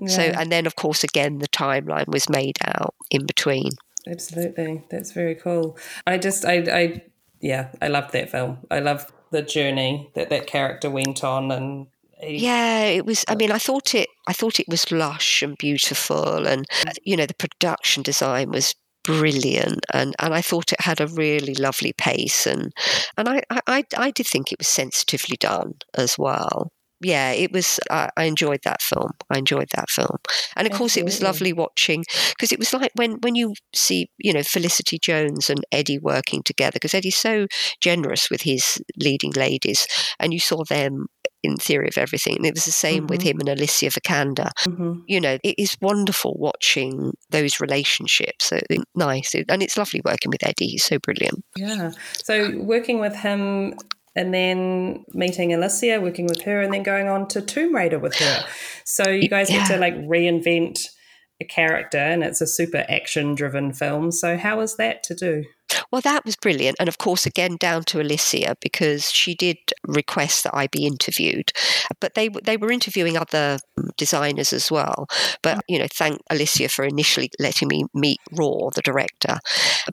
so 0.07 0.23
and 0.23 0.53
then 0.53 0.67
of 0.67 0.77
course 0.77 1.03
again 1.03 1.39
the 1.39 1.49
timeline 1.49 2.07
was 2.09 2.29
made 2.29 2.57
out 2.65 2.95
in 3.11 3.27
between 3.27 3.71
Absolutely. 4.07 4.85
That's 4.91 5.13
very 5.13 5.35
cool. 5.35 5.79
I 6.07 6.19
just, 6.19 6.45
I, 6.45 6.57
I, 6.71 7.03
yeah, 7.41 7.69
I 7.81 7.89
loved 7.89 8.13
that 8.13 8.31
film. 8.31 8.59
I 8.71 8.81
love 8.81 9.11
the 9.31 9.43
journey 9.43 10.11
that 10.15 10.31
that 10.31 10.47
character 10.47 10.91
went 10.91 11.25
on, 11.25 11.51
and 11.51 11.87
yeah 12.23 12.85
it 12.85 13.05
was 13.05 13.25
i 13.29 13.35
mean 13.35 13.51
i 13.51 13.59
thought 13.59 13.95
it 13.95 14.09
i 14.29 14.33
thought 14.33 14.61
it 14.61 14.69
was 14.69 14.91
lush 14.91 15.43
and 15.43 15.59
beautiful 15.59 16.47
and 16.47 16.65
uh, 16.87 16.93
you 17.03 17.17
know 17.17 17.27
the 17.27 17.35
production 17.35 18.03
design 18.03 18.51
was 18.51 18.75
brilliant 19.05 19.81
and 19.93 20.15
and 20.19 20.35
i 20.35 20.41
thought 20.41 20.73
it 20.73 20.81
had 20.81 21.01
a 21.01 21.07
really 21.09 21.55
lovely 21.55 21.93
pace 21.93 22.47
and 22.47 22.73
and 23.19 23.29
i 23.29 23.43
i 23.51 23.61
i 23.67 23.85
I 23.97 24.11
did 24.11 24.27
think 24.27 24.53
it 24.53 24.59
was 24.59 24.69
sensitively 24.69 25.37
done 25.37 25.75
as 25.95 26.17
well 26.19 26.73
yeah, 27.05 27.31
it 27.33 27.53
was. 27.53 27.79
I, 27.91 28.11
I 28.17 28.25
enjoyed 28.25 28.61
that 28.65 28.83
film. 28.83 29.11
I 29.31 29.39
enjoyed 29.39 29.69
that 29.75 29.91
film, 29.91 30.17
and 30.57 30.67
of 30.67 30.73
course, 30.73 30.97
it 30.97 31.05
was 31.05 31.23
lovely 31.23 31.53
watching 31.53 32.05
because 32.31 32.53
it 32.53 32.59
was 32.59 32.73
like 32.73 32.93
when 32.95 33.19
when 33.23 33.35
you 33.35 33.55
see 33.75 34.09
you 34.19 34.33
know 34.33 34.43
Felicity 34.43 34.99
Jones 34.99 35.51
and 35.51 35.65
Eddie 35.71 35.99
working 35.99 36.43
together 36.43 36.73
because 36.75 36.95
Eddie's 36.95 37.17
so 37.17 37.47
generous 37.81 38.31
with 38.31 38.43
his 38.43 38.79
leading 38.99 39.33
ladies, 39.33 39.87
and 40.19 40.33
you 40.33 40.41
saw 40.41 40.65
them 40.65 41.07
in 41.43 41.57
Theory 41.57 41.89
of 41.89 41.99
Everything, 41.99 42.37
and 42.37 42.47
it 42.47 42.55
was 42.55 42.65
the 42.65 42.73
same 42.73 43.07
with 43.07 43.21
Mhm. 43.21 43.25
him 43.25 43.41
and 43.41 43.49
Alicia 43.51 43.91
Vikander. 43.91 44.51
Mhm. 44.67 45.03
You 45.07 45.21
know, 45.21 45.39
it 45.45 45.55
is 45.59 45.77
wonderful 45.83 46.35
watching 46.39 47.13
those 47.31 47.61
relationships. 47.61 48.47
So 48.47 48.59
nice, 48.95 49.35
and 49.35 49.63
it's 49.63 49.77
lovely 49.77 50.01
working 50.05 50.31
with 50.31 50.43
Eddie. 50.43 50.69
He's 50.69 50.85
so 50.85 50.99
brilliant. 50.99 51.45
Yeah. 51.57 51.91
So 52.17 52.57
working 52.61 52.99
with 52.99 53.15
him 53.17 53.75
and 54.17 54.33
then 54.33 55.05
meeting 55.13 55.53
Alicia, 55.53 56.01
working 56.01 56.27
with 56.27 56.43
her, 56.43 56.61
and 56.61 56.73
then 56.73 56.83
going 56.83 57.09
on 57.09 57.29
to 57.29 57.43
Tomb 57.43 57.75
Raider 57.75 57.99
with 57.99 58.15
her. 58.17 58.45
So 58.85 59.11
you 59.11 59.29
guys 59.29 59.49
get 59.49 59.67
to 59.69 59.77
like 59.77 59.95
reinvent 59.95 60.81
a 61.41 61.45
character, 61.45 61.99
and 61.99 62.23
it's 62.23 62.41
a 62.41 62.47
super 62.47 62.85
action 62.89 63.35
driven 63.35 63.73
film. 63.73 64.13
So 64.13 64.37
how 64.37 64.59
was 64.59 64.77
that 64.77 65.03
to 65.05 65.15
do? 65.15 65.45
Well, 65.91 66.01
that 66.03 66.25
was 66.25 66.37
brilliant. 66.37 66.77
And 66.81 66.89
of 66.89 66.99
course, 66.99 67.27
again, 67.27 67.57
down 67.57 67.85
to 67.85 68.01
Alicia 68.01 68.57
because 68.61 69.11
she 69.11 69.35
did 69.35 69.59
request 69.87 70.45
that 70.45 70.55
I 70.55 70.67
be 70.67 70.87
interviewed. 70.87 71.53
But 72.01 72.15
they, 72.15 72.29
they 72.29 72.57
were 72.57 72.71
interviewing 72.71 73.17
other 73.17 73.59
um, 73.79 73.91
designers 73.97 74.53
as 74.53 74.71
well. 74.71 75.07
But, 75.43 75.63
you 75.69 75.79
know, 75.79 75.87
thank 75.93 76.21
Alicia 76.31 76.69
for 76.69 76.85
initially 76.85 77.31
letting 77.39 77.69
me 77.69 77.85
meet 77.95 78.21
Roar, 78.33 78.71
the 78.75 78.83
director. 78.83 79.39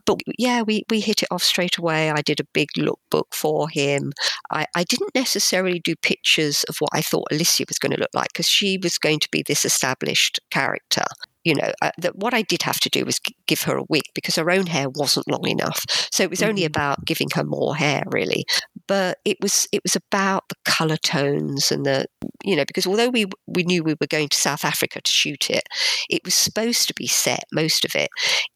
But 0.04 0.18
yeah, 0.38 0.62
we, 0.62 0.84
we 0.90 1.00
hit 1.00 1.22
it 1.22 1.28
off 1.30 1.42
straight 1.42 1.78
away. 1.78 2.10
I 2.10 2.22
did 2.22 2.40
a 2.40 2.44
big 2.52 2.68
lookbook 2.76 3.32
for 3.32 3.68
him. 3.68 4.12
I, 4.50 4.66
I 4.74 4.84
didn't 4.84 5.14
necessarily 5.14 5.80
do 5.80 5.94
pictures 5.96 6.64
of 6.64 6.76
what 6.78 6.90
I 6.92 7.02
thought 7.02 7.28
Alicia 7.30 7.64
was 7.68 7.78
going 7.78 7.92
to 7.92 8.00
look 8.00 8.14
like 8.14 8.28
because 8.32 8.48
she 8.48 8.78
was 8.82 8.98
going 8.98 9.20
to 9.20 9.28
be 9.30 9.42
this 9.42 9.64
established 9.64 10.40
character 10.50 11.04
you 11.44 11.54
know, 11.54 11.72
uh, 11.82 11.90
that 11.98 12.16
what 12.16 12.34
I 12.34 12.42
did 12.42 12.62
have 12.62 12.80
to 12.80 12.88
do 12.90 13.04
was 13.04 13.18
g- 13.18 13.34
give 13.46 13.62
her 13.62 13.76
a 13.76 13.84
wig 13.88 14.02
because 14.14 14.36
her 14.36 14.50
own 14.50 14.66
hair 14.66 14.88
wasn't 14.88 15.30
long 15.30 15.46
enough. 15.48 15.84
So 16.12 16.22
it 16.22 16.30
was 16.30 16.42
only 16.42 16.62
Mhm. 16.62 16.66
about 16.66 17.04
giving 17.04 17.28
her 17.34 17.44
more 17.44 17.76
hair, 17.76 18.02
really. 18.10 18.44
But 18.86 19.18
it 19.24 19.38
was 19.40 19.66
it 19.72 19.82
was 19.82 19.96
about 19.96 20.44
the 20.48 20.56
color 20.64 20.96
tones 20.96 21.70
and 21.72 21.84
the 21.86 22.06
you 22.44 22.56
know 22.56 22.64
because 22.66 22.86
although 22.86 23.08
we 23.08 23.26
we 23.46 23.62
knew 23.64 23.82
we 23.82 23.94
were 24.00 24.06
going 24.06 24.28
to 24.28 24.36
South 24.36 24.64
Africa 24.64 25.00
to 25.00 25.10
shoot 25.10 25.50
it, 25.50 25.64
it 26.10 26.22
was 26.24 26.34
supposed 26.34 26.88
to 26.88 26.94
be 26.94 27.06
set 27.06 27.44
most 27.52 27.84
of 27.84 27.94
it 27.94 28.08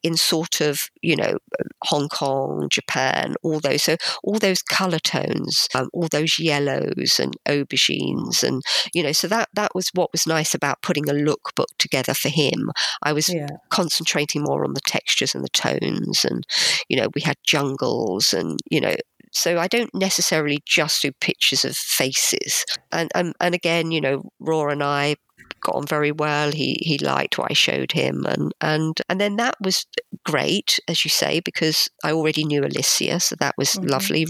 in 0.03 0.16
sort 0.16 0.61
of 0.61 0.81
you 1.03 1.16
know 1.16 1.38
Hong 1.85 2.09
Kong, 2.09 2.68
Japan, 2.70 3.35
all 3.42 3.61
those 3.61 3.83
so 3.85 3.96
all 4.25 4.38
those 4.38 4.62
color 4.62 4.99
tones, 4.99 5.68
um, 5.75 5.88
all 5.92 6.09
those 6.09 6.38
yellows 6.38 7.18
and 7.20 7.35
aubergines 7.49 8.42
and 8.42 8.62
you 8.94 9.03
know 9.03 9.12
so 9.12 9.29
that 9.29 9.49
that 9.55 9.75
was 9.75 9.90
what 9.94 10.12
was 10.12 10.27
nice 10.27 10.55
about 10.55 10.83
putting 10.83 11.09
a 11.09 11.12
lookbook 11.12 11.66
together 11.79 12.14
for 12.14 12.29
him 12.29 12.70
i 13.02 13.12
was 13.12 13.34
Yeah. 13.34 13.46
concentrating 13.70 14.42
more 14.42 14.64
on 14.64 14.74
the 14.74 14.80
textures 14.86 15.34
and 15.34 15.44
the 15.44 15.48
tones 15.50 16.24
and 16.24 16.44
you 16.88 16.96
know 16.96 17.08
we 17.14 17.20
had 17.20 17.36
jungles 17.44 18.32
and 18.32 18.58
you 18.70 18.80
know 18.80 18.94
so 19.32 19.58
i 19.58 19.66
don't 19.66 19.94
necessarily 19.94 20.58
just 20.66 21.02
do 21.02 21.10
pictures 21.20 21.64
of 21.64 21.76
faces 21.76 22.64
and 22.92 23.10
and, 23.14 23.34
and 23.40 23.54
again 23.54 23.90
you 23.90 24.00
know 24.00 24.22
Roar 24.40 24.70
and 24.70 24.82
i 24.82 25.16
got 25.62 25.74
on 25.74 25.86
very 25.86 26.12
well 26.12 26.52
he 26.52 26.76
he 26.80 26.98
liked 26.98 27.38
what 27.38 27.50
i 27.50 27.54
showed 27.54 27.92
him 27.92 28.24
and 28.26 28.52
and 28.60 29.00
and 29.08 29.20
then 29.20 29.36
that 29.36 29.54
was 29.60 29.86
great 30.24 30.78
as 30.88 31.04
you 31.04 31.08
say 31.10 31.40
because 31.40 31.88
i 32.04 32.12
already 32.12 32.44
knew 32.44 32.62
alicia 32.64 33.18
so 33.18 33.34
that 33.40 33.54
was 33.58 33.76
Mhm. 33.76 33.88
lovely 33.90 34.26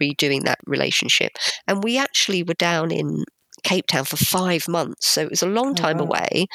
redoing 0.00 0.44
that 0.44 0.58
relationship 0.66 1.32
and 1.66 1.82
we 1.82 1.98
actually 1.98 2.42
were 2.42 2.54
down 2.54 2.90
in 2.90 3.24
Cape 3.64 3.86
Town 3.88 4.04
for 4.04 4.16
five 4.16 4.68
months. 4.68 5.08
So 5.08 5.22
it 5.22 5.30
was 5.30 5.42
a 5.42 5.46
long 5.48 5.74
Oh, 5.74 5.74
time 5.74 5.98
wow. 5.98 5.98
away, 5.98 6.46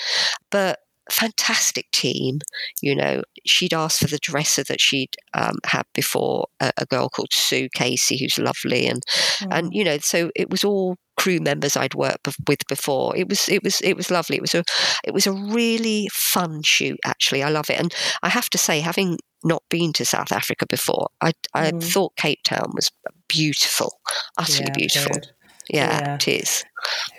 but 0.52 0.80
fantastic 1.12 1.90
team. 1.92 2.40
You 2.82 2.96
know, 2.96 3.24
she'd 3.46 3.74
asked 3.74 4.00
for 4.00 4.08
the 4.08 4.20
dresser 4.20 4.64
that 4.66 4.82
she'd 4.82 5.16
um, 5.34 5.58
had 5.66 5.84
before, 5.94 6.48
a, 6.60 6.72
a 6.78 6.86
girl 6.86 7.10
called 7.10 7.34
Sue 7.34 7.70
Casey, 7.74 8.18
who's 8.18 8.38
lovely, 8.38 8.88
and 8.88 9.02
and 9.50 9.74
you 9.74 9.84
know, 9.84 9.98
so 10.00 10.32
it 10.36 10.50
was 10.50 10.64
all 10.64 10.98
crew 11.18 11.40
members 11.40 11.78
I'd 11.78 11.94
worked 11.94 12.24
bef- 12.24 12.48
with 12.48 12.66
before. 12.68 13.16
It 13.16 13.30
was 13.30 13.48
it 13.50 13.64
was 13.64 13.82
it 13.82 13.96
was 13.96 14.10
lovely. 14.10 14.38
It 14.38 14.42
was 14.42 14.56
a 14.56 14.64
it 15.06 15.14
was 15.14 15.28
a 15.28 15.34
really 15.34 16.10
fun 16.12 16.62
shoot. 16.64 17.00
Actually, 17.06 17.44
I 17.44 17.50
love 17.50 17.70
it, 17.70 17.80
and 17.80 17.94
I 18.24 18.30
have 18.30 18.50
to 18.52 18.58
say, 18.58 18.80
having 18.80 19.18
not 19.44 19.64
been 19.70 19.92
to 19.94 20.06
South 20.06 20.32
Africa 20.32 20.66
before, 20.68 21.08
I 21.22 21.34
I 21.54 21.72
Mhm. 21.72 21.84
thought 21.84 22.16
Cape 22.16 22.44
Town 22.44 22.72
was 22.74 22.92
beautiful, 23.28 24.00
utterly 24.38 24.66
Yeah, 24.68 24.74
beautiful. 24.76 25.16
heard. 25.16 25.28
Yeah, 25.70 26.00
Yeah. 26.02 26.16
it 26.16 26.28
is. 26.28 26.64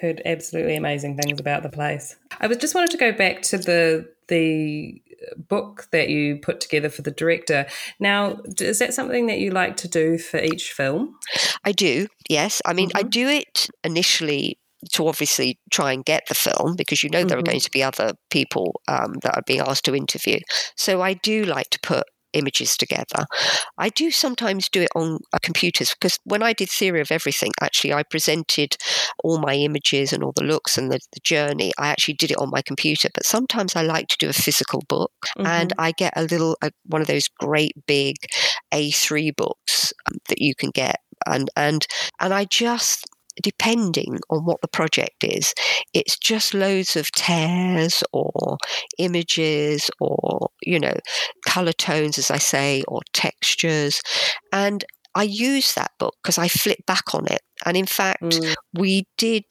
heard 0.00 0.20
absolutely 0.24 0.74
amazing 0.76 1.16
things 1.16 1.38
about 1.38 1.62
the 1.62 1.68
place. 1.68 2.16
I 2.40 2.46
was 2.48 2.58
just 2.58 2.74
wanted 2.74 2.90
to 2.90 2.96
go 2.96 3.12
back 3.12 3.42
to 3.42 3.58
the 3.58 4.08
the 4.28 5.00
book 5.36 5.86
that 5.92 6.08
you 6.08 6.36
put 6.38 6.60
together 6.60 6.88
for 6.88 7.02
the 7.02 7.10
director. 7.12 7.66
Now, 8.00 8.40
is 8.58 8.78
that 8.80 8.92
something 8.94 9.26
that 9.26 9.38
you 9.38 9.50
like 9.50 9.76
to 9.78 9.88
do 9.88 10.18
for 10.18 10.38
each 10.38 10.72
film? 10.72 11.14
I 11.64 11.70
do, 11.72 12.08
yes. 12.28 12.60
I 12.64 12.72
mean, 12.72 12.90
I 12.94 13.02
Mhm. 13.04 13.10
do 13.10 13.28
it 13.28 13.68
initially 13.84 14.58
to 14.94 15.06
obviously 15.06 15.60
try 15.70 15.92
and 15.92 16.04
get 16.04 16.24
the 16.28 16.34
film 16.34 16.74
because 16.76 17.04
you 17.04 17.10
know 17.10 17.22
there 17.22 17.38
are 17.38 17.42
Mhm. 17.42 17.46
going 17.46 17.60
to 17.60 17.70
be 17.70 17.84
other 17.84 18.14
people 18.30 18.80
um, 18.88 19.14
that 19.22 19.36
are 19.36 19.42
being 19.46 19.60
asked 19.60 19.84
to 19.84 19.94
interview. 19.94 20.38
So 20.76 21.00
I 21.02 21.12
do 21.14 21.44
like 21.44 21.70
to 21.70 21.78
put 21.84 22.04
images 22.32 22.76
together. 22.76 23.26
I 23.78 23.88
do 23.88 24.10
sometimes 24.10 24.68
do 24.68 24.82
it 24.82 24.90
on 24.94 25.18
uh, 25.32 25.38
computers 25.42 25.94
because 25.94 26.18
when 26.24 26.42
I 26.42 26.52
did 26.52 26.70
Theory 26.70 27.00
of 27.00 27.10
Everything, 27.10 27.52
actually, 27.60 27.92
I 27.92 28.02
presented 28.02 28.76
all 29.22 29.38
my 29.38 29.54
images 29.54 30.12
and 30.12 30.22
all 30.22 30.32
the 30.34 30.44
looks 30.44 30.78
and 30.78 30.90
the, 30.90 31.00
the 31.12 31.20
journey. 31.22 31.72
I 31.78 31.88
actually 31.88 32.14
did 32.14 32.30
it 32.30 32.38
on 32.38 32.50
my 32.50 32.62
computer, 32.62 33.08
but 33.12 33.24
sometimes 33.24 33.76
I 33.76 33.82
like 33.82 34.08
to 34.08 34.16
do 34.18 34.28
a 34.28 34.32
physical 34.32 34.82
book 34.88 35.12
and 35.38 35.72
I 35.78 35.92
get 35.92 36.12
a 36.16 36.22
little 36.24 36.56
a, 36.62 36.70
one 36.86 37.00
of 37.00 37.06
those 37.06 37.28
great 37.28 37.72
big 37.86 38.16
A3 38.72 39.34
books 39.36 39.92
um, 40.06 40.18
that 40.28 40.40
you 40.40 40.54
can 40.54 40.70
get, 40.70 40.96
and 41.26 41.50
and 41.56 41.86
and 42.20 42.34
I 42.34 42.44
just 42.44 43.06
depending 43.42 44.18
on 44.30 44.44
what 44.44 44.60
the 44.60 44.68
project 44.68 45.24
is, 45.24 45.54
it's 45.94 46.18
just 46.18 46.54
loads 46.54 46.96
of 46.96 47.10
tears 47.12 48.02
or 48.12 48.58
images 48.98 49.90
or 50.00 50.48
you 50.62 50.78
know 50.80 50.94
color 51.46 51.72
tones, 51.72 52.18
as 52.18 52.30
I 52.30 52.38
say, 52.38 52.82
or 52.88 53.00
textures, 53.12 54.00
and 54.52 54.84
I 55.14 55.24
use 55.24 55.74
that 55.74 55.92
book 55.98 56.14
because 56.22 56.38
I 56.38 56.48
flip 56.48 56.78
back 56.86 57.14
on 57.14 57.26
it, 57.26 57.40
and 57.66 57.76
in 57.76 57.86
fact, 57.86 58.22
Mm, 58.22 58.54
we 58.74 59.04
did 59.18 59.44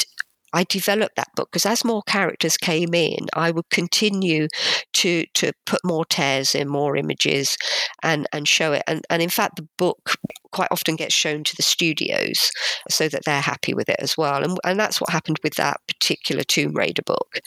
I 0.54 0.66
developed 0.66 1.16
that 1.16 1.30
book 1.36 1.50
because 1.52 1.66
as 1.66 1.86
more 1.86 2.02
characters 2.04 2.58
came 2.58 2.94
in, 2.94 3.28
I 3.34 3.52
would 3.52 3.70
continue 3.70 4.48
to 4.94 5.26
to 5.36 5.54
put 5.66 5.80
more 5.86 6.04
tears 6.06 6.56
in, 6.56 6.68
more 6.68 6.98
images, 6.98 7.56
and 8.04 8.28
and 8.34 8.48
show 8.48 8.74
it. 8.74 8.84
And 8.88 9.06
and 9.10 9.22
in 9.22 9.30
fact, 9.30 9.58
the 9.58 9.68
book 9.78 10.16
quite 10.52 10.68
often 10.72 10.96
gets 10.96 11.14
shown 11.14 11.44
to 11.44 11.56
the 11.56 11.64
studios 11.64 12.52
so 12.90 13.08
that 13.10 13.24
they're 13.26 13.42
happy 13.42 13.74
with 13.74 13.90
it 13.90 13.98
as 14.00 14.18
well. 14.18 14.44
And 14.44 14.58
and 14.64 14.80
that's 14.80 15.02
what 15.02 15.10
happened 15.10 15.40
with 15.44 15.56
that 15.56 15.80
particular 15.88 16.44
Tomb 16.44 16.74
Raider 16.74 17.04
book 17.04 17.40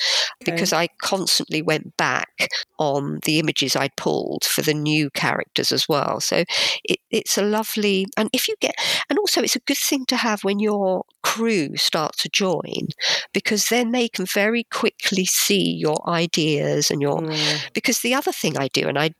because 0.44 0.72
I 0.72 0.88
constantly 1.02 1.62
went 1.62 1.96
back 1.96 2.48
on 2.78 3.20
the 3.24 3.38
images 3.38 3.76
I'd 3.76 3.96
pulled 3.96 4.44
for 4.44 4.62
the 4.62 4.74
new 4.74 5.10
characters 5.10 5.72
as 5.72 5.88
well. 5.88 6.20
So 6.20 6.44
it, 6.84 6.98
it's 7.10 7.38
a 7.38 7.42
lovely 7.42 8.06
and 8.16 8.28
if 8.32 8.48
you 8.48 8.54
get 8.60 8.74
and 9.08 9.18
also 9.18 9.42
it's 9.42 9.56
a 9.56 9.60
good 9.60 9.78
thing 9.78 10.04
to 10.06 10.16
have 10.16 10.44
when 10.44 10.58
your 10.58 11.04
crew 11.22 11.76
start 11.76 12.16
to 12.18 12.28
join 12.28 12.88
because 13.32 13.66
then 13.66 13.92
they 13.92 14.08
can 14.08 14.26
very 14.26 14.64
quickly 14.64 15.24
see 15.24 15.72
your 15.72 16.08
ideas 16.08 16.90
and 16.90 17.00
your 17.00 17.20
mm, 17.20 17.72
because 17.72 18.00
the 18.00 18.14
other 18.14 18.32
thing 18.32 18.56
I 18.58 18.68
do 18.68 18.88
and 18.88 18.98
I 18.98 19.10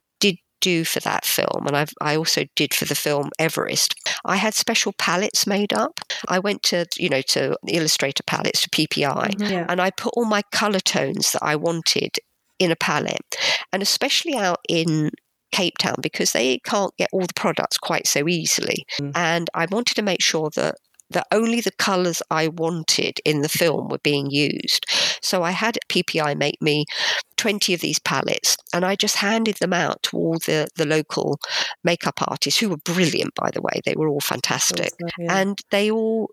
do 0.61 0.83
for 0.83 0.99
that 1.01 1.25
film 1.25 1.67
and 1.67 1.75
I've, 1.75 1.93
I 2.01 2.15
also 2.15 2.45
did 2.55 2.73
for 2.73 2.85
the 2.85 2.95
film 2.95 3.29
Everest 3.39 3.95
I 4.23 4.37
had 4.37 4.53
special 4.53 4.93
palettes 4.97 5.45
made 5.45 5.73
up 5.73 5.99
I 6.27 6.39
went 6.39 6.63
to 6.63 6.85
you 6.97 7.09
know 7.09 7.21
to 7.29 7.57
Illustrator 7.67 8.23
palettes 8.23 8.61
to 8.61 8.69
PPI 8.69 9.35
mhm, 9.35 9.49
yeah. 9.49 9.65
and 9.69 9.81
I 9.81 9.91
put 9.91 10.13
all 10.15 10.25
my 10.25 10.41
color 10.51 10.79
tones 10.79 11.31
that 11.31 11.43
I 11.43 11.55
wanted 11.55 12.17
in 12.59 12.71
a 12.71 12.75
palette, 12.75 13.35
and 13.71 13.81
especially 13.81 14.35
out 14.35 14.59
in 14.69 15.11
Cape 15.51 15.77
Town 15.77 15.95
because 16.01 16.31
they 16.31 16.59
can't 16.59 16.95
get 16.97 17.09
all 17.11 17.21
the 17.21 17.33
products 17.35 17.77
quite 17.77 18.07
so 18.07 18.27
easily. 18.27 18.85
Mm. 18.99 19.11
And 19.15 19.49
I 19.53 19.67
wanted 19.71 19.95
to 19.95 20.01
make 20.01 20.21
sure 20.21 20.49
that 20.55 20.75
that 21.11 21.27
only 21.31 21.61
the 21.61 21.71
colors 21.71 22.21
I 22.29 22.47
wanted 22.47 23.19
in 23.25 23.41
the 23.41 23.49
film 23.49 23.89
were 23.89 23.99
being 23.99 24.29
used. 24.29 24.85
So 25.21 25.43
I 25.43 25.51
had 25.51 25.77
PPI 25.89 26.37
make 26.37 26.61
me 26.61 26.85
20 27.37 27.73
of 27.73 27.81
these 27.81 27.99
palettes 27.99 28.57
and 28.73 28.83
I 28.85 28.95
just 28.95 29.17
handed 29.17 29.57
them 29.57 29.73
out 29.73 30.01
to 30.03 30.17
all 30.17 30.39
the, 30.45 30.67
the 30.75 30.85
local 30.85 31.39
makeup 31.83 32.21
artists 32.27 32.59
who 32.59 32.69
were 32.69 32.77
brilliant, 32.77 33.33
by 33.35 33.51
the 33.51 33.61
way. 33.61 33.81
They 33.85 33.95
were 33.95 34.09
all 34.09 34.21
fantastic 34.21 34.89
So, 34.89 35.07
yeah. 35.19 35.41
and 35.41 35.59
they 35.71 35.91
all 35.91 36.29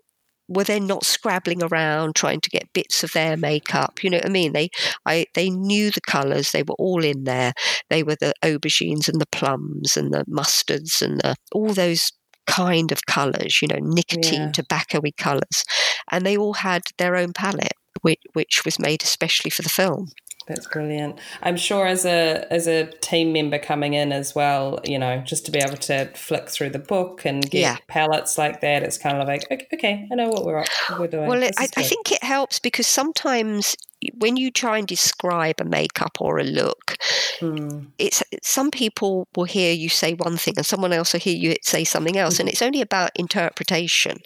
were 0.49 0.63
then 0.63 0.85
not 0.87 1.05
scrabbling 1.05 1.63
around 1.63 2.15
trying 2.15 2.41
to 2.41 2.49
get 2.49 2.71
bits 2.73 3.03
of 3.03 3.11
their 3.13 3.37
makeup 3.37 4.03
you 4.03 4.09
know 4.09 4.17
what 4.17 4.25
i 4.25 4.29
mean 4.29 4.51
they 4.51 4.69
i 5.05 5.25
they 5.35 5.49
knew 5.49 5.89
the 5.89 6.01
colors 6.01 6.51
they 6.51 6.63
were 6.63 6.75
all 6.77 7.03
in 7.03 7.23
there 7.23 7.53
they 7.89 8.03
were 8.03 8.17
the 8.19 8.33
aubergines 8.43 9.07
and 9.07 9.21
the 9.21 9.27
plums 9.31 9.95
and 9.95 10.13
the 10.13 10.25
mustards 10.25 11.01
and 11.01 11.21
the, 11.21 11.33
all 11.53 11.73
those 11.73 12.11
kind 12.47 12.91
of 12.91 13.05
colors 13.05 13.59
you 13.61 13.67
know 13.67 13.79
nicotine 13.81 14.41
Yeah. 14.41 14.51
tobacco-y 14.51 15.11
colors 15.17 15.63
and 16.11 16.25
they 16.25 16.37
all 16.37 16.53
had 16.53 16.83
their 16.97 17.15
own 17.15 17.33
palette, 17.33 17.73
which, 18.01 18.21
which 18.33 18.65
was 18.65 18.77
made 18.79 19.03
especially 19.03 19.49
for 19.49 19.61
the 19.61 19.69
film. 19.69 20.09
That's 20.47 20.67
brilliant. 20.67 21.19
I'm 21.41 21.55
sure 21.55 21.87
as 21.87 22.05
a 22.05 22.45
as 22.51 22.67
a 22.67 22.87
team 22.99 23.31
member 23.31 23.57
coming 23.57 23.93
in 23.93 24.11
as 24.11 24.35
well, 24.35 24.81
you 24.83 24.99
know, 24.99 25.19
just 25.19 25.45
to 25.45 25.51
be 25.51 25.59
able 25.59 25.77
to 25.77 26.11
flick 26.15 26.49
through 26.49 26.71
the 26.71 26.79
book 26.79 27.23
and 27.23 27.41
get 27.49 27.61
Yeah. 27.61 27.77
palettes 27.87 28.37
like 28.37 28.59
that, 28.59 28.83
it's 28.83 28.97
kind 28.97 29.21
of 29.21 29.27
like 29.27 29.49
okay, 29.49 29.67
okay 29.73 30.07
I 30.11 30.15
know 30.15 30.29
what 30.29 30.43
we're 30.43 30.57
up, 30.59 30.67
what 30.89 30.99
we're 30.99 31.07
doing. 31.07 31.29
Well, 31.29 31.43
it, 31.43 31.55
I, 31.57 31.69
I 31.77 31.83
think 31.83 32.11
it 32.11 32.21
helps 32.23 32.59
because 32.59 32.87
sometimes 32.87 33.77
when 34.17 34.37
you 34.37 34.51
try 34.51 34.77
and 34.77 34.87
describe 34.87 35.55
a 35.59 35.65
makeup 35.65 36.17
or 36.19 36.39
a 36.39 36.43
look, 36.43 36.95
Hmm. 37.39 37.85
it's 37.97 38.23
some 38.41 38.71
people 38.71 39.27
will 39.35 39.43
hear 39.45 39.71
you 39.73 39.89
say 39.89 40.13
one 40.13 40.37
thing 40.37 40.53
and 40.57 40.65
someone 40.65 40.93
else 40.93 41.13
will 41.13 41.19
hear 41.19 41.35
you 41.35 41.55
say 41.63 41.83
something 41.83 42.17
else, 42.17 42.39
and 42.39 42.49
it's 42.49 42.61
only 42.61 42.81
about 42.81 43.11
interpretation. 43.15 44.17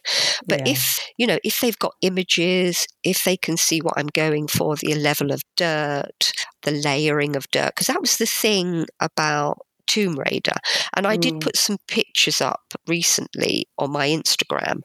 But 0.48 0.62
Yeah. 0.66 0.74
if 0.74 1.00
you 1.18 1.28
know, 1.28 1.40
if 1.44 1.60
they've 1.60 1.78
got 1.80 1.94
images, 2.02 2.86
if 3.04 3.24
they 3.24 3.38
can 3.38 3.58
see 3.58 3.80
what 3.80 3.96
I'm 3.98 4.08
going 4.14 4.48
for, 4.48 4.76
the 4.76 4.96
level 4.96 5.32
of 5.32 5.42
dirt, 5.56 6.32
the 6.64 6.72
layering 6.72 7.36
of 7.36 7.50
dirt, 7.52 7.74
because 7.76 7.88
that 7.88 8.02
was 8.02 8.18
the 8.18 8.26
thing 8.26 8.86
about 9.00 9.58
Tomb 9.88 10.18
Raider. 10.20 10.58
And 10.96 11.08
I 11.08 11.18
did 11.18 11.34
Mm. 11.36 11.42
put 11.42 11.58
some 11.58 11.78
pictures 11.88 12.42
up 12.42 12.74
recently 12.88 13.68
on 13.78 13.92
my 13.92 14.08
Instagram 14.08 14.82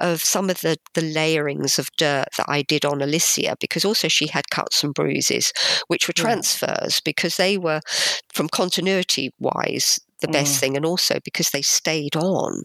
of 0.00 0.22
some 0.22 0.50
of 0.50 0.60
the, 0.60 0.76
the 0.94 1.02
layerings 1.02 1.78
of 1.78 1.88
dirt 1.98 2.28
that 2.36 2.46
I 2.48 2.62
did 2.62 2.84
on 2.84 3.02
Alicia, 3.02 3.56
because 3.60 3.84
also 3.84 4.08
she 4.08 4.28
had 4.28 4.50
cuts 4.50 4.82
and 4.82 4.94
bruises, 4.94 5.52
which 5.88 6.06
were 6.08 6.14
transfers 6.14 7.00
because 7.04 7.36
they 7.36 7.58
were, 7.58 7.80
from 8.32 8.48
continuity 8.48 9.30
wise, 9.38 9.98
the 10.20 10.28
best 10.28 10.56
Mm. 10.56 10.60
thing, 10.60 10.76
and 10.76 10.86
also 10.86 11.18
because 11.24 11.50
they 11.50 11.62
stayed 11.62 12.16
on, 12.16 12.62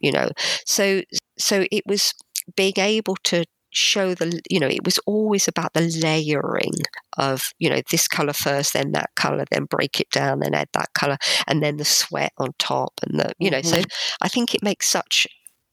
you 0.00 0.12
know. 0.12 0.28
So, 0.66 1.02
so 1.38 1.66
it 1.70 1.84
was 1.86 2.12
being 2.56 2.74
able 2.78 3.16
to 3.24 3.44
show 3.70 4.14
the 4.14 4.40
you 4.50 4.58
know 4.58 4.66
it 4.66 4.84
was 4.84 4.98
always 5.06 5.46
about 5.46 5.72
the 5.74 5.92
layering 6.02 6.72
of 7.16 7.52
you 7.58 7.68
know 7.68 7.80
this 7.90 8.08
color 8.08 8.32
first 8.32 8.72
then 8.72 8.92
that 8.92 9.10
color 9.16 9.44
then 9.50 9.64
break 9.64 10.00
it 10.00 10.10
down 10.10 10.40
then 10.40 10.54
add 10.54 10.68
that 10.72 10.92
color 10.94 11.16
and 11.46 11.62
then 11.62 11.76
the 11.76 11.84
sweat 11.84 12.32
on 12.38 12.50
top 12.58 12.92
and 13.02 13.20
the 13.20 13.32
you 13.38 13.50
know 13.50 13.62
so 13.62 13.76
mm-hmm. 13.76 14.14
i 14.22 14.28
think 14.28 14.54
it 14.54 14.62
makes 14.62 14.86
such 14.88 15.26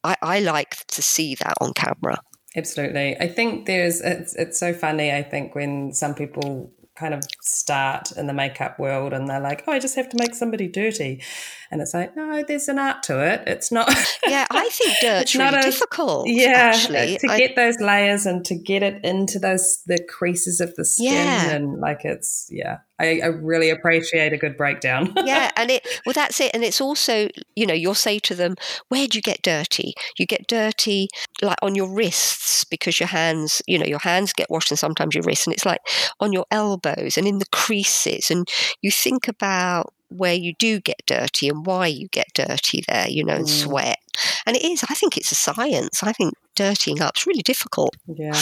I, 0.04 0.16
I 0.22 0.40
like 0.40 0.86
to 0.88 1.02
see 1.02 1.34
that 1.36 1.54
on 1.60 1.72
camera 1.72 2.18
Absolutely. 2.56 3.18
I 3.20 3.28
think 3.28 3.66
there's 3.66 4.00
it's 4.00 4.34
it's 4.34 4.58
so 4.58 4.72
funny, 4.72 5.12
I 5.12 5.22
think, 5.22 5.54
when 5.54 5.92
some 5.92 6.14
people 6.14 6.72
kind 6.96 7.14
of 7.14 7.22
start 7.42 8.12
in 8.12 8.26
the 8.26 8.32
makeup 8.32 8.78
world 8.78 9.12
and 9.12 9.28
they're 9.28 9.40
like, 9.40 9.64
Oh, 9.66 9.72
I 9.72 9.78
just 9.78 9.96
have 9.96 10.08
to 10.10 10.16
make 10.18 10.34
somebody 10.34 10.66
dirty. 10.68 11.22
And 11.70 11.80
it's 11.82 11.94
like, 11.94 12.16
no, 12.16 12.42
there's 12.42 12.68
an 12.68 12.78
art 12.78 13.02
to 13.04 13.20
it. 13.32 13.42
It's 13.46 13.70
not 13.72 13.88
yeah 14.26 14.46
i 14.50 14.68
think 14.70 14.96
dirt's 15.00 15.22
It's 15.22 15.34
not 15.36 15.52
really 15.52 15.68
a- 15.68 15.70
difficult 15.70 16.28
Yeah, 16.28 16.72
actually 16.74 17.18
to 17.18 17.28
I- 17.28 17.38
get 17.38 17.56
those 17.56 17.80
layers 17.80 18.26
and 18.26 18.44
to 18.46 18.54
get 18.54 18.82
it 18.82 19.04
into 19.04 19.38
those 19.38 19.82
the 19.86 19.98
creases 20.08 20.60
of 20.60 20.74
the 20.76 20.84
skin 20.84 21.12
Yeah. 21.12 21.50
and 21.50 21.80
like 21.80 22.04
it's 22.04 22.48
yeah. 22.50 22.78
I, 22.98 23.20
I 23.22 23.26
really 23.26 23.70
appreciate 23.70 24.32
a 24.32 24.38
good 24.38 24.56
breakdown. 24.56 25.12
yeah 25.24 25.50
and 25.56 25.70
it 25.70 25.86
well 26.04 26.12
that's 26.12 26.40
it 26.40 26.50
and 26.54 26.64
it's 26.64 26.80
also 26.80 27.28
you 27.54 27.66
know 27.66 27.74
you'll 27.74 27.94
say 27.94 28.18
to 28.20 28.34
them 28.34 28.54
where 28.88 29.06
do 29.06 29.18
you 29.18 29.22
get 29.22 29.42
dirty 29.42 29.94
you 30.18 30.26
get 30.26 30.46
dirty 30.46 31.08
like 31.42 31.58
on 31.62 31.74
your 31.74 31.92
wrists 31.92 32.64
because 32.64 33.00
your 33.00 33.08
hands 33.08 33.62
you 33.66 33.78
know 33.78 33.86
your 33.86 33.98
hands 33.98 34.32
get 34.32 34.50
washed 34.50 34.70
and 34.70 34.78
sometimes 34.78 35.14
your 35.14 35.24
wrists 35.24 35.46
and 35.46 35.54
it's 35.54 35.66
like 35.66 35.80
on 36.20 36.32
your 36.32 36.46
elbows 36.50 37.16
and 37.16 37.26
in 37.26 37.38
the 37.38 37.46
creases 37.52 38.30
and 38.30 38.48
you 38.82 38.90
think 38.90 39.28
about 39.28 39.92
where 40.08 40.34
you 40.34 40.54
do 40.58 40.80
get 40.80 41.00
dirty 41.06 41.48
and 41.48 41.66
why 41.66 41.86
you 41.86 42.08
get 42.08 42.26
dirty 42.34 42.82
there 42.88 43.08
you 43.08 43.24
know 43.24 43.34
and 43.34 43.46
Mm. 43.46 43.62
sweat 43.62 43.98
and 44.46 44.56
it 44.56 44.64
is 44.64 44.84
i 44.88 44.94
think 44.94 45.16
it's 45.16 45.32
a 45.32 45.34
science 45.34 46.02
i 46.02 46.12
think 46.12 46.34
dirtying 46.54 47.00
up's 47.02 47.26
really 47.26 47.42
difficult 47.42 47.94
Yeah. 48.06 48.40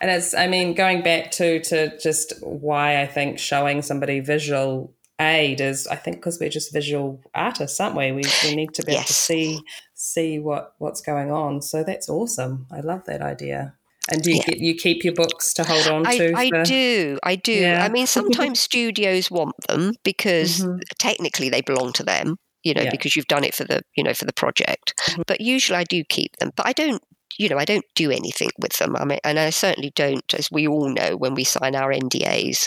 And 0.00 0.10
it's 0.10 0.34
I 0.34 0.48
mean, 0.48 0.74
going 0.74 1.02
back 1.02 1.30
to 1.32 1.60
to 1.60 1.96
just 1.98 2.32
why 2.42 3.00
I 3.00 3.06
think 3.06 3.38
showing 3.38 3.82
somebody 3.82 4.18
visual 4.18 4.92
aid 5.20 5.60
is 5.60 5.86
I 5.86 5.94
think 5.94 6.16
because 6.16 6.40
we're 6.40 6.48
just 6.50 6.72
visual 6.72 7.20
artists, 7.34 7.78
aren't 7.78 7.94
we? 7.96 8.10
We, 8.10 8.22
we 8.42 8.56
need 8.56 8.74
to 8.74 8.82
be 8.82 8.94
able 8.94 9.04
to 9.04 9.12
see 9.12 9.60
see 9.94 10.40
what 10.40 10.74
what's 10.78 11.00
going 11.02 11.30
on. 11.30 11.62
So 11.62 11.84
that's 11.84 12.08
awesome. 12.08 12.66
I 12.72 12.80
love 12.80 13.04
that 13.04 13.22
idea. 13.22 13.74
And 14.10 14.22
do 14.22 14.30
you 14.30 14.36
Yeah. 14.38 14.42
get 14.46 14.58
you 14.58 14.74
keep 14.74 15.04
your 15.04 15.14
books 15.14 15.54
to 15.54 15.64
hold 15.64 15.86
on 15.86 16.06
I, 16.06 16.18
to? 16.18 16.32
I 16.36 16.48
for- 16.48 16.62
do, 16.64 17.18
I 17.22 17.36
do. 17.36 17.52
Yeah. 17.52 17.84
I 17.84 17.88
mean, 17.88 18.06
sometimes 18.46 18.60
studios 18.60 19.30
want 19.30 19.54
them 19.68 19.92
because 20.02 20.60
Mhm. 20.60 20.80
technically 20.98 21.48
they 21.48 21.60
belong 21.60 21.92
to 21.94 22.02
them, 22.02 22.36
you 22.64 22.74
know, 22.74 22.82
Yeah. 22.82 22.90
because 22.90 23.14
you've 23.14 23.26
done 23.28 23.44
it 23.44 23.54
for 23.54 23.64
the, 23.64 23.82
you 23.96 24.02
know, 24.02 24.14
for 24.14 24.24
the 24.24 24.32
project. 24.32 24.94
Mhm. 25.10 25.22
But 25.26 25.40
usually 25.40 25.78
I 25.78 25.84
do 25.84 26.02
keep 26.08 26.36
them. 26.38 26.50
But 26.56 26.66
I 26.66 26.72
don't, 26.72 27.02
you 27.38 27.48
know, 27.48 27.58
I 27.58 27.64
don't 27.64 27.84
do 27.94 28.10
anything 28.10 28.50
with 28.58 28.76
them. 28.78 28.96
I 28.96 29.04
mean, 29.04 29.18
and 29.24 29.38
I 29.38 29.50
certainly 29.50 29.92
don't, 29.94 30.34
as 30.34 30.48
we 30.50 30.66
all 30.66 30.88
know 30.92 31.16
when 31.16 31.34
we 31.34 31.44
sign 31.44 31.74
our 31.76 31.92
NDAs, 31.92 32.66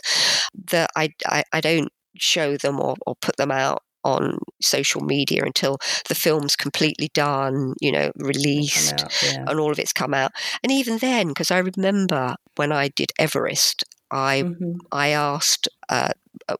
that 0.71 0.89
I, 0.95 1.09
I, 1.27 1.43
I 1.51 1.61
don't 1.61 1.89
show 2.17 2.55
them 2.57 2.79
or, 2.79 2.95
or 3.05 3.15
put 3.21 3.35
them 3.37 3.51
out 3.51 3.83
on 4.05 4.39
social 4.61 5.01
media 5.01 5.43
until 5.43 5.79
the 6.09 6.15
film's 6.15 6.55
completely 6.55 7.09
done, 7.13 7.73
you 7.81 7.91
know, 7.91 8.11
released 8.17 9.03
out, 9.03 9.11
yeah. 9.21 9.47
and 9.47 9.59
all 9.59 9.71
of 9.71 9.79
it's 9.79 9.93
come 9.93 10.13
out. 10.13 10.31
And 10.63 10.71
even 10.71 10.99
then, 10.99 11.29
because 11.29 11.51
I 11.51 11.59
remember 11.59 12.35
when 12.57 12.71
I 12.73 12.89
did 12.89 13.11
Everest, 13.19 13.83
I 14.11 14.45
Mhm. 14.45 14.81
I 14.91 15.09
asked 15.09 15.69
uh, 15.89 16.11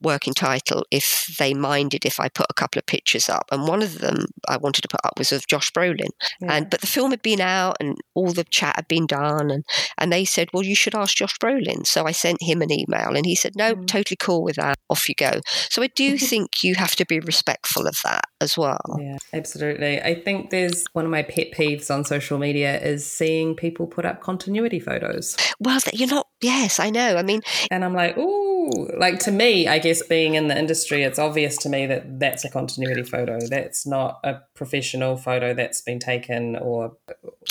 working 0.02 0.34
title 0.34 0.86
if 0.92 1.26
they 1.40 1.54
minded 1.54 2.06
if 2.06 2.20
I 2.20 2.30
put 2.30 2.48
a 2.50 2.54
couple 2.54 2.80
of 2.80 2.86
pictures 2.86 3.30
up, 3.30 3.46
and 3.52 3.68
one 3.68 3.82
of 3.82 4.00
them 4.00 4.26
I 4.48 4.58
wanted 4.58 4.82
to 4.82 4.88
put 4.88 5.02
up 5.04 5.18
was 5.18 5.32
of 5.32 5.48
Josh 5.48 5.72
Brolin. 5.72 6.10
Yeah. 6.42 6.54
And 6.54 6.70
but 6.70 6.82
the 6.82 6.88
film 6.88 7.12
had 7.12 7.22
been 7.22 7.42
out 7.42 7.78
and 7.80 7.98
all 8.14 8.32
the 8.32 8.44
chat 8.46 8.76
had 8.76 8.88
been 8.88 9.06
done, 9.06 9.52
and 9.52 9.64
and 9.98 10.12
they 10.12 10.26
said, 10.26 10.50
well, 10.54 10.64
you 10.64 10.76
should 10.76 10.96
ask 10.96 11.18
Josh 11.18 11.38
Brolin. 11.38 11.86
So 11.86 12.06
I 12.06 12.12
sent 12.12 12.38
him 12.42 12.62
an 12.62 12.72
email, 12.72 13.16
and 13.16 13.26
he 13.26 13.36
said, 13.36 13.54
no, 13.56 13.76
Mm. 13.76 13.88
totally 13.88 14.18
cool 14.20 14.44
with 14.44 14.56
that. 14.58 14.78
Off 14.90 15.10
you 15.10 15.16
go. 15.16 15.42
So 15.70 15.82
I 15.84 15.88
do 15.88 16.18
think 16.30 16.64
you 16.64 16.76
have 16.76 16.96
to 16.98 17.06
be 17.06 17.20
respectful 17.20 17.88
of 17.88 17.98
that 18.04 18.26
as 18.42 18.58
well. 18.58 18.82
Yeah, 19.00 19.18
absolutely. 19.34 20.02
I 20.02 20.16
think 20.16 20.50
there's 20.50 20.86
one 20.94 21.06
of 21.06 21.12
my 21.12 21.24
pet 21.24 21.52
peeves 21.52 21.90
on 21.94 22.04
social 22.04 22.38
media 22.38 22.80
is 22.82 23.10
seeing 23.10 23.56
people 23.56 23.88
put 23.88 24.06
up 24.06 24.22
continuity 24.22 24.80
photos. 24.80 25.38
Well, 25.60 25.80
you're 25.94 26.10
not. 26.10 26.28
Yes, 26.42 26.80
I 26.80 26.90
know. 26.90 27.16
I 27.16 27.24
mean, 27.24 27.42
And 27.72 27.84
I'm 27.84 27.94
like, 27.94 28.18
ooh, 28.18 28.88
like 28.98 29.20
to 29.20 29.32
me, 29.32 29.68
I 29.68 29.80
guess 29.80 30.06
being 30.06 30.36
in 30.36 30.48
the 30.48 30.58
industry, 30.58 31.04
it's 31.04 31.18
obvious 31.18 31.58
to 31.58 31.70
me 31.70 31.86
that 31.88 32.20
that's 32.20 32.44
a 32.44 32.50
continuity 32.50 33.04
photo. 33.04 33.40
That's 33.40 33.88
not 33.88 34.20
a 34.24 34.42
professional 34.54 35.18
photo 35.18 35.54
that's 35.54 35.82
been 35.82 36.00
taken 36.00 36.56
or 36.58 36.98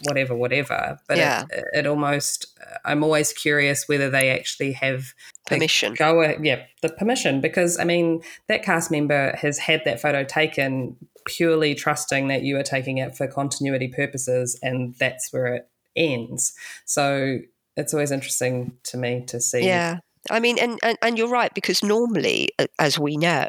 whatever, 0.03 0.35
whatever. 0.37 0.99
But 1.09 1.17
Yeah. 1.17 1.45
it, 1.51 1.65
it 1.73 1.87
almost, 1.87 2.47
I'm 2.85 3.03
always 3.03 3.33
curious 3.33 3.89
whether 3.89 4.11
they 4.11 4.31
actually 4.31 4.73
have 4.73 5.15
permission. 5.47 5.95
go, 5.95 6.37
yeah, 6.43 6.65
the 6.83 6.89
permission 6.89 7.41
because 7.41 7.79
I 7.79 7.85
mean 7.85 8.23
that 8.49 8.63
cast 8.63 8.91
member 8.91 9.37
has 9.37 9.59
had 9.59 9.83
that 9.85 10.01
photo 10.01 10.25
taken 10.25 10.97
purely 11.27 11.75
trusting 11.75 12.29
that 12.29 12.43
you 12.43 12.57
are 12.59 12.63
taking 12.63 12.99
it 12.99 13.17
for 13.17 13.27
continuity 13.27 13.89
purposes, 13.89 14.59
and 14.63 14.95
that's 14.99 15.33
where 15.33 15.55
it 15.55 15.69
ends. 15.97 16.53
So 16.85 17.39
it's 17.77 17.95
always 17.95 18.11
interesting 18.11 18.77
to 18.85 18.97
me 18.97 19.25
to 19.29 19.41
see. 19.41 19.67
Yeah. 19.67 19.99
I 20.31 20.41
mean, 20.41 20.59
and, 20.59 20.79
and, 20.83 20.97
and 21.03 21.19
you're 21.19 21.29
right, 21.29 21.53
because 21.55 21.83
normally, 21.83 22.49
as 22.79 22.99
we 22.99 23.17
know, 23.17 23.49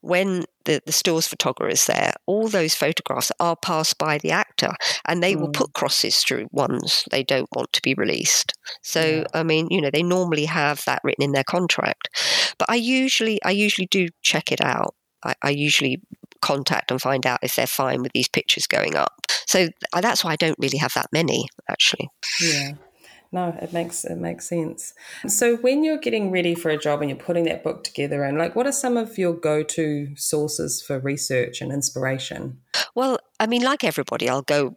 when 0.00 0.44
the, 0.64 0.80
the 0.86 0.92
store's 0.92 1.26
photographer 1.26 1.68
is 1.68 1.86
there, 1.86 2.12
all 2.26 2.48
those 2.48 2.74
photographs 2.74 3.30
are 3.38 3.56
passed 3.56 3.98
by 3.98 4.18
the 4.18 4.30
actor 4.30 4.72
and 5.06 5.22
they 5.22 5.36
will 5.36 5.48
Mm. 5.48 5.54
put 5.54 5.72
crosses 5.74 6.16
through 6.18 6.48
ones 6.50 7.04
they 7.10 7.22
don't 7.22 7.48
want 7.54 7.72
to 7.72 7.82
be 7.82 7.94
released. 7.94 8.52
So, 8.82 9.00
Yeah. 9.20 9.24
I 9.34 9.42
mean, 9.42 9.68
you 9.70 9.80
know, 9.80 9.90
they 9.92 10.02
normally 10.02 10.46
have 10.46 10.82
that 10.86 11.00
written 11.04 11.22
in 11.24 11.32
their 11.32 11.44
contract. 11.44 12.08
But 12.58 12.70
I 12.70 12.76
usually, 12.76 13.42
I 13.44 13.50
usually 13.50 13.86
do 13.90 14.08
check 14.22 14.50
it 14.50 14.60
out. 14.64 14.94
I, 15.24 15.34
I 15.42 15.50
usually 15.50 16.00
contact 16.42 16.90
and 16.90 17.00
find 17.00 17.26
out 17.26 17.40
if 17.42 17.54
they're 17.56 17.66
fine 17.66 18.02
with 18.02 18.12
these 18.12 18.28
pictures 18.28 18.66
going 18.66 18.96
up. 18.96 19.12
So 19.46 19.68
that's 20.00 20.24
why 20.24 20.32
I 20.32 20.36
don't 20.36 20.58
really 20.58 20.78
have 20.78 20.92
that 20.94 21.08
many, 21.12 21.48
actually. 21.70 22.08
Yeah. 22.40 22.72
No, 23.32 23.56
it 23.60 23.72
makes 23.72 24.04
it 24.04 24.16
makes 24.16 24.48
sense. 24.48 24.94
So 25.26 25.56
when 25.56 25.84
you're 25.84 25.98
getting 25.98 26.30
ready 26.30 26.54
for 26.54 26.70
a 26.70 26.78
job 26.78 27.00
and 27.00 27.10
you're 27.10 27.18
putting 27.18 27.44
that 27.44 27.64
book 27.64 27.84
together 27.84 28.22
and 28.22 28.38
like 28.38 28.54
what 28.54 28.66
are 28.66 28.72
some 28.72 28.96
of 28.96 29.18
your 29.18 29.34
go-to 29.34 30.14
sources 30.16 30.82
for 30.82 30.98
research 30.98 31.60
and 31.60 31.72
inspiration? 31.72 32.58
Well, 32.94 33.18
I 33.38 33.46
mean, 33.46 33.62
like 33.62 33.84
everybody, 33.84 34.28
I'll 34.28 34.42
go 34.42 34.76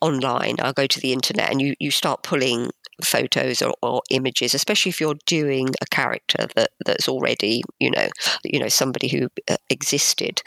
online, 0.00 0.56
I'll 0.60 0.72
go 0.72 0.86
to 0.86 1.00
the 1.00 1.12
internet, 1.12 1.50
and 1.50 1.60
you, 1.60 1.74
you 1.80 1.90
start 1.90 2.22
pulling 2.22 2.70
photos 3.04 3.60
or, 3.60 3.74
or 3.82 4.02
images, 4.10 4.54
especially 4.54 4.90
if 4.90 5.00
you're 5.00 5.16
doing 5.26 5.68
a 5.82 5.86
character 5.90 6.46
that, 6.56 6.70
that's 6.86 7.08
already, 7.08 7.62
you 7.78 7.90
know, 7.90 8.08
you 8.44 8.58
know, 8.58 8.68
somebody 8.68 9.08
who 9.08 9.28
uh, 9.50 9.56
existed. 9.68 10.40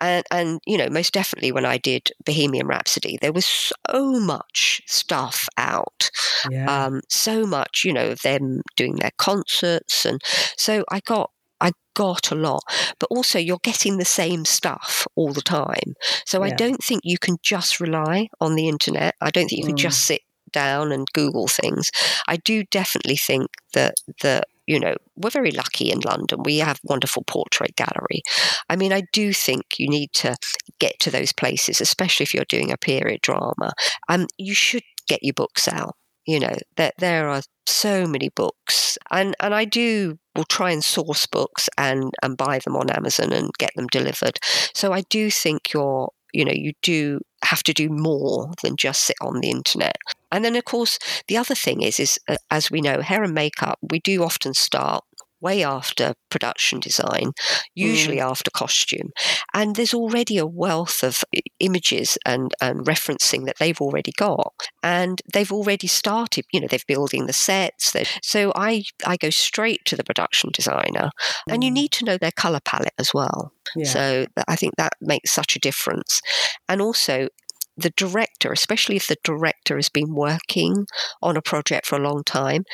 And, 0.00 0.24
and, 0.30 0.60
you 0.66 0.76
know, 0.76 0.88
most 0.90 1.14
definitely 1.14 1.52
when 1.52 1.64
I 1.64 1.78
did 1.78 2.10
Bohemian 2.24 2.66
Rhapsody, 2.66 3.18
there 3.20 3.32
was 3.32 3.46
so 3.46 4.20
much 4.20 4.82
stuff 4.86 5.48
out 5.56 6.10
Yeah. 6.44 6.74
um, 6.86 7.00
so 7.08 7.46
much, 7.46 7.82
you 7.84 7.92
know, 7.92 8.10
of 8.10 8.22
them 8.22 8.62
doing 8.76 8.96
their 8.96 9.12
concerts, 9.18 10.04
and 10.04 10.20
so 10.56 10.84
I 10.90 11.00
got 11.00 11.30
I 11.60 11.72
got 11.94 12.30
a 12.30 12.34
lot, 12.34 12.62
but 12.98 13.08
also 13.10 13.38
you're 13.38 13.58
getting 13.62 13.98
the 13.98 14.04
same 14.04 14.44
stuff 14.44 15.06
all 15.16 15.32
the 15.32 15.42
time. 15.42 15.94
So 16.26 16.42
I 16.42 16.50
don't 16.50 16.82
think 16.82 17.00
you 17.04 17.18
can 17.18 17.36
just 17.42 17.80
rely 17.80 18.28
on 18.40 18.54
the 18.54 18.68
internet. 18.68 19.14
I 19.20 19.30
don't 19.30 19.48
think 19.48 19.58
you 19.58 19.64
can 19.64 19.76
Mm. 19.76 19.78
just 19.78 20.02
sit 20.02 20.20
down 20.52 20.92
and 20.92 21.06
Google 21.14 21.48
things, 21.48 21.90
I 22.28 22.36
do 22.36 22.64
definitely 22.70 23.16
think 23.16 23.48
that 23.74 23.94
that 24.22 24.44
you 24.66 24.78
know 24.78 24.94
we're 25.16 25.30
very 25.30 25.50
lucky 25.50 25.90
in 25.90 26.00
London. 26.00 26.40
We 26.44 26.58
have 26.58 26.78
wonderful 26.84 27.24
portrait 27.26 27.74
gallery. 27.76 28.22
I 28.68 28.76
mean, 28.76 28.92
I 28.92 29.02
do 29.12 29.32
think 29.32 29.62
you 29.78 29.88
need 29.88 30.10
to 30.14 30.36
get 30.78 30.98
to 31.00 31.10
those 31.10 31.32
places, 31.32 31.80
especially 31.80 32.24
if 32.24 32.34
you're 32.34 32.44
doing 32.48 32.70
a 32.72 32.76
period 32.76 33.20
drama. 33.22 33.72
Um, 34.08 34.26
you 34.38 34.54
should 34.54 34.82
get 35.08 35.22
your 35.22 35.34
books 35.34 35.68
out. 35.68 35.96
You 36.26 36.40
know 36.40 36.56
that 36.76 36.94
there 36.98 37.28
are 37.28 37.42
so 37.66 38.06
many 38.06 38.30
books, 38.30 38.96
and 39.10 39.34
and 39.40 39.54
I 39.54 39.64
do 39.64 40.18
will 40.34 40.44
try 40.44 40.70
and 40.70 40.84
source 40.84 41.26
books 41.26 41.68
and 41.78 42.12
and 42.22 42.36
buy 42.36 42.58
them 42.58 42.76
on 42.76 42.90
Amazon 42.90 43.32
and 43.32 43.50
get 43.58 43.70
them 43.76 43.86
delivered. 43.88 44.38
So 44.74 44.92
I 44.92 45.02
do 45.02 45.30
think 45.30 45.72
you're 45.72 46.10
you 46.34 46.44
know 46.44 46.52
you 46.52 46.72
do 46.82 47.20
have 47.44 47.62
to 47.62 47.72
do 47.72 47.88
more 47.88 48.52
than 48.62 48.76
just 48.76 49.02
sit 49.02 49.16
on 49.20 49.40
the 49.40 49.50
internet 49.50 49.96
and 50.32 50.44
then 50.44 50.56
of 50.56 50.64
course 50.64 50.98
the 51.28 51.36
other 51.36 51.54
thing 51.54 51.80
is 51.82 52.00
is 52.00 52.18
uh, 52.28 52.36
as 52.50 52.70
we 52.70 52.80
know 52.80 53.00
hair 53.00 53.22
and 53.22 53.34
makeup 53.34 53.78
we 53.90 54.00
do 54.00 54.22
often 54.22 54.52
start 54.52 55.04
way 55.44 55.62
after 55.62 56.14
production 56.30 56.80
design, 56.80 57.30
usually 57.74 58.16
mm. 58.16 58.30
after 58.30 58.50
costume. 58.50 59.10
And 59.52 59.76
there's 59.76 59.94
already 59.94 60.38
a 60.38 60.46
wealth 60.46 61.04
of 61.04 61.22
images 61.60 62.18
and, 62.24 62.52
and 62.60 62.86
referencing 62.86 63.44
that 63.46 63.58
they've 63.60 63.80
already 63.80 64.12
got. 64.16 64.54
And 64.82 65.20
they've 65.32 65.52
already 65.52 65.86
started, 65.86 66.44
you 66.52 66.60
know, 66.60 66.66
they're 66.68 66.78
building 66.88 67.26
the 67.26 67.32
sets. 67.32 67.94
So 68.22 68.52
I, 68.56 68.84
I 69.06 69.16
go 69.16 69.30
straight 69.30 69.84
to 69.84 69.96
the 69.96 70.04
production 70.04 70.50
designer, 70.52 71.10
mm. 71.48 71.52
and 71.52 71.62
you 71.62 71.70
mm. 71.70 71.74
need 71.74 71.92
to 71.92 72.04
know 72.04 72.18
their 72.18 72.32
color 72.32 72.60
palette 72.64 72.94
as 72.98 73.12
well. 73.12 73.52
Yeah. 73.76 73.86
So 73.86 74.26
I 74.48 74.56
think 74.56 74.74
that 74.76 74.94
makes 75.00 75.30
such 75.30 75.56
a 75.56 75.60
difference. 75.60 76.20
And 76.68 76.80
also, 76.80 77.28
the 77.76 77.90
director, 77.96 78.52
especially 78.52 78.96
if 78.96 79.06
the 79.06 79.16
director 79.24 79.76
has 79.76 79.88
been 79.88 80.14
working 80.14 80.86
on 81.22 81.36
a 81.36 81.42
project 81.42 81.86
for 81.86 81.96
a 81.96 82.02
long 82.02 82.22
time, 82.24 82.64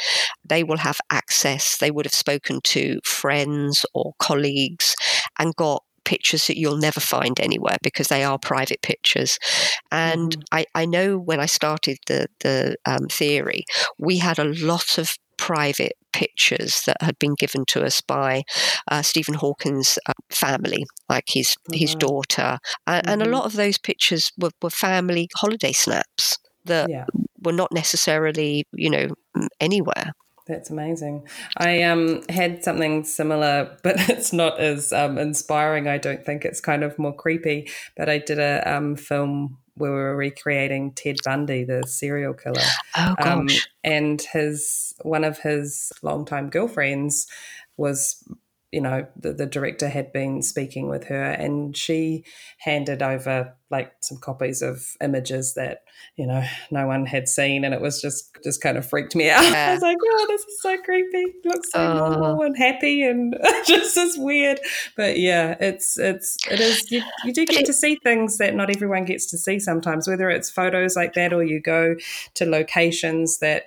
they 0.46 0.62
will 0.62 0.78
have 0.78 1.00
access. 1.10 1.76
They 1.76 1.90
would 1.90 2.06
have 2.06 2.14
spoken 2.14 2.60
to 2.64 3.00
friends 3.04 3.86
or 3.94 4.12
colleagues 4.18 4.94
and 5.38 5.56
got 5.56 5.84
pictures 6.04 6.46
that 6.46 6.58
you'll 6.58 6.76
never 6.76 7.00
find 7.00 7.38
anywhere 7.38 7.76
because 7.82 8.08
they 8.08 8.24
are 8.24 8.38
private 8.38 8.82
pictures. 8.82 9.38
And 9.92 10.36
mm. 10.36 10.42
I, 10.50 10.66
I, 10.74 10.86
know 10.86 11.18
when 11.18 11.40
I 11.40 11.46
started 11.46 11.98
the, 12.06 12.26
the 12.40 12.76
um, 12.84 13.06
theory, 13.08 13.64
we 13.98 14.18
had 14.18 14.38
a 14.38 14.44
lot 14.44 14.98
of 14.98 15.16
private 15.36 15.92
pictures 16.12 16.82
that 16.86 16.96
had 17.00 17.18
been 17.18 17.34
given 17.34 17.64
to 17.66 17.84
us 17.84 18.00
by 18.00 18.42
uh, 18.90 19.02
Stephen 19.02 19.34
Hawking's 19.34 19.98
uh, 20.06 20.12
family, 20.30 20.84
like 21.08 21.28
his 21.28 21.56
oh, 21.72 21.76
his 21.76 21.94
daughter, 21.94 22.58
and, 22.86 23.02
mm-hmm. 23.02 23.12
and, 23.12 23.22
a 23.22 23.24
mm-hmm. 23.24 23.34
lot 23.34 23.44
of 23.44 23.54
those 23.54 23.78
pictures 23.78 24.32
were, 24.38 24.50
were 24.62 24.70
family 24.70 25.28
holiday 25.36 25.72
snaps 25.72 26.38
that 26.64 26.90
yeah. 26.90 27.06
were 27.42 27.52
not 27.52 27.72
necessarily, 27.72 28.66
you 28.72 28.90
know, 28.90 29.08
anywhere. 29.60 30.12
That's 30.46 30.70
amazing. 30.70 31.28
I 31.56 31.82
um, 31.84 32.22
had 32.28 32.64
something 32.64 33.04
similar, 33.04 33.76
but 33.82 34.08
it's 34.08 34.32
not 34.32 34.58
as 34.58 34.92
um, 34.92 35.16
inspiring. 35.18 35.88
I 35.88 35.98
don't 35.98 36.24
think 36.24 36.44
it's 36.44 36.60
kind 36.60 36.82
of 36.82 36.98
more 36.98 37.14
creepy. 37.14 37.70
But 37.96 38.08
I 38.08 38.18
did 38.18 38.38
a 38.38 38.62
um, 38.70 38.96
film 38.96 39.58
where 39.74 39.90
we 39.90 39.96
were 39.96 40.16
recreating 40.16 40.92
Ted 40.92 41.16
Bundy, 41.24 41.64
the 41.64 41.84
serial 41.86 42.34
killer. 42.34 42.60
Oh 42.96 43.14
um, 43.20 43.46
gosh! 43.46 43.66
Um, 43.66 43.70
and 43.84 44.22
his 44.22 44.94
one 45.02 45.24
of 45.24 45.38
his 45.38 45.92
longtime 46.02 46.50
girlfriends 46.50 47.26
was 47.76 48.22
you 48.72 48.80
know 48.80 49.06
the, 49.16 49.32
the 49.32 49.46
director 49.46 49.88
had 49.88 50.12
been 50.12 50.42
speaking 50.42 50.88
with 50.88 51.04
her 51.04 51.24
and 51.24 51.76
she 51.76 52.24
handed 52.58 53.02
over 53.02 53.54
like 53.68 53.92
some 54.00 54.18
copies 54.18 54.62
of 54.62 54.84
images 55.00 55.54
that 55.54 55.82
you 56.16 56.26
know 56.26 56.44
no 56.70 56.86
one 56.86 57.06
had 57.06 57.28
seen 57.28 57.64
and 57.64 57.74
it 57.74 57.80
was 57.80 58.00
just 58.00 58.30
just 58.44 58.62
kind 58.62 58.76
of 58.76 58.88
freaked 58.88 59.16
me 59.16 59.28
out. 59.28 59.42
Yeah. 59.42 59.66
i 59.70 59.72
was 59.72 59.82
like 59.82 59.96
oh 60.00 60.26
this 60.28 60.42
is 60.42 60.62
so 60.62 60.76
creepy. 60.82 61.34
Looks 61.44 61.72
so 61.72 61.80
uh, 61.80 61.94
normal 61.94 62.42
and 62.42 62.56
happy 62.56 63.02
and 63.02 63.34
just 63.66 63.96
as 63.96 64.16
weird. 64.16 64.60
But 64.96 65.18
yeah 65.18 65.56
it's 65.60 65.98
it's 65.98 66.36
it 66.48 66.60
is 66.60 66.90
you, 66.90 67.02
you 67.24 67.32
do 67.32 67.46
get 67.46 67.66
to 67.66 67.72
see 67.72 67.98
things 68.04 68.38
that 68.38 68.54
not 68.54 68.70
everyone 68.70 69.04
gets 69.04 69.28
to 69.30 69.38
see 69.38 69.58
sometimes 69.58 70.06
whether 70.06 70.30
it's 70.30 70.50
photos 70.50 70.94
like 70.94 71.14
that 71.14 71.32
or 71.32 71.42
you 71.42 71.60
go 71.60 71.96
to 72.34 72.44
locations 72.46 73.38
that 73.38 73.64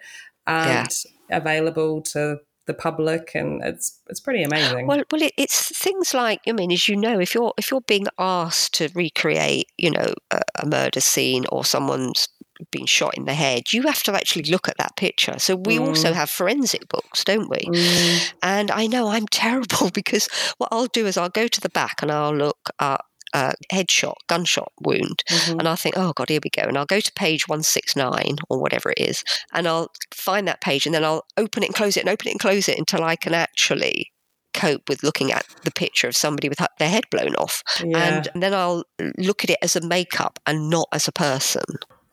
aren't 0.48 1.06
yeah. 1.30 1.38
available 1.38 2.02
to 2.02 2.38
the 2.66 2.74
public, 2.74 3.32
and 3.36 3.62
it's 3.64 4.00
it's 4.10 4.20
pretty 4.20 4.44
amazing. 4.44 4.88
Well, 4.88 5.04
well, 5.12 5.22
it, 5.22 5.34
it's 5.38 5.78
things 5.78 6.14
like 6.14 6.42
I 6.48 6.52
mean, 6.52 6.72
as 6.72 6.88
you 6.88 6.96
know, 6.96 7.20
if 7.20 7.34
you're 7.34 7.54
if 7.58 7.72
you're 7.72 7.82
being 7.82 8.08
asked 8.18 8.76
to 8.76 8.90
recreate, 8.94 9.68
you 9.78 9.92
know, 9.92 10.14
a, 10.32 10.42
a 10.62 10.66
murder 10.66 11.02
scene 11.02 11.46
or 11.52 11.66
someone's 11.66 12.28
been 12.72 12.86
shot 12.86 13.18
in 13.18 13.26
the 13.26 13.34
head, 13.34 13.74
you 13.74 13.84
have 13.84 14.04
to 14.04 14.14
actually 14.14 14.44
look 14.44 14.68
at 14.68 14.78
that 14.78 14.96
picture. 14.96 15.38
So 15.40 15.56
we 15.56 15.78
mm. 15.78 15.88
also 15.88 16.14
have 16.14 16.30
forensic 16.30 16.88
books, 16.88 17.24
don't 17.24 17.50
we? 17.50 17.58
Mm. 17.58 18.34
And 18.42 18.72
I 18.72 18.88
know 18.88 19.08
I'm 19.08 19.28
terrible 19.32 19.90
because 19.92 20.28
what 20.58 20.70
I'll 20.72 20.88
do 20.88 21.06
is 21.06 21.18
I'll 21.18 21.30
go 21.30 21.48
to 21.48 21.62
the 21.62 21.70
back 21.70 22.02
and 22.02 22.12
I'll 22.12 22.36
look 22.36 22.70
at 22.80 23.02
uh, 23.34 23.54
headshot, 23.72 24.16
gunshot 24.28 24.72
wound. 24.82 25.24
Mm-hmm. 25.30 25.60
And 25.60 25.68
I'll 25.68 25.76
think, 25.76 25.98
oh 25.98 26.14
God, 26.14 26.30
here 26.30 26.40
we 26.44 26.50
go. 26.50 26.64
And 26.64 26.78
I'll 26.78 26.86
go 26.86 27.00
to 27.00 27.14
page 27.14 27.48
169 27.48 28.38
or 28.50 28.60
whatever 28.60 28.92
it 28.92 29.00
is, 29.00 29.24
and 29.54 29.68
I'll 29.68 29.90
find 30.14 30.48
that 30.48 30.62
page 30.62 30.86
and 30.86 30.96
then 30.96 31.04
I'll 31.04 31.26
open 31.38 31.64
it 31.64 31.68
and 31.68 31.76
close 31.76 31.98
it 31.98 32.02
and 32.02 32.10
open 32.10 32.28
it 32.28 32.32
and 32.32 32.40
close 32.40 32.70
it 32.70 32.78
until 32.78 33.04
I 33.04 33.16
can 33.16 33.34
actually 33.34 34.12
cope 34.54 34.88
with 34.88 35.04
looking 35.04 35.32
at 35.32 35.46
the 35.64 35.72
picture 35.72 36.08
of 36.08 36.16
somebody 36.16 36.48
with 36.48 36.60
their 36.80 36.90
head 36.90 37.06
blown 37.10 37.36
off. 37.36 37.64
Yeah. 37.84 38.24
And 38.34 38.44
then 38.44 38.54
I'll 38.54 38.84
look 39.18 39.44
at 39.44 39.50
it 39.50 39.58
as 39.62 39.76
a 39.76 39.82
makeup 39.82 40.40
and 40.46 40.70
not 40.70 40.88
as 40.92 41.08
a 41.08 41.12
person. 41.12 41.64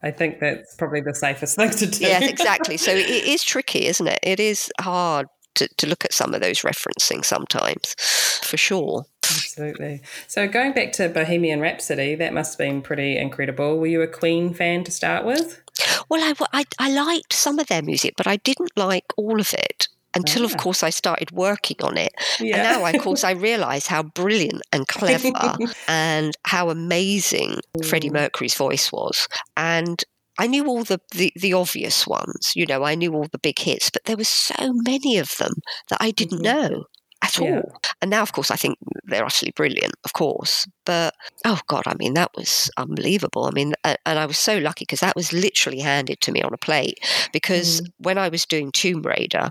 I 0.03 0.11
think 0.11 0.41
that's 0.41 0.75
probably 0.77 1.03
the 1.03 1.15
safest 1.15 1.57
thing 1.57 1.71
to 1.71 1.87
do. 1.87 2.05
Yeah, 2.05 2.25
exactly. 2.25 2.77
So 2.77 2.93
it 2.93 3.09
is 3.09 3.45
tricky, 3.45 3.87
isn't 3.87 4.07
it? 4.07 4.19
It 4.23 4.41
is 4.41 4.73
hard 4.81 5.27
to, 5.57 5.69
to 5.77 5.87
look 5.87 6.05
at 6.05 6.13
some 6.13 6.35
of 6.35 6.41
those 6.41 6.61
referencing 6.61 7.25
sometimes, 7.25 7.95
for 8.43 8.57
sure. 8.57 9.05
Absolutely. 9.31 10.03
So 10.27 10.49
going 10.49 10.73
back 10.73 10.93
to 10.93 11.09
Bohemian 11.09 11.61
Rhapsody, 11.61 12.15
that 12.17 12.33
must 12.33 12.53
have 12.55 12.59
been 12.59 12.83
pretty 12.83 13.17
incredible. 13.17 13.79
Were 13.79 13.87
you 13.87 14.03
a 14.03 14.07
Queen 14.07 14.55
fan 14.55 14.85
to 14.85 14.91
start 14.91 15.25
with? 15.25 15.63
Well, 16.09 16.21
I, 16.23 16.47
I, 16.53 16.65
I 16.79 16.91
liked 16.91 17.33
some 17.33 17.59
of 17.59 17.69
their 17.69 17.83
music, 17.83 18.15
but 18.17 18.27
I 18.27 18.37
didn't 18.37 18.73
like 18.77 19.07
all 19.17 19.41
of 19.41 19.55
it 19.55 19.89
until, 20.15 20.45
of 20.45 20.55
ah. 20.55 20.59
course, 20.59 20.83
I 20.83 20.91
started 20.91 21.31
working 21.31 21.77
on 21.83 21.97
it. 21.97 22.13
Yeah. 22.41 22.57
And 22.57 22.83
now, 22.83 22.87
of 22.87 23.03
course, 23.03 23.25
I 23.25 23.33
realise 23.33 23.87
how 23.87 24.03
brilliant 24.03 24.63
and 24.73 24.87
clever 24.89 25.31
and 25.89 26.35
how 26.45 26.71
amazing 26.71 27.61
Freddie 27.87 28.11
Mercury's 28.11 28.55
voice 28.55 28.91
was. 28.91 29.29
And 29.57 30.03
I 30.39 30.47
knew 30.47 30.67
all 30.67 30.85
the, 30.85 31.01
the, 31.13 31.33
the, 31.37 31.53
obvious 31.53 32.07
ones, 32.07 32.53
you 32.55 32.67
know, 32.67 32.83
I 32.83 32.95
knew 32.95 33.15
all 33.15 33.27
the 33.31 33.39
big 33.39 33.59
hits, 33.59 33.91
but 33.91 34.05
there 34.05 34.17
were 34.17 34.25
so 34.25 34.73
many 34.73 35.19
of 35.19 35.37
them 35.37 35.53
that 35.91 35.99
I 36.01 36.11
didn't 36.13 36.43
mm-hmm. 36.43 36.71
know 36.71 36.85
at 37.23 37.39
yeah. 37.39 37.57
all. 37.57 37.81
And 38.01 38.11
now, 38.11 38.23
of 38.23 38.33
course, 38.33 38.51
I 38.51 38.57
think 38.57 38.79
they're 39.11 39.25
utterly 39.25 39.53
brilliant, 39.53 39.95
of 40.05 40.13
course. 40.13 40.67
But 40.87 41.15
oh 41.45 41.61
God, 41.69 41.85
I 41.87 41.95
mean, 41.99 42.15
that 42.15 42.31
was 42.37 42.71
unbelievable. 42.77 43.45
I 43.45 43.51
mean, 43.51 43.75
and 43.85 43.99
I 44.07 44.27
was 44.27 44.39
so 44.39 44.59
lucky 44.59 44.85
because 44.85 45.01
that 45.01 45.17
was 45.17 45.33
literally 45.33 45.81
handed 45.81 46.21
to 46.23 46.33
me 46.33 46.43
on 46.43 46.53
a 46.53 46.59
plate. 46.59 46.99
Because 47.33 47.81
mm. 47.81 47.87
when 47.99 48.19
I 48.19 48.29
was 48.29 48.47
doing 48.47 48.73
Tomb 48.73 49.03
Raider, 49.03 49.51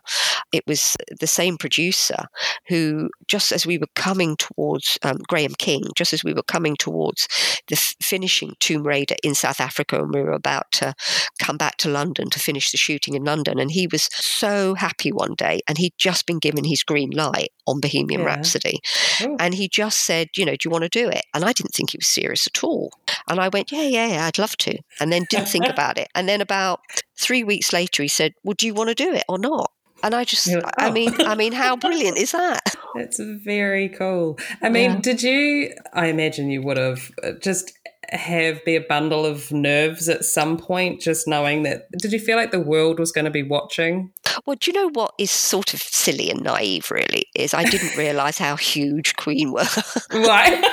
it 0.51 0.65
was 0.67 0.97
the 1.19 1.27
same 1.27 1.57
producer 1.57 2.25
who, 2.67 3.09
just 3.27 3.51
as 3.51 3.65
we 3.65 3.77
were 3.77 3.87
coming 3.95 4.35
towards 4.37 4.97
um, 5.03 5.17
Graham 5.27 5.53
King, 5.57 5.83
just 5.95 6.13
as 6.13 6.23
we 6.23 6.33
were 6.33 6.43
coming 6.43 6.75
towards 6.75 7.27
the 7.67 7.75
f- 7.75 7.95
finishing 8.01 8.55
Tomb 8.59 8.83
Raider 8.83 9.15
in 9.23 9.35
South 9.35 9.59
Africa, 9.59 10.01
and 10.01 10.13
we 10.13 10.21
were 10.21 10.31
about 10.31 10.71
to 10.73 10.93
come 11.39 11.57
back 11.57 11.77
to 11.77 11.89
London 11.89 12.29
to 12.31 12.39
finish 12.39 12.71
the 12.71 12.77
shooting 12.77 13.13
in 13.13 13.23
London, 13.23 13.59
and 13.59 13.71
he 13.71 13.87
was 13.87 14.09
so 14.13 14.73
happy 14.73 15.11
one 15.11 15.35
day, 15.35 15.61
and 15.67 15.77
he'd 15.77 15.93
just 15.97 16.25
been 16.25 16.39
given 16.39 16.63
his 16.63 16.83
green 16.83 17.11
light 17.11 17.51
on 17.67 17.79
Bohemian 17.79 18.21
yeah. 18.21 18.27
Rhapsody. 18.27 18.79
Oh. 19.21 19.37
And 19.39 19.48
he 19.53 19.67
just 19.67 20.05
said, 20.05 20.29
you 20.35 20.45
know, 20.45 20.53
do 20.53 20.59
you 20.65 20.71
want 20.71 20.83
to 20.83 20.89
do 20.89 21.09
it? 21.09 21.23
And 21.33 21.43
I 21.43 21.53
didn't 21.53 21.73
think 21.73 21.91
he 21.91 21.97
was 21.97 22.07
serious 22.07 22.47
at 22.47 22.63
all. 22.63 22.91
And 23.27 23.39
I 23.39 23.49
went, 23.49 23.71
yeah, 23.71 23.83
yeah, 23.83 24.07
yeah, 24.07 24.25
I'd 24.25 24.39
love 24.39 24.57
to. 24.57 24.77
And 24.99 25.11
then 25.11 25.25
didn't 25.29 25.47
think 25.47 25.67
about 25.67 25.97
it. 25.97 26.07
And 26.15 26.27
then 26.27 26.41
about 26.41 26.81
three 27.17 27.43
weeks 27.43 27.73
later, 27.73 28.03
he 28.03 28.09
said, 28.09 28.33
well, 28.43 28.55
do 28.57 28.65
you 28.65 28.73
want 28.73 28.89
to 28.89 28.95
do 28.95 29.13
it 29.13 29.23
or 29.29 29.37
not? 29.37 29.71
And 30.01 30.15
I 30.15 30.23
just, 30.23 30.47
like, 30.47 30.63
oh. 30.63 30.69
I 30.77 30.91
mean, 30.91 31.13
I 31.19 31.35
mean, 31.35 31.51
how 31.51 31.75
brilliant 31.75 32.17
is 32.17 32.31
that? 32.31 32.61
It's 32.95 33.19
very 33.19 33.89
cool. 33.89 34.39
I 34.61 34.69
mean, 34.69 34.91
yeah. 34.91 34.99
did 35.01 35.23
you? 35.23 35.73
I 35.93 36.07
imagine 36.07 36.49
you 36.49 36.61
would 36.61 36.77
have 36.77 37.11
uh, 37.21 37.33
just 37.33 37.77
have 38.11 38.63
be 38.65 38.75
a 38.75 38.81
bundle 38.81 39.25
of 39.25 39.51
nerves 39.51 40.09
at 40.09 40.25
some 40.25 40.57
point, 40.57 41.01
just 41.01 41.27
knowing 41.27 41.63
that? 41.63 41.87
Did 41.99 42.11
you 42.11 42.19
feel 42.19 42.37
like 42.37 42.51
the 42.51 42.59
world 42.59 42.99
was 42.99 43.11
going 43.11 43.25
to 43.25 43.31
be 43.31 43.43
watching? 43.43 44.11
Well, 44.45 44.57
do 44.59 44.71
you 44.71 44.79
know 44.79 44.89
what 44.89 45.13
is 45.17 45.31
sort 45.31 45.73
of 45.73 45.81
silly 45.81 46.29
and 46.29 46.41
naive, 46.41 46.91
really? 46.91 47.25
Is 47.35 47.53
I 47.53 47.63
didn't 47.63 47.95
realise 47.97 48.37
how 48.37 48.55
huge 48.55 49.15
Queen 49.15 49.51
were. 49.51 49.65
right. 50.13 50.63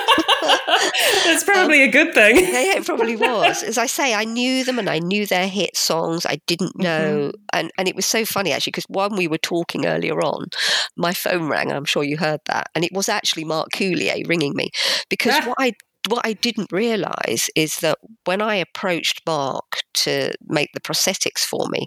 That's 1.25 1.43
probably 1.43 1.83
um, 1.83 1.89
a 1.89 1.91
good 1.91 2.13
thing. 2.13 2.37
yeah, 2.37 2.61
yeah, 2.61 2.77
it 2.77 2.85
probably 2.85 3.15
was. 3.15 3.63
As 3.63 3.77
I 3.77 3.85
say, 3.97 4.13
I 4.13 4.23
knew 4.23 4.63
them 4.63 4.79
and 4.79 4.89
I 4.89 4.99
knew 4.99 5.25
their 5.25 5.47
hit 5.47 5.75
songs. 5.75 6.25
I 6.25 6.39
didn't 6.47 6.77
know. 6.77 7.31
Mm-hmm. 7.31 7.41
And, 7.53 7.71
and 7.77 7.87
it 7.87 7.95
was 7.95 8.05
so 8.05 8.25
funny, 8.25 8.51
actually, 8.51 8.71
because 8.71 8.85
when 8.87 9.15
we 9.15 9.27
were 9.27 9.37
talking 9.37 9.85
earlier 9.85 10.19
on, 10.21 10.47
my 10.95 11.13
phone 11.13 11.47
rang. 11.49 11.71
I'm 11.71 11.85
sure 11.85 12.03
you 12.03 12.17
heard 12.17 12.41
that. 12.45 12.69
And 12.75 12.83
it 12.83 12.93
was 12.93 13.09
actually 13.09 13.43
Mark 13.43 13.69
Coulier 13.73 14.27
ringing 14.27 14.55
me 14.55 14.69
because 15.09 15.43
what 15.45 15.57
I 15.59 15.73
what 16.07 16.25
I 16.25 16.33
didn't 16.33 16.71
realize 16.71 17.49
is 17.55 17.77
that 17.77 17.97
when 18.25 18.41
I 18.41 18.55
approached 18.55 19.21
Mark 19.25 19.79
to 19.95 20.33
make 20.47 20.71
the 20.73 20.79
prosthetics 20.81 21.39
for 21.41 21.67
me, 21.69 21.85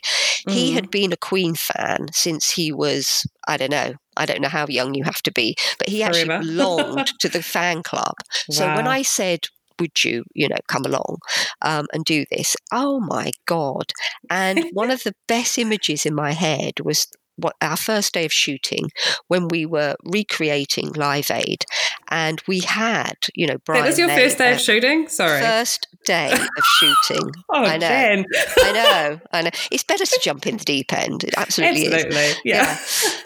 he 0.49 0.71
Mm. 0.71 0.73
had 0.73 0.91
been 0.91 1.13
a 1.13 1.17
Queen 1.17 1.55
fan 1.55 2.09
since 2.13 2.51
he 2.51 2.73
was, 2.73 3.27
I 3.49 3.57
don't 3.57 3.71
know, 3.71 3.95
I 4.17 4.27
don't 4.27 4.41
know 4.43 4.49
how 4.49 4.67
young 4.69 4.95
you 4.95 5.05
have 5.05 5.23
to 5.23 5.33
be, 5.33 5.57
but 5.79 5.89
he 5.89 6.03
actually 6.03 6.33
belonged 6.39 7.07
to 7.21 7.29
the 7.29 7.43
fan 7.43 7.83
club. 7.83 8.15
So 8.51 8.71
when 8.71 8.87
I 8.87 9.03
said, 9.03 9.41
would 9.79 10.05
you, 10.05 10.25
you 10.35 10.49
know, 10.49 10.59
come 10.69 10.85
along 10.85 11.19
um, 11.63 11.87
and 11.93 12.05
do 12.05 12.25
this? 12.31 12.55
Oh 12.73 13.01
my 13.01 13.31
God. 13.47 13.93
And 14.29 14.65
one 14.71 14.91
of 14.91 15.03
the 15.05 15.15
best 15.27 15.59
images 15.59 16.05
in 16.05 16.15
my 16.15 16.33
head 16.33 16.75
was 16.85 17.07
what 17.41 17.57
our 17.61 17.77
first 17.77 18.15
day 18.15 18.25
of 18.25 18.33
shooting 18.33 18.91
when 19.29 19.49
we 19.49 19.67
were 19.67 19.97
recreating 20.05 20.93
Live 20.93 21.31
Aid. 21.31 21.65
And 22.09 22.43
we 22.49 22.61
had, 22.61 23.15
you 23.35 23.47
know, 23.47 23.59
Brian. 23.65 23.83
that 23.83 23.89
was 23.89 23.99
your 23.99 24.09
May, 24.09 24.17
first 24.17 24.39
day 24.39 24.51
uh, 24.51 24.55
of 24.55 24.61
shooting? 24.61 25.09
Sorry. 25.09 25.41
First 25.41 25.87
day 26.05 26.33
of 26.33 26.65
shooting. 26.65 27.31
oh, 27.51 27.65
I 27.65 27.77
know. 27.77 27.89
Jen. 27.89 28.25
I 28.59 28.73
know, 28.73 29.21
I 29.33 29.43
know. 29.43 29.51
It's 29.71 29.85
better 29.85 30.05
to 30.05 30.21
jump 30.23 30.47
in 30.47 30.57
the 30.57 30.65
deep 30.65 30.93
end. 30.93 31.25
It 31.25 31.35
absolutely 31.37 31.83
is. 31.83 32.05
Absolutely. 32.05 32.41
Yeah. 32.45 32.79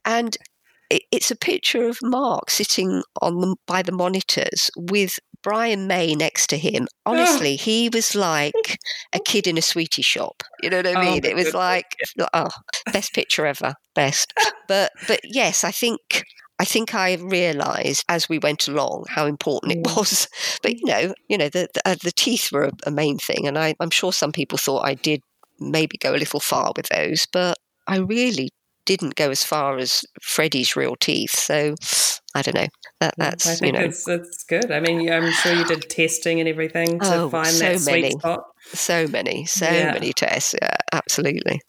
And 0.05 0.37
it's 0.91 1.31
a 1.31 1.37
picture 1.37 1.89
of 1.89 1.99
Mark 2.03 2.51
sitting 2.51 3.03
on 3.21 3.41
the, 3.41 3.57
by 3.67 3.83
the 3.83 3.93
monitors 3.93 4.71
with 4.77 5.19
Brian 5.45 5.86
May 5.86 6.14
next 6.16 6.49
to 6.49 6.59
him. 6.59 6.88
Honestly, 7.07 7.55
he 7.57 7.88
was 7.88 8.14
like 8.16 8.78
a 9.12 9.20
kid 9.24 9.47
in 9.47 9.57
a 9.59 9.62
sweetie 9.62 10.03
shop. 10.03 10.42
You 10.62 10.70
know 10.70 10.78
what 10.78 10.86
I 10.88 10.95
Oh, 10.95 11.01
mean? 11.01 11.20
my 11.22 11.28
it 11.28 11.36
was 11.36 11.55
like, 11.55 11.84
oh, 12.32 12.49
best 12.92 13.12
picture 13.14 13.47
ever, 13.47 13.74
best. 13.95 14.32
But 14.66 14.90
but 15.07 15.20
yes, 15.22 15.62
I 15.62 15.70
think. 15.70 16.01
I 16.61 16.64
think 16.64 16.95
I 16.95 17.14
realised 17.14 18.05
as 18.09 18.28
we 18.28 18.38
went 18.38 18.68
along 18.68 19.07
how 19.09 19.26
important 19.26 19.72
it 19.72 19.82
Mm. 19.82 19.97
was. 19.97 20.28
But 20.62 20.74
you 20.78 20.86
know, 20.86 21.12
you 21.28 21.36
know, 21.36 21.49
the 21.49 21.66
the, 21.74 21.82
uh, 21.84 21.97
the 22.01 22.12
teeth 22.12 22.53
were 22.53 22.66
a, 22.66 22.72
a 22.86 22.90
main 22.92 23.18
thing, 23.18 23.49
and 23.49 23.59
I, 23.59 23.74
I'm 23.80 23.90
sure 23.90 24.12
some 24.12 24.30
people 24.30 24.57
thought 24.57 24.86
I 24.86 24.95
did 24.95 25.20
maybe 25.59 25.99
go 25.99 26.14
a 26.14 26.22
little 26.22 26.38
far 26.38 26.72
with 26.76 26.86
those, 26.90 27.26
but 27.32 27.59
I 27.88 27.97
really 27.99 28.51
didn't 28.86 29.16
go 29.16 29.30
as 29.30 29.42
far 29.42 29.78
as 29.78 30.05
Freddie's 30.22 30.76
real 30.76 30.95
teeth. 30.95 31.36
So 31.36 31.74
I 32.35 32.43
don't 32.43 32.55
know. 32.55 32.66
That, 33.01 33.14
I 33.18 33.24
that's 33.30 33.47
you 33.47 33.57
think 33.57 33.74
know 33.74 33.80
it's, 33.85 34.09
it's 34.09 34.45
good. 34.45 34.70
I 34.72 34.80
mean, 34.80 35.11
I'm 35.11 35.30
sure 35.32 35.53
you 35.55 35.64
did 35.64 35.89
testing 35.89 36.41
and 36.41 36.49
everything 36.49 36.99
to 37.01 37.14
Oh, 37.22 37.28
find 37.30 37.47
so 37.47 37.64
that 37.64 37.80
sweet 37.80 38.03
many. 38.03 38.11
spot. 38.18 38.45
so 38.66 39.07
many, 39.07 39.45
so 39.45 39.66
Yeah. 39.70 39.93
many 39.93 40.12
tests. 40.12 40.55
Yeah, 40.61 40.74
absolutely. 40.93 41.61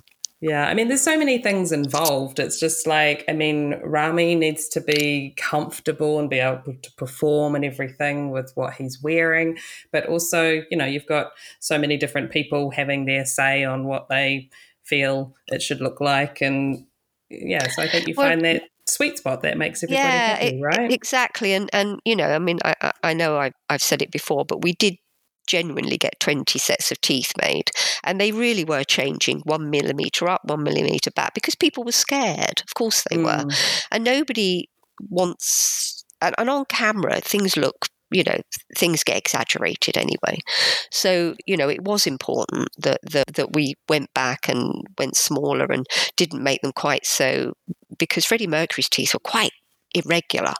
Yeah, 0.42 0.68
I 0.68 0.74
mean, 0.74 0.90
there's 0.90 1.02
so 1.02 1.18
many 1.18 1.42
things 1.42 1.72
involved. 1.72 2.40
It's 2.40 2.60
just 2.60 2.86
like, 2.86 3.24
I 3.28 3.34
mean, 3.34 3.80
Rami 3.84 4.36
needs 4.36 4.68
to 4.70 4.82
be 4.82 5.34
comfortable 5.38 6.20
and 6.20 6.30
be 6.30 6.40
able 6.40 6.62
to 6.82 6.92
perform 6.98 7.56
and 7.56 7.64
everything 7.66 8.32
with 8.32 8.52
what 8.56 8.74
he's 8.74 9.02
wearing. 9.02 9.58
But 9.92 10.08
also, 10.08 10.62
you 10.70 10.78
know, 10.78 10.86
you've 10.86 11.08
got 11.08 11.32
so 11.62 11.78
many 11.80 11.98
different 11.98 12.32
people 12.32 12.70
having 12.72 13.06
their 13.06 13.26
say 13.26 13.64
on 13.64 13.86
what 13.86 14.08
they 14.10 14.50
feel 14.84 15.34
it 15.48 15.62
should 15.62 15.80
look 15.82 16.02
like. 16.02 16.42
And 16.42 16.86
yeah, 17.30 17.68
so 17.70 17.82
I 17.82 17.88
think 17.88 18.08
you 18.08 18.14
Well, 18.16 18.28
find 18.28 18.42
that 18.46 18.64
sweet 18.96 19.18
spot 19.18 19.42
that 19.42 19.58
makes 19.58 19.84
everybody 19.84 20.04
yeah, 20.08 20.36
happy, 20.36 20.62
right? 20.62 20.92
exactly. 20.92 21.54
And 21.54 21.70
and 21.74 22.00
you 22.06 22.16
know, 22.16 22.30
I 22.30 22.40
mean, 22.40 22.60
I 22.64 22.74
I- 22.82 22.92
I 23.04 23.14
know 23.14 23.38
I've 23.38 23.54
I've 23.70 23.84
said 23.84 24.02
it 24.02 24.12
before, 24.12 24.46
but 24.46 24.64
we 24.64 24.74
did 24.74 24.96
genuinely 25.48 25.98
get 25.98 26.20
20 26.20 26.58
sets 26.58 26.92
of 26.92 27.00
teeth 27.02 27.32
made 27.40 27.70
and 28.04 28.20
they 28.20 28.32
really 28.32 28.64
were 28.66 28.84
changing 28.84 29.42
one 29.46 29.70
millimeter 29.70 30.28
up 30.28 30.42
one 30.46 30.64
millimeter 30.64 31.12
back 31.12 31.36
because 31.36 31.54
people 31.54 31.84
were 31.84 31.92
scared 31.92 32.64
of 32.68 32.74
course 32.76 33.04
they 33.12 33.18
were 33.18 33.44
Mm, 33.46 33.56
and 33.92 34.04
nobody 34.04 34.68
wants 35.10 36.04
and, 36.20 36.34
and 36.40 36.50
on 36.50 36.66
camera 36.66 37.22
things 37.22 37.56
look 37.58 37.86
you 38.16 38.24
know 38.24 38.38
things 38.78 39.04
get 39.04 39.18
exaggerated 39.18 39.98
anyway 39.98 40.38
so 40.92 41.36
you 41.46 41.58
know 41.58 41.70
it 41.70 41.84
was 41.84 42.08
important 42.08 42.70
that 42.78 43.00
that, 43.12 43.28
that 43.36 43.54
we 43.54 43.76
went 43.90 44.14
back 44.14 44.48
and 44.50 44.84
went 44.98 45.16
smaller 45.18 45.66
and 45.66 45.86
didn't 46.18 46.44
make 46.44 46.62
them 46.62 46.72
quite 46.76 47.06
so 47.06 47.54
because 47.98 48.26
freddie 48.26 48.48
mercury's 48.48 48.90
teeth 48.90 49.14
were 49.14 49.20
quite 49.20 49.52
irregular 49.94 50.54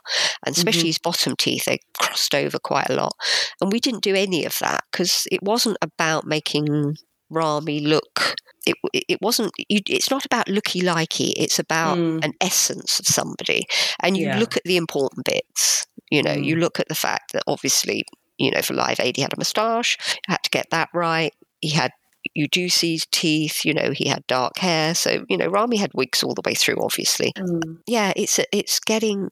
and 0.46 0.56
especially 0.56 0.84
Mhm. 0.84 0.94
his 0.94 0.98
bottom 0.98 1.34
teeth 1.36 1.64
they 1.66 1.78
crossed 2.00 2.34
over 2.34 2.58
quite 2.58 2.88
a 2.90 2.94
lot 2.94 3.14
and 3.60 3.72
we 3.72 3.80
didn't 3.80 4.02
do 4.02 4.14
any 4.14 4.44
of 4.44 4.56
that 4.60 4.82
because 4.92 5.26
it 5.30 5.42
wasn't 5.42 5.76
about 5.82 6.26
making 6.26 6.96
rami 7.30 7.80
look 7.80 8.34
it, 8.66 8.76
it 8.92 9.18
wasn't 9.22 9.52
you, 9.68 9.80
it's 9.88 10.10
not 10.10 10.24
about 10.24 10.48
looky 10.48 10.80
likey 10.80 11.32
it's 11.36 11.58
about 11.58 11.96
Mm. 11.98 12.24
an 12.24 12.32
essence 12.40 12.98
of 13.00 13.06
somebody 13.06 13.64
and 14.02 14.16
you 14.16 14.26
Yeah. 14.26 14.38
look 14.38 14.56
at 14.56 14.64
the 14.64 14.76
important 14.76 15.24
bits 15.24 15.86
you 16.10 16.22
know 16.22 16.32
you 16.34 16.56
Mm. 16.56 16.60
look 16.60 16.80
at 16.80 16.88
the 16.88 16.94
fact 16.94 17.32
that 17.32 17.42
obviously 17.46 18.04
you 18.38 18.50
know 18.50 18.62
for 18.62 18.74
live 18.74 19.00
aid 19.00 19.16
he 19.16 19.22
had 19.22 19.32
a 19.32 19.36
moustache 19.38 19.96
had 20.28 20.42
to 20.42 20.50
get 20.50 20.66
that 20.70 20.88
right 20.94 21.32
he 21.60 21.70
had 21.70 21.90
you 22.34 22.48
do 22.48 22.68
see 22.68 22.92
his 22.92 23.06
teeth 23.12 23.64
you 23.64 23.72
know 23.72 23.90
he 23.92 24.08
had 24.08 24.26
dark 24.26 24.58
hair 24.58 24.94
so 24.94 25.24
you 25.28 25.36
know 25.36 25.46
rami 25.46 25.76
had 25.76 25.90
wigs 25.94 26.22
all 26.22 26.34
the 26.34 26.42
way 26.44 26.54
through 26.54 26.76
obviously 26.82 27.32
mm. 27.38 27.78
yeah 27.86 28.12
it's 28.16 28.38
it's 28.52 28.78
getting 28.80 29.30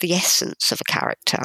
the 0.00 0.12
essence 0.14 0.72
of 0.72 0.80
a 0.80 0.84
character 0.92 1.38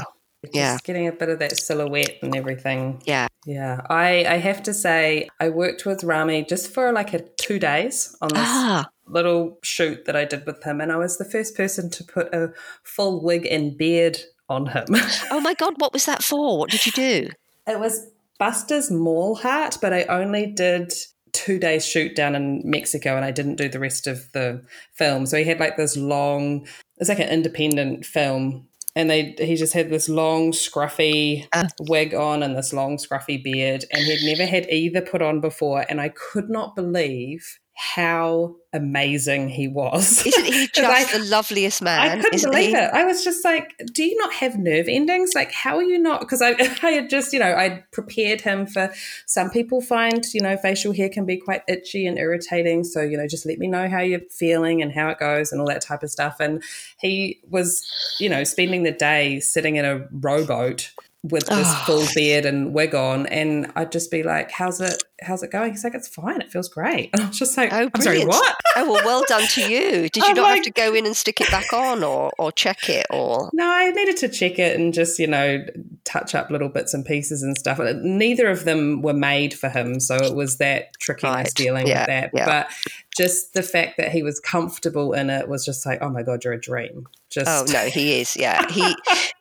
Just 0.44 0.56
Yeah. 0.56 0.78
getting 0.84 1.08
a 1.08 1.12
bit 1.12 1.30
of 1.30 1.40
that 1.40 1.58
silhouette 1.58 2.18
and 2.22 2.36
everything. 2.36 3.02
yeah 3.06 3.28
Yeah, 3.46 3.82
I, 3.90 4.26
I 4.26 4.38
have 4.38 4.64
to 4.64 4.74
say, 4.74 5.30
I 5.40 5.50
worked 5.50 5.86
with 5.86 6.04
Rami 6.04 6.44
just 6.44 6.74
for 6.74 6.92
like 6.92 7.14
a 7.14 7.20
two 7.38 7.60
days 7.60 8.16
on 8.22 8.30
this 8.30 8.40
ah 8.44 8.88
little 9.08 9.60
shoot 9.62 10.06
that 10.06 10.16
I 10.16 10.24
did 10.26 10.46
with 10.46 10.64
him, 10.64 10.80
and 10.80 10.92
I 10.92 10.96
was 10.96 11.18
the 11.18 11.26
first 11.26 11.56
person 11.56 11.90
to 11.92 12.04
put 12.04 12.34
a 12.34 12.54
full 12.84 13.22
wig 13.22 13.46
and 13.46 13.78
beard 13.78 14.20
on 14.50 14.68
him. 14.68 14.86
oh 15.32 15.42
my 15.42 15.54
god 15.54 15.74
what 15.78 15.94
was 15.94 16.06
that 16.06 16.24
for 16.24 16.58
what 16.60 16.70
did 16.72 16.86
you 16.86 16.92
do 16.92 17.30
it 17.68 17.80
was 17.80 18.08
Buster's 18.40 18.90
Mal 18.90 19.36
Heart, 19.36 19.78
but 19.82 19.94
I 19.94 20.04
only 20.06 20.48
did 20.48 20.92
two 21.32 21.60
days 21.60 21.86
shoot 21.86 22.16
down 22.16 22.34
in 22.36 22.62
Mexico, 22.66 23.16
and 23.16 23.24
I 23.24 23.30
didn't 23.30 23.58
do 23.58 23.70
the 23.70 23.80
rest 23.80 24.08
of 24.08 24.32
the 24.34 24.64
film. 24.94 25.28
So 25.28 25.38
he 25.38 25.44
had 25.44 25.60
like 25.60 25.78
this 25.78 25.96
long, 25.96 26.66
it's 26.98 27.08
like 27.10 27.20
an 27.20 27.30
independent 27.30 28.04
film. 28.04 28.68
And 28.96 29.10
they, 29.10 29.36
he 29.40 29.56
just 29.56 29.74
had 29.74 29.90
this 29.90 30.10
long, 30.10 30.52
scruffy 30.52 31.48
Ah. 31.54 31.68
wig 31.80 32.14
on 32.14 32.44
and 32.44 32.58
this 32.58 32.74
long, 32.74 32.98
scruffy 32.98 33.42
beard. 33.44 33.86
And 33.92 34.04
he'd 34.04 34.26
never 34.26 34.46
had 34.46 34.70
either 34.70 35.02
put 35.02 35.22
on 35.22 35.42
before. 35.42 35.86
And 35.90 36.02
I 36.02 36.10
could 36.10 36.50
not 36.50 36.76
believe 36.76 37.60
how 37.84 38.56
amazing 38.74 39.50
he 39.50 39.68
was. 39.68 40.24
isn't 40.24 40.46
he 40.46 40.68
'Cause 40.76 40.86
I- 40.86 41.02
just 41.02 41.14
the 41.14 41.20
loveliest 41.32 41.82
man 41.82 42.00
I 42.00 42.16
couldn't 42.18 42.36
isn't 42.36 42.52
believe 42.52 42.70
he? 42.70 42.76
it. 42.76 42.90
I 42.94 43.04
was 43.06 43.24
just 43.24 43.44
like, 43.44 43.74
do 43.92 44.04
you 44.04 44.16
not 44.18 44.32
have 44.34 44.56
nerve 44.60 44.88
endings? 44.88 45.32
Like, 45.34 45.52
how 45.52 45.78
are 45.78 45.84
you 45.84 45.98
not? 45.98 46.20
Because 46.22 46.44
I, 46.44 46.52
I 46.84 46.92
had 46.92 47.10
just, 47.10 47.34
you 47.34 47.40
know, 47.40 47.52
I 47.54 47.84
prepared 47.92 48.42
him 48.42 48.68
for 48.68 48.94
some 49.26 49.50
people 49.50 49.82
find, 49.82 50.24
you 50.32 50.42
know, 50.42 50.58
facial 50.58 50.94
hair 50.94 51.10
can 51.10 51.26
be 51.26 51.38
quite 51.38 51.64
itchy 51.68 52.06
and 52.06 52.20
irritating. 52.20 52.84
So, 52.84 53.02
you 53.02 53.18
know, 53.18 53.28
just 53.28 53.48
let 53.48 53.58
me 53.58 53.68
know 53.68 53.90
how 53.90 54.02
you're 54.02 54.22
feeling 54.30 54.84
and 54.84 54.92
how 54.94 55.10
it 55.10 55.18
goes 55.18 55.52
and 55.52 55.60
all 55.60 55.68
that 55.68 55.82
type 55.82 56.04
of 56.04 56.12
stuff. 56.12 56.38
And 56.40 56.64
he 57.00 57.40
was, 57.50 57.84
you 58.20 58.30
know, 58.30 58.44
spending 58.44 58.84
the 58.84 58.92
day 58.92 59.40
sitting 59.40 59.78
in 59.78 59.86
a 59.86 60.08
rowboat 60.12 60.92
with 61.24 61.46
this 61.46 61.68
Oh. 61.68 61.84
full 61.86 62.08
beard 62.16 62.46
and 62.48 62.74
wig 62.74 62.96
on 62.96 63.28
and 63.28 63.72
I'd 63.76 63.92
just 63.92 64.10
be 64.10 64.24
like 64.24 64.50
how's 64.50 64.82
it 64.82 65.04
how's 65.22 65.44
it 65.44 65.52
going 65.52 65.70
he's 65.70 65.84
like 65.84 65.94
it's 65.94 66.08
fine 66.08 66.42
it 66.42 66.52
feels 66.52 66.68
great 66.68 67.10
and 67.14 67.22
I 67.22 67.28
was 67.28 67.38
just 67.38 67.56
like 67.56 67.72
Oh, 67.72 67.92
I'm 67.94 68.02
sorry 68.02 68.26
what 68.26 68.56
oh 68.76 68.92
well 68.92 69.06
well 69.06 69.24
done 69.28 69.48
to 69.50 69.62
you 69.72 70.10
did 70.10 70.16
you 70.18 70.24
I'm 70.26 70.36
not 70.36 70.56
have 70.56 70.64
to 70.64 70.72
go 70.72 70.96
in 70.96 71.06
and 71.06 71.16
stick 71.16 71.40
it 71.40 71.52
back 71.52 71.72
on 71.74 72.04
or 72.04 72.32
or 72.40 72.52
check 72.52 72.90
it 72.90 73.06
or 73.12 73.52
No, 73.54 73.68
I 73.70 73.92
needed 73.92 74.18
to 74.18 74.30
check 74.30 74.58
it 74.58 74.80
and 74.80 74.96
just, 74.96 75.20
you 75.20 75.28
know, 75.28 75.64
touch 76.06 76.34
up 76.34 76.50
little 76.50 76.70
bits 76.70 76.94
and 76.96 77.06
pieces 77.06 77.44
and 77.44 77.56
stuff. 77.58 77.80
Neither 78.02 78.50
of 78.50 78.66
them 78.66 79.02
were 79.04 79.14
made 79.14 79.54
for 79.54 79.70
him. 79.70 80.00
So 80.00 80.16
it 80.16 80.34
was 80.36 80.58
that 80.58 80.94
trickiness 81.00 81.36
Right. 81.36 81.54
dealing 81.54 81.88
Yeah, 81.88 82.00
with 82.00 82.08
that. 82.08 82.30
yeah. 82.34 82.46
But 82.46 82.72
just 83.18 83.54
the 83.54 83.64
fact 83.64 83.98
that 83.98 84.12
he 84.12 84.24
was 84.24 84.40
comfortable 84.40 85.14
in 85.14 85.30
it 85.30 85.48
was 85.48 85.66
just 85.66 85.86
like, 85.86 86.00
oh 86.02 86.10
my 86.10 86.24
God, 86.24 86.44
you're 86.44 86.54
a 86.54 86.60
dream. 86.62 87.08
Just, 87.30 87.48
Oh 87.50 87.72
no, 87.72 87.86
he 87.88 88.20
is. 88.20 88.36
Yeah, 88.36 88.66
he 88.72 88.96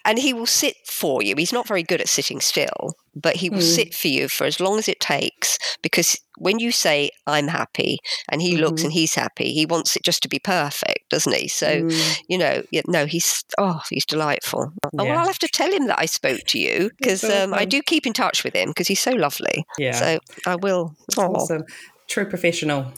and 0.05 0.19
he 0.19 0.33
will 0.33 0.47
sit 0.47 0.77
for 0.87 1.23
you. 1.23 1.35
He's 1.37 1.53
not 1.53 1.67
very 1.67 1.83
good 1.83 2.01
at 2.01 2.09
sitting 2.09 2.41
still, 2.41 2.95
but 3.17 3.37
he 3.37 3.51
will 3.51 3.59
Mm. 3.59 3.75
sit 3.77 3.95
for 3.95 4.09
you 4.09 4.29
for 4.29 4.45
as 4.45 4.61
long 4.61 4.79
as 4.79 4.89
it 4.89 5.01
takes. 5.01 5.59
Because 5.83 6.17
when 6.39 6.59
you 6.61 6.71
say 6.73 7.11
"I'm 7.27 7.49
happy" 7.49 7.99
and 8.31 8.41
he 8.41 8.57
looks 8.57 8.83
Mhm. 8.83 8.85
and 8.87 8.93
he's 8.93 9.15
happy, 9.15 9.53
he 9.53 9.67
wants 9.67 9.97
it 9.97 10.03
just 10.05 10.23
to 10.23 10.29
be 10.29 10.39
perfect, 10.39 11.11
doesn't 11.11 11.35
he? 11.35 11.49
So 11.49 11.83
Mm, 11.83 12.19
you 12.29 12.39
know, 12.39 12.63
yeah, 12.71 12.83
no, 12.87 13.07
he's 13.07 13.45
oh, 13.59 13.81
he's 13.91 14.07
delightful. 14.07 14.73
Oh, 14.85 14.91
well, 14.93 15.19
I'll 15.19 15.27
have 15.27 15.39
to 15.41 15.49
tell 15.49 15.71
him 15.73 15.87
that 15.89 15.99
I 15.99 16.07
spoke 16.07 16.41
to 16.49 16.59
you 16.61 16.91
because 16.99 17.23
That's 17.23 17.45
um, 17.47 17.55
I 17.55 17.65
do 17.65 17.83
keep 17.83 18.07
in 18.07 18.13
touch 18.13 18.45
with 18.45 18.55
him 18.55 18.69
because 18.71 18.87
he's 18.89 19.01
so 19.01 19.13
lovely. 19.13 19.65
yeah. 19.79 19.93
So 19.93 20.19
I 20.47 20.55
will. 20.57 20.95
Oh, 21.19 21.23
awesome. 21.35 21.65
True 22.09 22.25
professional. 22.27 22.93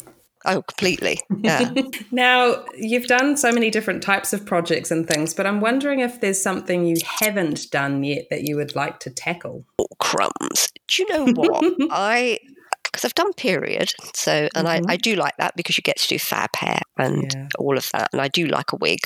Oh, 0.47 0.63
completely. 0.63 1.21
Yeah. 1.43 1.73
Now, 2.11 2.65
you've 2.77 3.07
done 3.07 3.37
so 3.37 3.51
many 3.53 3.71
different 3.71 4.03
types 4.03 4.33
of 4.33 4.45
projects 4.45 4.91
and 4.91 5.09
things, 5.09 5.33
but 5.35 5.47
I'm 5.47 5.61
wondering 5.61 6.01
if 6.01 6.21
there's 6.21 6.43
something 6.43 6.85
you 6.85 6.97
haven't 7.21 7.71
done 7.71 8.05
yet 8.05 8.27
that 8.31 8.47
you 8.47 8.57
would 8.57 8.75
like 8.77 9.01
to 9.01 9.11
tackle. 9.11 9.65
crumbs. 9.99 10.71
Do 10.89 11.03
you 11.03 11.09
know 11.09 11.33
what? 11.33 11.65
I 11.91 12.39
because 12.85 13.05
I've 13.07 13.15
done 13.15 13.33
period, 13.35 13.91
so 14.15 14.49
and 14.55 14.67
Mhm. 14.67 14.87
I, 14.91 14.93
I 14.93 14.97
do 14.97 15.15
like 15.15 15.37
that 15.39 15.57
because 15.57 15.79
you 15.79 15.83
get 15.83 15.97
to 15.99 16.09
do 16.09 16.19
fab 16.19 16.51
hair 16.57 16.81
and 16.99 17.33
Yeah. 17.33 17.49
all 17.59 17.79
of 17.79 17.89
that, 17.93 18.11
and 18.13 18.21
I 18.21 18.29
do 18.29 18.47
like 18.47 18.73
a 18.73 18.77
wig. 18.77 18.99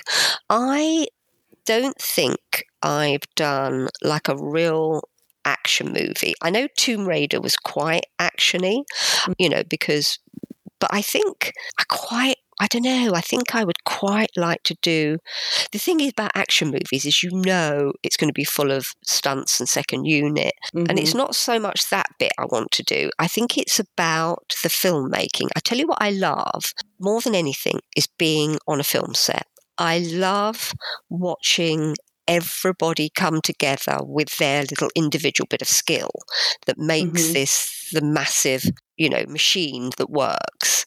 I 0.50 1.06
don't 1.66 1.96
think 2.00 2.64
I've 2.82 3.22
done 3.36 3.88
like 4.02 4.28
a 4.28 4.36
real 4.36 5.02
action 5.44 5.92
movie. 5.92 6.34
I 6.42 6.50
know 6.50 6.66
Tomb 6.76 7.06
Raider 7.06 7.40
was 7.40 7.56
quite 7.56 8.06
actiony, 8.20 8.82
Mm. 9.26 9.34
you 9.38 9.48
know, 9.48 9.62
because, 9.68 10.18
but 10.80 10.90
I 10.92 11.02
think 11.02 11.52
I 11.78 11.84
quite, 11.88 12.36
I 12.60 12.66
don't 12.68 12.82
know, 12.84 13.12
I 13.14 13.20
think 13.20 13.54
I 13.54 13.64
would 13.64 13.84
quite 13.84 14.30
like 14.36 14.62
to 14.64 14.76
do. 14.82 15.18
The 15.72 15.78
thing 15.78 16.00
is 16.00 16.10
about 16.10 16.32
action 16.34 16.68
movies 16.70 17.04
is 17.04 17.22
you 17.22 17.30
know 17.32 17.92
it's 18.02 18.16
going 18.16 18.28
to 18.28 18.34
be 18.34 18.44
full 18.44 18.70
of 18.70 18.86
stunts 19.04 19.60
and 19.60 19.68
second 19.68 20.04
unit. 20.06 20.54
And 20.88 20.98
it's 20.98 21.12
Mhm. 21.12 21.16
not 21.16 21.34
so 21.36 21.58
much 21.58 21.88
that 21.90 22.08
bit 22.18 22.32
I 22.38 22.44
want 22.46 22.70
to 22.72 22.82
do. 22.82 23.10
I 23.18 23.28
think 23.28 23.56
it's 23.58 23.78
about 23.80 24.54
the 24.62 24.68
filmmaking. 24.68 25.48
I 25.56 25.60
tell 25.60 25.78
you 25.78 25.86
what 25.88 26.02
I 26.02 26.10
love 26.10 26.72
more 26.98 27.20
than 27.20 27.34
anything 27.34 27.80
is 27.96 28.06
being 28.18 28.58
on 28.66 28.80
a 28.80 28.84
film 28.84 29.14
set. 29.14 29.46
I 29.78 29.98
love 29.98 30.72
watching 31.10 31.96
everybody 32.28 33.10
come 33.14 33.40
together 33.42 33.98
with 34.02 34.36
their 34.38 34.62
little 34.62 34.90
individual 34.94 35.46
bit 35.48 35.62
of 35.62 35.68
skill 35.68 36.10
that 36.66 36.78
makes 36.78 37.30
Mhm. 37.30 37.32
this 37.32 37.72
the 37.92 38.00
massive 38.02 38.64
you 38.96 39.08
know 39.08 39.24
machine 39.28 39.90
that 39.96 40.10
works 40.10 40.84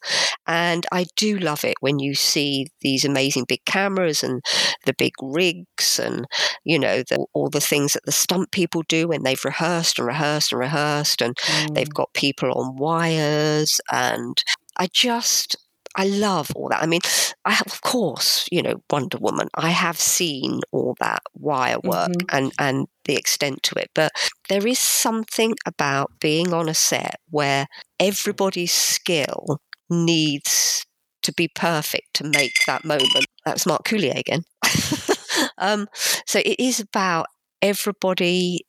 and 0.48 0.86
i 0.92 1.06
do 1.16 1.38
love 1.38 1.64
it 1.64 1.76
when 1.80 2.00
you 2.00 2.14
see 2.16 2.68
these 2.82 3.06
amazing 3.06 3.46
big 3.48 3.64
cameras 3.66 4.24
and 4.24 4.42
the 4.86 4.94
big 4.94 5.14
rigs 5.22 6.00
and 6.00 6.26
you 6.64 6.78
know 6.78 7.04
the, 7.10 7.26
all 7.34 7.50
the 7.50 7.62
things 7.62 7.94
that 7.94 8.04
the 8.06 8.12
stunt 8.12 8.52
people 8.52 8.84
do 8.88 9.08
when 9.08 9.24
they've 9.24 9.46
rehearsed 9.46 9.98
and 10.00 10.08
rehearsed 10.08 10.52
and 10.52 10.60
rehearsed 10.60 11.22
and 11.22 11.38
they've 11.74 11.90
Mm. 11.90 11.94
got 11.94 12.14
people 12.14 12.52
on 12.52 12.76
wires 12.76 13.80
and 13.92 14.44
i 14.78 14.88
just 14.94 15.56
i 16.00 16.06
love 16.06 16.50
all 16.56 16.70
that 16.70 16.82
i 16.82 16.86
mean 16.86 17.02
i 17.45 17.52
have 17.52 17.68
of 17.68 17.82
course 17.82 18.47
you 18.52 18.62
know 18.62 18.82
wonder 18.91 19.18
woman 19.20 19.47
i 19.56 19.70
have 19.70 20.00
seen 20.00 20.60
all 20.72 20.95
that 21.00 21.22
wire 21.34 21.80
work 21.84 22.12
Mhm. 22.12 22.26
and 22.32 22.52
and 22.60 22.88
the 23.06 23.16
extent 23.16 23.62
to 23.64 23.76
it 23.80 23.89
but 23.95 24.12
there 24.50 24.68
is 24.68 24.80
something 24.80 25.56
about 25.66 26.12
being 26.20 26.54
on 26.54 26.70
a 26.70 26.74
set 26.74 27.16
where 27.30 27.68
everybody's 28.00 28.74
skill 28.74 29.60
needs 29.89 30.86
to 31.24 31.34
be 31.34 31.47
perfect 31.56 32.14
to 32.14 32.24
make 32.24 32.64
that 32.66 32.86
moment 32.86 33.28
that's 33.45 33.66
mark 33.66 33.84
coulier 33.84 34.18
again 34.18 34.43
um, 35.58 35.88
so 36.26 36.39
it 36.39 36.60
is 36.60 36.80
about 36.80 37.28
everybody 37.62 38.62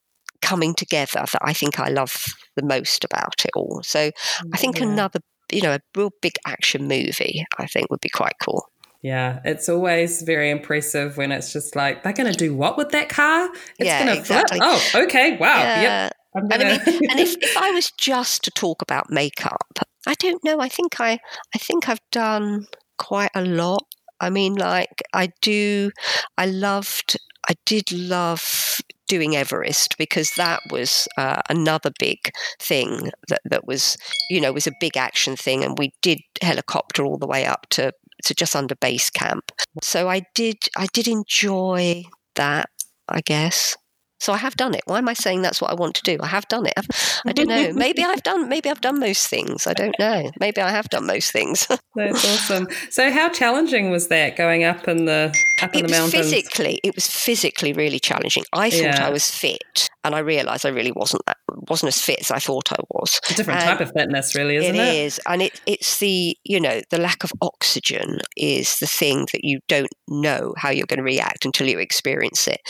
coming 0.43 0.75
together 0.75 1.25
that 1.33 1.43
I 1.43 1.53
think 1.53 1.79
I 1.79 1.89
love 1.91 2.25
the 2.57 2.63
most 2.65 3.05
about 3.05 3.45
it 3.45 3.51
all. 3.55 3.81
So 3.85 4.11
I 4.53 4.57
think 4.57 4.81
Yeah. 4.81 4.85
another, 4.85 5.21
you 5.53 5.63
know, 5.63 5.75
a 5.75 5.81
real 5.97 6.11
big 6.23 6.35
action 6.47 6.89
movie, 6.89 7.45
I 7.59 7.67
think 7.67 7.91
would 7.91 8.01
be 8.01 8.09
quite 8.09 8.35
cool. 8.43 8.67
Yeah, 9.03 9.41
it's 9.45 9.69
always 9.69 10.23
very 10.23 10.51
impressive 10.51 11.17
when 11.17 11.33
it's 11.33 11.53
just 11.53 11.75
like 11.75 12.03
they're 12.03 12.13
going 12.13 12.31
to 12.31 12.39
do 12.39 12.55
what 12.55 12.77
with 12.77 12.91
that 12.91 13.09
car? 13.09 13.49
It's 13.79 13.87
Yeah, 13.87 14.05
going 14.05 14.15
to 14.15 14.21
exactly. 14.21 14.59
flip. 14.59 14.71
Oh, 14.95 15.03
okay, 15.05 15.37
wow, 15.39 15.63
Yeah. 15.63 15.81
yep. 15.81 16.17
I 16.53 16.59
mean, 16.59 16.79
and 17.11 17.19
if, 17.19 17.35
if 17.41 17.57
I 17.57 17.71
was 17.73 17.91
just 17.93 18.45
to 18.45 18.51
talk 18.53 18.83
about 18.83 19.11
makeup, 19.11 19.79
I 20.07 20.15
don't 20.15 20.43
know. 20.45 20.61
I 20.61 20.69
think 20.69 21.01
I, 21.01 21.19
I 21.55 21.59
think 21.59 21.89
I've 21.89 22.01
done 22.13 22.67
quite 22.99 23.31
a 23.35 23.45
lot. 23.45 23.85
I 24.21 24.31
mean, 24.31 24.55
like 24.55 25.03
I 25.13 25.33
do. 25.41 25.91
I 26.39 26.47
loved. 26.47 27.17
I 27.49 27.55
did 27.65 27.91
love 27.91 28.81
doing 29.11 29.35
Everest 29.35 29.99
because 29.99 30.31
that 30.37 30.61
was 30.71 31.09
uh, 31.19 31.43
another 31.51 31.91
big 31.99 32.31
thing 32.61 33.11
that 33.29 33.41
that 33.45 33.67
was, 33.67 33.97
you 34.31 34.41
know, 34.41 34.53
was 34.53 34.69
a 34.69 34.73
big 34.81 34.97
action 34.97 35.35
thing, 35.37 35.65
and 35.65 35.77
we 35.77 35.93
did 36.01 36.21
helicopter 36.41 37.05
all 37.05 37.19
the 37.19 37.27
way 37.27 37.45
up 37.45 37.67
to 37.71 37.93
to 38.25 38.35
just 38.35 38.55
under 38.55 38.77
base 38.77 39.11
camp. 39.11 39.51
So 39.83 40.09
I 40.09 40.23
did. 40.35 40.59
I 40.77 40.87
did 40.93 41.09
enjoy 41.09 42.05
that. 42.37 42.71
I 43.09 43.21
guess. 43.23 43.77
So 44.21 44.33
I 44.33 44.37
have 44.37 44.57
done 44.57 44.75
it. 44.75 44.83
Why 44.85 44.99
am 44.99 45.09
I 45.09 45.15
saying 45.15 45.43
that's 45.43 45.61
what 45.61 45.71
I 45.71 45.75
want 45.75 45.95
to 45.97 46.03
do? 46.03 46.19
I 46.23 46.27
have 46.27 46.47
done 46.49 46.67
it. 46.67 46.75
I've- 46.77 46.89
I 47.27 47.33
don't 47.33 47.49
know. 47.49 47.73
Maybe 47.75 48.03
I've 48.05 48.23
done. 48.23 48.49
Maybe 48.49 48.69
I've 48.71 48.81
done 48.81 48.99
most 49.01 49.27
things. 49.29 49.67
I 49.67 49.73
don't 49.75 49.95
know. 49.99 50.31
Maybe 50.39 50.61
I 50.61 50.71
have 50.71 50.89
done 50.89 51.07
most 51.07 51.33
things. 51.33 51.67
That's 51.97 52.25
awesome. 52.25 52.69
So, 52.91 53.11
how 53.11 53.29
challenging 53.31 53.91
was 53.91 54.09
that 54.09 54.37
going 54.37 54.65
up 54.65 54.87
in 54.89 55.05
the 55.07 55.35
up 55.63 55.75
in 55.75 55.81
it 55.85 55.89
the 55.89 55.93
was 55.93 56.01
mountains? 56.01 56.13
physically. 56.31 56.81
It 56.85 56.95
was 56.95 57.07
physically 57.07 57.73
really 57.73 57.99
challenging. 57.99 58.45
I 58.53 58.71
thought 58.71 58.81
Yeah. 58.81 59.07
I 59.07 59.11
was 59.11 59.31
fit, 59.31 59.91
and 60.05 60.15
I 60.15 60.21
realised 60.21 60.65
I 60.65 60.71
really 60.71 60.93
wasn't. 60.93 61.23
That 61.27 61.37
wasn't 61.69 61.89
as 61.89 62.01
fit 62.01 62.21
as 62.21 62.31
I 62.31 62.39
thought 62.39 62.73
I 62.73 62.77
was. 62.91 63.19
It's 63.25 63.33
a 63.33 63.35
different 63.35 63.61
And 63.61 63.69
type 63.79 63.81
of 63.87 63.93
fitness, 63.95 64.35
really, 64.35 64.57
isn't 64.57 64.75
It 64.75 64.79
it? 64.79 64.95
is, 65.05 65.21
and 65.27 65.43
it, 65.43 65.61
it's 65.67 65.99
the 65.99 66.37
you 66.45 66.61
know 66.61 66.81
the 66.91 66.99
lack 66.99 67.25
of 67.25 67.33
oxygen 67.43 68.19
is 68.37 68.77
the 68.79 68.87
thing 68.87 69.27
that 69.33 69.45
you 69.45 69.61
don't 69.69 69.91
know 70.09 70.55
how 70.57 70.71
you're 70.71 70.87
going 70.87 70.99
to 70.99 71.03
react 71.05 71.45
until 71.45 71.67
you 71.69 71.79
experience 71.79 72.47
it. 72.49 72.61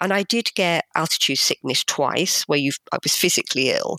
And 0.00 0.12
I 0.12 0.22
did 0.24 0.52
get 0.54 0.84
altitude 1.00 1.38
sickness 1.38 1.82
twice, 1.84 2.42
where 2.48 2.58
you 2.64 2.72
I 2.92 2.98
was 3.02 3.16
physically 3.16 3.70
ill, 3.70 3.96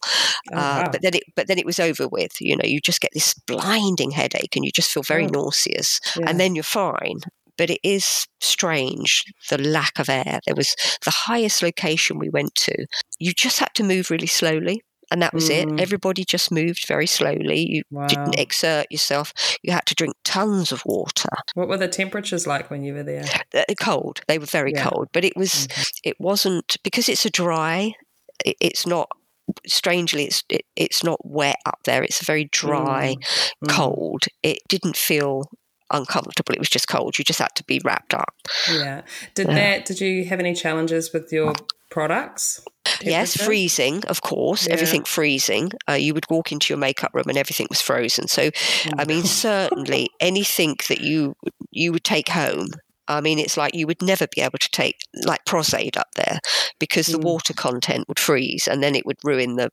Oh, 0.53 0.57
uh, 0.57 0.81
wow. 0.83 0.89
but 0.91 1.01
then 1.01 1.15
it 1.15 1.23
but 1.35 1.47
then 1.47 1.59
it 1.59 1.65
was 1.65 1.79
over 1.79 2.07
with. 2.07 2.33
You 2.39 2.55
know, 2.57 2.65
you 2.73 2.79
just 2.81 3.01
get 3.01 3.11
this 3.13 3.33
blinding 3.47 4.11
headache, 4.11 4.55
and 4.55 4.63
you 4.65 4.71
just 4.71 4.91
feel 4.91 5.03
very 5.03 5.25
Oh. 5.25 5.29
nauseous, 5.39 5.99
Yeah. 6.17 6.25
and 6.29 6.39
then 6.39 6.55
you're 6.55 6.63
fine. 6.87 7.19
But 7.57 7.69
it 7.69 7.81
is 7.83 8.25
strange 8.39 9.23
the 9.49 9.57
lack 9.57 9.99
of 9.99 10.09
air. 10.09 10.39
There 10.45 10.55
was 10.55 10.75
the 11.05 11.11
highest 11.27 11.61
location 11.61 12.17
we 12.17 12.29
went 12.29 12.55
to. 12.67 12.75
You 13.19 13.33
just 13.33 13.59
had 13.59 13.73
to 13.75 13.83
move 13.83 14.09
really 14.09 14.27
slowly. 14.39 14.81
And 15.11 15.21
that 15.21 15.33
was 15.33 15.49
Mm. 15.49 15.73
it. 15.77 15.81
Everybody 15.81 16.23
just 16.25 16.51
moved 16.51 16.87
very 16.87 17.05
slowly. 17.05 17.59
You 17.69 17.83
wow. 17.91 18.07
didn't 18.07 18.39
exert 18.39 18.87
yourself. 18.89 19.33
You 19.61 19.73
had 19.73 19.85
to 19.87 19.95
drink 19.95 20.15
tons 20.23 20.71
of 20.71 20.81
water. 20.85 21.29
What 21.53 21.67
were 21.67 21.77
the 21.77 21.87
temperatures 21.87 22.47
like 22.47 22.71
when 22.71 22.83
you 22.83 22.93
were 22.93 23.03
there? 23.03 23.25
Uh, 23.53 23.63
cold. 23.81 24.21
They 24.27 24.39
were 24.39 24.45
very 24.45 24.71
Yeah. 24.73 24.85
cold, 24.89 25.09
but 25.13 25.25
it 25.25 25.35
was. 25.35 25.67
It 26.03 26.15
wasn't 26.19 26.77
because 26.83 27.09
it's 27.09 27.25
a 27.25 27.29
dry. 27.29 27.93
It, 28.45 28.55
it's 28.59 28.87
not. 28.87 29.09
Strangely, 29.67 30.25
it's 30.25 30.43
it, 30.49 30.65
it's 30.77 31.03
not 31.03 31.19
wet 31.25 31.57
up 31.65 31.79
there. 31.83 32.03
It's 32.03 32.21
a 32.21 32.25
very 32.25 32.45
dry, 32.45 33.15
Mm. 33.65 33.69
cold. 33.69 34.23
It 34.43 34.59
didn't 34.69 34.95
feel 34.95 35.43
uncomfortable. 35.91 36.53
It 36.53 36.59
was 36.59 36.69
just 36.69 36.87
cold. 36.87 37.17
You 37.17 37.23
just 37.23 37.39
had 37.39 37.53
to 37.55 37.63
be 37.63 37.79
wrapped 37.83 38.13
up. 38.13 38.33
Yeah. 38.71 39.01
Did 39.35 39.47
Yeah. 39.47 39.53
that? 39.55 39.85
Did 39.85 40.01
you 40.01 40.25
have 40.25 40.39
any 40.39 40.53
challenges 40.53 41.11
with 41.13 41.31
your 41.31 41.53
products? 41.89 42.61
Yes, 43.01 43.35
freezing, 43.35 44.03
of 44.07 44.21
course, 44.21 44.67
Yeah. 44.67 44.73
everything 44.73 45.03
freezing. 45.03 45.71
Uh, 45.89 45.93
you 45.93 46.13
would 46.13 46.25
walk 46.29 46.51
into 46.51 46.71
your 46.73 46.77
makeup 46.79 47.11
room 47.13 47.25
and 47.27 47.37
everything 47.37 47.67
was 47.69 47.81
frozen. 47.81 48.27
So, 48.27 48.43
I 48.97 49.03
Mm. 49.03 49.07
mean, 49.07 49.23
certainly 49.23 50.09
anything 50.19 50.77
that 50.89 51.01
you 51.01 51.35
you 51.71 51.91
would 51.93 52.03
take 52.03 52.29
home. 52.29 52.67
I 53.07 53.21
mean, 53.21 53.39
it's 53.39 53.57
like 53.57 53.73
you 53.75 53.87
would 53.87 54.01
never 54.01 54.27
be 54.27 54.41
able 54.41 54.59
to 54.59 54.69
take 54.71 54.97
like 55.25 55.45
Pros-Aide 55.45 55.97
up 55.97 56.09
there 56.15 56.39
because 56.79 57.07
the 57.07 57.17
Mm. 57.17 57.23
water 57.23 57.53
content 57.53 58.07
would 58.07 58.19
freeze 58.19 58.67
and 58.67 58.81
then 58.83 58.95
it 58.95 59.05
would 59.05 59.17
ruin 59.23 59.55
the 59.55 59.69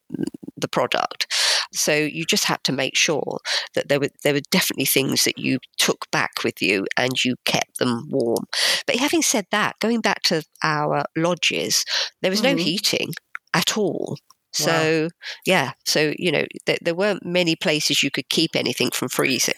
the 0.56 0.68
product. 0.68 1.26
So 1.72 1.94
you 1.94 2.24
just 2.24 2.44
had 2.44 2.62
to 2.64 2.72
make 2.72 2.96
sure 2.96 3.38
that 3.74 3.88
there 3.88 4.00
were 4.00 4.08
there 4.24 4.34
were 4.34 4.40
definitely 4.50 4.86
things 4.86 5.24
that 5.24 5.38
you 5.38 5.58
took 5.78 6.06
back 6.10 6.30
with 6.44 6.60
you 6.62 6.86
and 6.96 7.12
you 7.24 7.36
kept 7.44 7.78
them 7.78 8.08
warm. 8.10 8.44
But 8.86 8.96
having 8.96 9.22
said 9.22 9.46
that, 9.50 9.76
going 9.80 10.00
back 10.00 10.22
to 10.24 10.42
our 10.62 11.04
lodges, 11.16 11.84
there 12.22 12.30
was 12.30 12.42
no 12.42 12.54
Mhm. 12.54 12.60
heating 12.60 13.14
at 13.54 13.76
all. 13.76 14.16
So 14.64 15.08
yeah, 15.46 15.72
so 15.84 16.12
you 16.18 16.32
know 16.32 16.44
there, 16.66 16.78
there 16.82 16.94
weren't 16.94 17.24
many 17.24 17.56
places 17.56 18.02
you 18.02 18.10
could 18.10 18.28
keep 18.28 18.54
anything 18.54 18.90
from 18.90 19.08
freezing. 19.08 19.54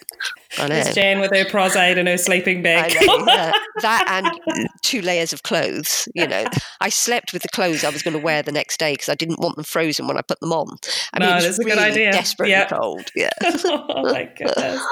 I 0.58 0.68
know. 0.68 0.74
There's 0.74 0.94
Jan 0.94 1.20
with 1.20 1.32
her 1.34 1.44
Pros-Aide 1.44 1.98
and 1.98 2.08
her 2.08 2.18
sleeping 2.18 2.62
bag. 2.62 2.92
know, 3.06 3.24
yeah. 3.26 3.52
that 3.82 4.04
and 4.08 4.68
two 4.82 5.00
layers 5.00 5.32
of 5.32 5.42
clothes. 5.42 6.08
You 6.14 6.26
know, 6.26 6.44
I 6.80 6.88
slept 6.88 7.32
with 7.32 7.42
the 7.42 7.48
clothes 7.48 7.84
I 7.84 7.90
was 7.90 8.02
going 8.02 8.16
to 8.16 8.22
wear 8.22 8.42
the 8.42 8.52
next 8.52 8.78
day 8.78 8.92
because 8.94 9.08
I 9.08 9.14
didn't 9.14 9.40
want 9.40 9.56
them 9.56 9.64
frozen 9.64 10.06
when 10.06 10.16
I 10.16 10.22
put 10.22 10.40
them 10.40 10.52
on. 10.52 10.76
I 11.12 11.20
mean, 11.20 11.28
No, 11.28 11.32
it 11.32 11.36
was 11.36 11.44
that's 11.44 11.58
a 11.60 11.64
good 11.64 11.78
idea. 11.78 12.12
Desperately 12.12 12.52
Yeah. 12.52 12.66
cold. 12.68 13.10
Yeah. 13.14 13.30
oh 13.64 14.02
my 14.12 14.28
goodness. 14.36 14.82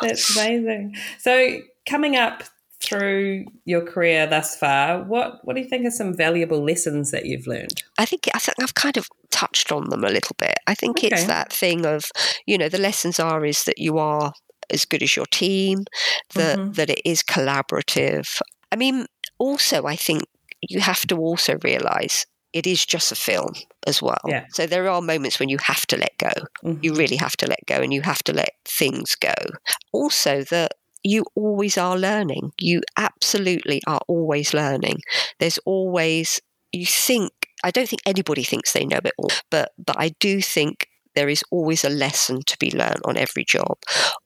That's 0.00 0.36
amazing. 0.36 0.96
So 1.18 1.58
coming 1.88 2.16
up 2.16 2.42
through 2.80 3.44
your 3.64 3.84
career 3.84 4.26
thus 4.26 4.56
far, 4.56 5.02
what 5.02 5.44
what 5.44 5.56
do 5.56 5.62
you 5.62 5.68
think 5.68 5.86
are 5.86 5.90
some 5.90 6.14
valuable 6.16 6.62
lessons 6.62 7.10
that 7.10 7.26
you've 7.26 7.46
learned? 7.46 7.82
I 7.98 8.04
think 8.04 8.28
I 8.34 8.38
think 8.38 8.56
I've 8.60 8.74
kind 8.74 8.96
of 8.96 9.08
touched 9.30 9.72
on 9.72 9.90
them 9.90 10.04
a 10.04 10.10
little 10.10 10.36
bit. 10.38 10.54
I 10.66 10.74
think 10.74 11.02
it's 11.04 11.24
that 11.24 11.52
thing 11.52 11.84
of, 11.86 12.04
you 12.46 12.56
know, 12.58 12.68
the 12.68 12.78
lessons 12.78 13.18
are 13.18 13.44
is 13.44 13.64
that 13.64 13.78
you 13.78 13.98
are 13.98 14.32
as 14.70 14.84
good 14.84 15.02
as 15.02 15.16
your 15.16 15.26
team, 15.26 15.84
that 16.34 16.58
Mhm. 16.58 16.74
that 16.76 16.90
it 16.90 17.00
is 17.04 17.22
collaborative. 17.22 18.40
I 18.70 18.76
mean, 18.76 19.06
also 19.38 19.84
I 19.86 19.96
think 19.96 20.22
you 20.60 20.80
have 20.80 21.06
to 21.06 21.16
also 21.16 21.58
realize 21.64 22.26
it 22.52 22.66
is 22.66 22.86
just 22.86 23.12
a 23.12 23.14
film 23.14 23.52
as 23.86 24.00
well. 24.00 24.20
Yeah. 24.26 24.44
So 24.52 24.66
there 24.66 24.88
are 24.88 25.02
moments 25.02 25.38
when 25.38 25.48
you 25.48 25.58
have 25.62 25.86
to 25.88 25.96
let 25.96 26.16
go. 26.18 26.32
Mhm. 26.64 26.82
You 26.82 26.94
really 26.94 27.16
have 27.16 27.36
to 27.38 27.46
let 27.46 27.60
go 27.66 27.76
and 27.76 27.92
you 27.92 28.02
have 28.02 28.22
to 28.24 28.32
let 28.32 28.52
things 28.64 29.14
go. 29.16 29.34
Also 29.92 30.44
that 30.44 30.72
you 31.02 31.24
always 31.34 31.78
are 31.78 31.96
learning. 31.96 32.52
You 32.58 32.82
absolutely 32.96 33.82
are 33.86 34.00
always 34.08 34.54
learning. 34.54 35.00
There's 35.38 35.58
always 35.64 36.40
you 36.72 36.86
think 36.86 37.32
I 37.64 37.70
don't 37.70 37.88
think 37.88 38.02
anybody 38.06 38.44
thinks 38.44 38.72
they 38.72 38.84
know 38.84 39.00
it 39.04 39.12
all, 39.18 39.30
but 39.50 39.72
but 39.78 39.96
I 39.98 40.10
do 40.20 40.40
think 40.40 40.86
there 41.14 41.28
is 41.28 41.42
always 41.50 41.82
a 41.82 41.88
lesson 41.88 42.42
to 42.46 42.56
be 42.60 42.70
learned 42.70 43.00
on 43.04 43.16
every 43.16 43.44
job 43.44 43.76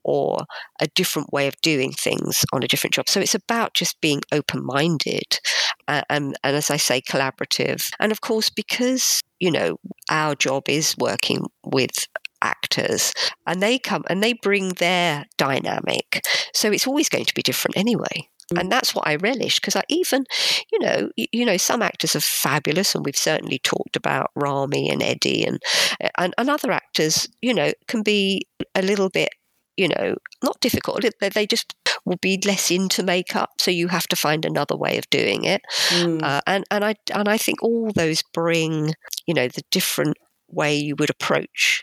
or 0.05 0.45
a 0.81 0.87
different 0.89 1.33
way 1.33 1.47
of 1.47 1.55
doing 1.63 1.93
things 1.93 2.45
on 2.53 2.63
a 2.63 2.69
different 2.69 2.93
job. 2.93 3.09
So 3.09 3.21
it's 3.21 3.35
about 3.35 3.73
just 3.73 4.01
being 4.03 4.21
open 4.31 4.65
minded 4.65 5.39
and, 5.89 6.01
uh, 6.01 6.05
and, 6.11 6.37
and 6.45 6.57
as 6.57 6.71
I 6.71 6.77
say, 6.77 7.01
collaborative. 7.01 7.91
And 7.99 8.13
of 8.13 8.21
course, 8.21 8.51
because, 8.51 9.21
you 9.41 9.51
know, 9.51 9.77
our 10.11 10.35
job 10.35 10.69
is 10.69 10.95
working 10.99 11.47
with 11.65 12.07
actors 12.43 13.13
and 13.47 13.63
they 13.63 13.79
come 13.79 14.05
and 14.09 14.23
they 14.23 14.33
bring 14.33 14.71
their 14.75 15.27
dynamic. 15.39 16.23
So 16.55 16.71
it's 16.71 16.87
always 16.87 17.09
going 17.09 17.25
to 17.25 17.35
be 17.35 17.43
different 17.43 17.77
anyway. 17.77 18.29
And 18.59 18.71
that's 18.71 18.95
what 18.95 19.07
I 19.07 19.17
relish 19.17 19.61
because 19.61 19.77
I 19.77 19.83
even, 19.89 20.27
you 20.71 20.79
know, 20.81 21.11
you, 21.17 21.27
you, 21.33 21.45
know, 21.47 21.57
some 21.57 21.81
actors 21.81 22.15
are 22.15 22.21
fabulous, 22.21 22.95
and 22.95 23.03
we've 23.03 23.17
certainly 23.17 23.59
talked 23.59 23.97
about 23.97 24.31
Rami 24.35 24.91
and 24.91 25.03
Eddie, 25.03 25.45
and, 25.45 25.59
and 26.19 26.35
and 26.37 26.51
other 26.51 26.71
actors, 26.71 27.27
you 27.41 27.55
know, 27.55 27.73
can 27.89 28.03
be 28.03 28.47
a 28.75 28.83
little 28.83 29.09
bit 29.09 29.31
you 29.77 29.89
know, 29.89 30.17
not 30.43 30.61
difficult. 30.61 31.05
They 31.21 31.47
just 31.47 31.75
will 32.05 32.19
be 32.21 32.41
less 32.45 32.71
into 32.71 33.03
makeup, 33.03 33.51
so 33.59 33.71
you 33.71 33.89
have 33.89 34.07
to 34.09 34.17
find 34.17 34.45
another 34.45 34.77
way 34.77 34.99
of 34.99 35.09
doing 35.11 35.45
it. 35.45 35.63
Mm. 35.89 36.23
Uh, 36.23 36.41
and 36.47 36.65
and 36.71 36.85
I 36.85 36.95
and 37.15 37.29
I 37.29 37.39
think 37.39 37.63
all 37.63 37.91
those 37.93 38.23
bring, 38.35 38.93
you 39.27 39.35
know, 39.35 39.49
the 39.49 39.63
different 39.71 40.19
way 40.49 40.77
you 40.77 40.95
would 40.97 41.09
approach 41.09 41.83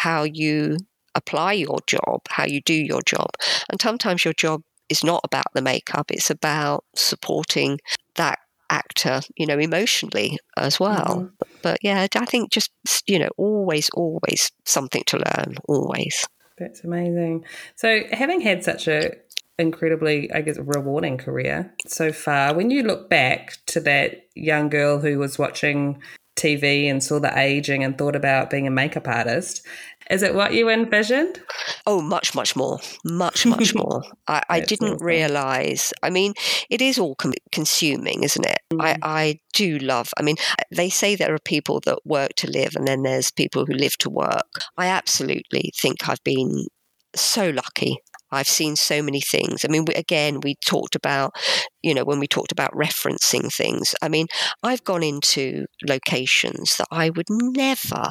how 0.00 0.22
you 0.24 0.76
apply 1.14 1.52
your 1.52 1.78
job, 1.86 2.20
how 2.28 2.44
you 2.46 2.60
do 2.62 2.74
your 2.74 3.02
job, 3.06 3.30
and 3.68 3.80
sometimes 3.80 4.24
your 4.24 4.34
job 4.34 4.62
is 4.88 5.04
not 5.04 5.20
about 5.24 5.52
the 5.54 5.62
makeup; 5.62 6.10
it's 6.10 6.30
about 6.30 6.84
supporting 6.94 7.78
that 8.16 8.38
actor, 8.70 9.20
you 9.36 9.46
know, 9.46 9.58
emotionally 9.58 10.38
as 10.56 10.80
well. 10.80 11.16
Mm-hmm. 11.16 11.50
But 11.62 11.78
yeah, 11.82 12.06
I 12.14 12.24
think 12.24 12.50
just 12.50 12.70
you 13.06 13.18
know, 13.18 13.30
always, 13.36 13.90
always 13.90 14.50
something 14.64 15.02
to 15.06 15.18
learn, 15.18 15.56
always. 15.68 16.26
That's 16.58 16.84
amazing. 16.84 17.44
So, 17.76 18.02
having 18.12 18.40
had 18.40 18.64
such 18.64 18.86
a 18.88 19.12
incredibly, 19.58 20.32
I 20.32 20.40
guess, 20.40 20.58
rewarding 20.58 21.18
career 21.18 21.74
so 21.86 22.12
far, 22.12 22.54
when 22.54 22.70
you 22.70 22.82
look 22.82 23.10
back 23.10 23.58
to 23.66 23.80
that 23.80 24.26
young 24.34 24.68
girl 24.68 25.00
who 25.00 25.18
was 25.18 25.38
watching 25.38 26.00
TV 26.36 26.90
and 26.90 27.02
saw 27.02 27.18
the 27.18 27.38
aging 27.38 27.84
and 27.84 27.96
thought 27.96 28.16
about 28.16 28.50
being 28.50 28.66
a 28.66 28.70
makeup 28.70 29.06
artist, 29.06 29.64
is 30.10 30.22
it 30.22 30.34
what 30.34 30.52
you 30.52 30.68
envisioned? 30.68 31.40
Oh, 31.86 32.00
much, 32.00 32.34
much 32.34 32.56
more. 32.56 32.78
Much, 33.04 33.46
much 33.46 33.74
more. 33.76 34.02
I, 34.26 34.42
I 34.48 34.60
didn't 34.60 34.94
awesome. 34.94 35.06
realize. 35.06 35.92
I 36.02 36.10
mean, 36.10 36.34
it 36.68 36.82
is 36.82 36.98
all 36.98 37.14
com- 37.14 37.32
consuming, 37.52 38.24
isn't 38.24 38.44
it? 38.44 38.58
Mm. 38.72 38.82
I, 38.82 38.96
I 39.02 39.40
do 39.52 39.78
love, 39.78 40.10
I 40.18 40.22
mean, 40.22 40.36
they 40.70 40.90
say 40.90 41.16
there 41.16 41.34
are 41.34 41.38
people 41.44 41.80
that 41.86 41.98
work 42.04 42.34
to 42.38 42.50
live 42.50 42.76
and 42.76 42.86
then 42.86 43.02
there's 43.02 43.30
people 43.30 43.64
who 43.66 43.74
live 43.74 43.96
to 43.98 44.10
work. 44.10 44.50
I 44.76 44.86
absolutely 44.86 45.72
think 45.76 46.08
I've 46.08 46.22
been 46.24 46.66
so 47.14 47.50
lucky 47.50 47.98
I've 48.32 48.48
seen 48.48 48.76
so 48.76 49.02
many 49.02 49.20
things. 49.20 49.64
I 49.64 49.68
mean, 49.68 49.84
we, 49.84 49.94
again, 49.94 50.40
we 50.40 50.54
talked 50.64 50.94
about, 50.94 51.34
you 51.82 51.94
know, 51.94 52.04
when 52.04 52.20
we 52.20 52.26
talked 52.26 52.52
about 52.52 52.72
referencing 52.72 53.52
things. 53.52 53.94
I 54.02 54.08
mean, 54.08 54.26
I've 54.62 54.84
gone 54.84 55.02
into 55.02 55.66
locations 55.86 56.76
that 56.76 56.86
I 56.90 57.10
would 57.10 57.26
never 57.28 58.10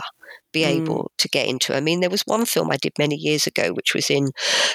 be 0.51 0.61
mm. 0.61 0.81
able 0.81 1.11
to 1.17 1.29
get 1.29 1.47
into. 1.47 1.75
I 1.75 1.79
mean, 1.79 1.99
there 1.99 2.09
was 2.09 2.23
one 2.23 2.45
film 2.45 2.71
I 2.71 2.77
did 2.77 2.93
many 2.97 3.15
years 3.15 3.47
ago, 3.47 3.71
which 3.73 3.93
was 3.93 4.09
in 4.09 4.31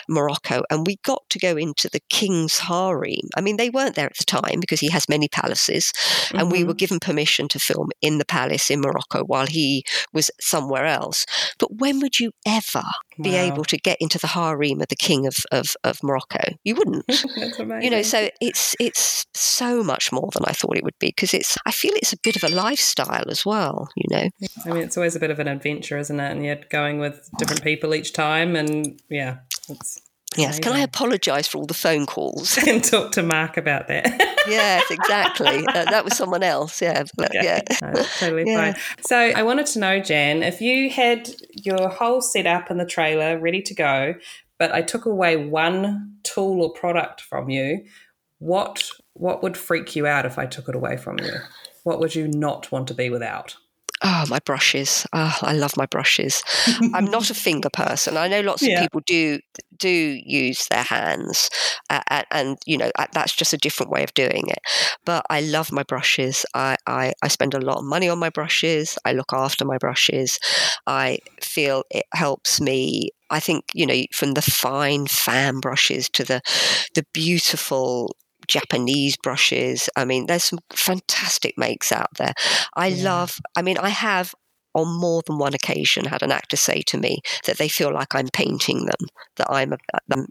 Morocco, 0.09 0.63
and 0.71 0.87
we 0.87 0.97
got 1.05 1.23
to 1.31 1.39
go 1.39 1.57
into 1.57 1.89
the 1.89 2.01
king's 2.11 2.59
harem. 2.59 3.29
I 3.37 3.41
mean, 3.41 3.57
they 3.57 3.71
weren't 3.71 3.95
there 3.95 4.07
at 4.07 4.17
the 4.17 4.25
time 4.25 4.61
because 4.61 4.81
he 4.81 4.91
has 4.91 5.09
many 5.09 5.29
palaces, 5.29 5.93
mm-hmm. 5.95 6.39
and 6.39 6.53
we 6.53 6.65
were 6.65 6.71
mm-hmm. 6.71 6.79
given 6.79 7.01
permission 7.01 7.49
to 7.49 7.59
film 7.59 7.91
in 8.01 8.19
the 8.19 8.25
palace 8.25 8.71
in 8.71 8.81
Morocco 8.81 9.25
while 9.25 9.47
he 9.47 9.85
was 10.13 10.31
somewhere 10.41 10.87
else. 10.87 11.27
But 11.59 11.77
when 11.79 12.01
would 12.01 12.19
you 12.19 12.33
ever 12.47 12.85
be 13.21 13.31
wow. 13.31 13.45
able 13.45 13.65
to 13.65 13.77
get 13.79 13.99
into 14.01 14.19
the 14.19 14.27
harem 14.29 14.81
of 14.81 14.89
the 14.89 14.97
king 14.97 15.27
of, 15.27 15.37
of, 15.53 15.77
of 15.85 16.03
Morocco? 16.03 16.55
You 16.65 16.75
wouldn't. 16.77 17.05
you 17.83 17.91
know, 17.91 18.03
so 18.03 18.29
it's 18.41 18.75
it's 18.81 19.27
so 19.35 19.83
much 19.83 20.13
more 20.13 20.31
than 20.33 20.45
I 20.47 20.53
thought 20.53 20.77
it 20.77 20.85
would 20.85 20.99
be 20.99 21.09
because 21.09 21.35
it's 21.35 21.57
I 21.67 21.71
feel 21.71 21.93
it's 21.97 22.13
a 22.13 22.19
bit 22.19 22.37
of 22.37 22.45
a 22.45 22.55
lifestyle 22.55 23.29
as 23.29 23.45
well, 23.45 23.89
you 23.97 24.05
know. 24.11 24.29
I 24.65 24.69
mean, 24.69 24.83
it's 24.85 24.97
always 24.97 25.17
a 25.17 25.21
bit 25.21 25.31
of 25.31 25.39
an 25.39 25.49
adventure, 25.49 25.64
isn't 25.67 26.21
it? 26.21 26.31
And 26.31 26.45
you're 26.45 26.61
going 26.71 26.99
with 26.99 27.29
different 27.39 27.63
people 27.63 27.95
each 27.95 28.13
time, 28.13 28.57
and 28.57 29.01
yeah, 29.09 29.39
it's 29.69 30.01
Yes, 30.37 30.59
can 30.59 30.73
I 30.73 30.81
apologise 30.81 31.47
for 31.47 31.59
all 31.59 31.67
the 31.67 31.75
phone 31.75 32.07
calls 32.07 32.59
and 32.67 32.83
talk 32.83 33.13
to 33.13 33.23
Mark 33.23 33.57
about 33.57 33.89
that? 33.89 34.05
yes, 34.49 34.91
exactly. 34.91 35.65
Uh, 35.67 35.85
that 35.85 36.05
was 36.05 36.17
someone 36.17 36.43
else. 36.43 36.83
Yeah, 36.83 37.05
but, 37.17 37.33
yeah, 37.33 37.61
no, 37.83 37.93
totally 38.19 38.45
yeah. 38.51 38.73
fine. 38.73 38.83
So 39.07 39.17
I 39.17 39.43
wanted 39.43 39.67
to 39.67 39.79
know, 39.79 40.01
Jan, 40.01 40.43
if 40.43 40.61
you 40.61 40.91
had 40.91 41.31
your 41.53 41.89
whole 41.89 42.21
setup 42.21 42.71
in 42.71 42.79
the 42.79 42.87
trailer 42.87 43.39
ready 43.39 43.63
to 43.63 43.75
go, 43.75 44.15
but 44.59 44.73
I 44.73 44.83
took 44.83 45.07
away 45.07 45.37
one 45.37 46.17
tool 46.23 46.63
or 46.63 46.73
product 46.73 47.21
from 47.21 47.49
you, 47.51 47.85
what 48.39 48.89
what 49.15 49.43
would 49.43 49.57
freak 49.57 49.95
you 49.95 50.07
out 50.07 50.27
if 50.27 50.39
I 50.39 50.47
took 50.47 50.69
it 50.69 50.75
away 50.75 50.97
from 50.97 51.19
you? 51.21 51.33
What 51.85 52.01
would 52.01 52.15
you 52.15 52.27
not 52.27 52.73
want 52.73 52.89
to 52.89 52.95
be 52.95 53.09
without? 53.09 53.57
Oh, 54.03 54.25
my 54.29 54.39
brushes. 54.41 55.07
Oh, 55.13 55.39
I 55.43 55.53
love 55.55 55.77
my 55.77 55.87
brushes. 55.87 56.43
I'm 56.93 57.07
not 57.07 57.31
a 57.31 57.35
finger 57.35 57.71
person. 57.71 58.17
I 58.17 58.29
know 58.29 58.41
lots 58.41 58.67
of 58.67 58.75
people 58.75 59.01
do 59.07 59.41
do 59.79 59.89
use 59.89 60.67
their 60.71 60.83
hands, 60.83 61.49
uh, 61.91 62.23
and 62.31 62.59
you 62.67 62.77
know 62.77 62.91
that's 63.13 63.35
just 63.35 63.53
a 63.55 63.57
different 63.59 63.91
way 63.91 64.03
of 64.03 64.13
doing 64.15 64.45
it. 64.49 64.59
But 65.07 65.25
I 65.31 65.41
love 65.41 65.73
my 65.73 65.85
brushes. 65.85 66.45
I, 66.55 66.77
I 66.87 67.13
I 67.23 67.29
spend 67.29 67.55
a 67.55 67.61
lot 67.61 67.79
of 67.79 67.85
money 67.85 68.09
on 68.09 68.19
my 68.19 68.31
brushes. 68.31 68.99
I 69.05 69.13
look 69.13 69.33
after 69.33 69.65
my 69.65 69.79
brushes. 69.79 70.39
I 70.87 71.19
feel 71.41 71.85
it 71.91 72.05
helps 72.13 72.61
me 72.61 73.11
I 73.31 73.41
think 73.41 73.65
you 73.75 73.87
know 73.87 74.03
from 74.13 74.33
the 74.35 74.43
fine 74.43 75.07
fan 75.07 75.61
brushes 75.61 76.09
to 76.11 76.25
the 76.25 76.43
the 76.95 77.05
beautiful 77.13 78.15
Japanese 78.49 79.17
brushes. 79.17 79.89
I 79.97 80.05
mean, 80.05 80.27
there's 80.27 80.45
some 80.45 80.61
fantastic 80.73 81.57
makes 81.57 81.93
out 81.93 82.11
there. 82.19 82.35
I 82.75 82.89
yeah. 82.89 83.05
love, 83.05 83.39
I 83.57 83.63
mean, 83.63 83.79
I 83.79 83.89
have 83.89 84.35
on 84.75 85.01
more 85.01 85.23
than 85.27 85.39
one 85.39 85.55
occasion 85.55 86.05
had 86.05 86.23
an 86.23 86.33
actor 86.33 86.57
say 86.57 86.83
to 86.83 86.99
me 86.99 87.21
that 87.47 87.59
they 87.59 87.69
feel 87.69 87.93
like 87.93 88.15
I'm 88.15 88.29
painting 88.33 88.87
them, 88.87 89.09
that 89.37 89.47
I'm, 89.49 89.73
a, 89.73 89.79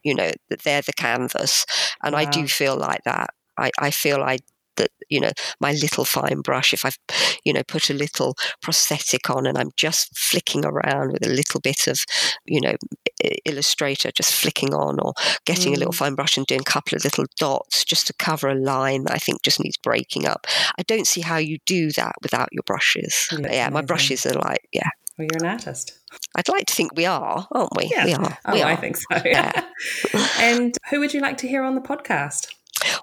you 0.04 0.14
know, 0.14 0.32
that 0.50 0.64
they're 0.64 0.82
the 0.82 0.94
canvas. 0.94 1.66
And 2.04 2.14
wow. 2.14 2.20
I 2.20 2.26
do 2.26 2.48
feel 2.48 2.78
like 2.78 3.02
that. 3.06 3.30
I, 3.58 3.72
I 3.80 3.92
feel 3.92 4.22
I 4.22 4.40
that 4.78 4.90
you 5.10 5.20
know 5.20 5.32
my 5.60 5.72
little 5.74 6.06
fine 6.06 6.42
brush 6.42 6.74
if 6.74 6.86
i've 6.86 6.98
you 7.44 7.54
know 7.54 7.64
put 7.68 7.90
a 7.90 7.94
little 7.94 8.36
prosthetic 8.62 9.30
on 9.30 9.46
and 9.46 9.58
i'm 9.58 9.70
just 9.78 10.18
flicking 10.18 10.66
around 10.66 11.12
with 11.12 11.26
a 11.26 11.30
little 11.30 11.60
bit 11.60 11.88
of 11.88 12.04
you 12.46 12.60
know 12.60 12.76
illustrator 13.46 14.12
just 14.12 14.34
flicking 14.34 14.74
on 14.74 15.00
or 15.00 15.14
getting 15.46 15.74
mm. 15.74 15.76
a 15.76 15.80
little 15.80 15.94
mm. 15.94 15.98
fine 15.98 16.16
brush 16.16 16.38
and 16.38 16.46
doing 16.48 16.62
a 16.62 16.64
couple 16.64 16.96
of 16.96 17.04
little 17.04 17.26
dots 17.38 17.84
just 17.86 18.08
to 18.08 18.14
cover 18.14 18.48
a 18.48 18.56
line 18.56 19.04
that 19.04 19.14
i 19.14 19.18
think 19.18 19.42
just 19.44 19.64
needs 19.64 19.78
breaking 19.78 20.26
up 20.26 20.48
i 20.78 20.84
don't 20.84 21.08
see 21.08 21.22
how 21.22 21.38
you 21.38 21.58
do 21.66 21.92
that 21.92 22.16
without 22.22 22.50
your 22.52 22.64
brushes 22.66 23.28
yeah, 23.32 23.52
yeah 23.52 23.70
my 23.70 23.82
brushes 23.82 24.26
are 24.26 24.34
like 24.34 24.68
yeah 24.74 24.90
well, 25.18 25.28
you're 25.32 25.44
an 25.44 25.54
artist. 25.54 26.00
I'd 26.36 26.50
like 26.50 26.66
to 26.66 26.74
think 26.74 26.96
we 26.96 27.06
are, 27.06 27.48
aren't 27.52 27.78
we? 27.78 27.86
Yeah. 27.86 28.06
We 28.06 28.14
are. 28.14 28.38
Oh, 28.46 28.54
we 28.54 28.62
are. 28.64 28.72
I 28.72 28.76
think 28.76 28.98
so. 28.98 29.22
Yeah. 29.24 29.64
and 30.40 30.76
who 30.90 31.00
would 31.00 31.14
you 31.14 31.22
like 31.22 31.38
to 31.38 31.48
hear 31.48 31.64
on 31.64 31.76
the 31.76 31.82
podcast? 31.82 32.48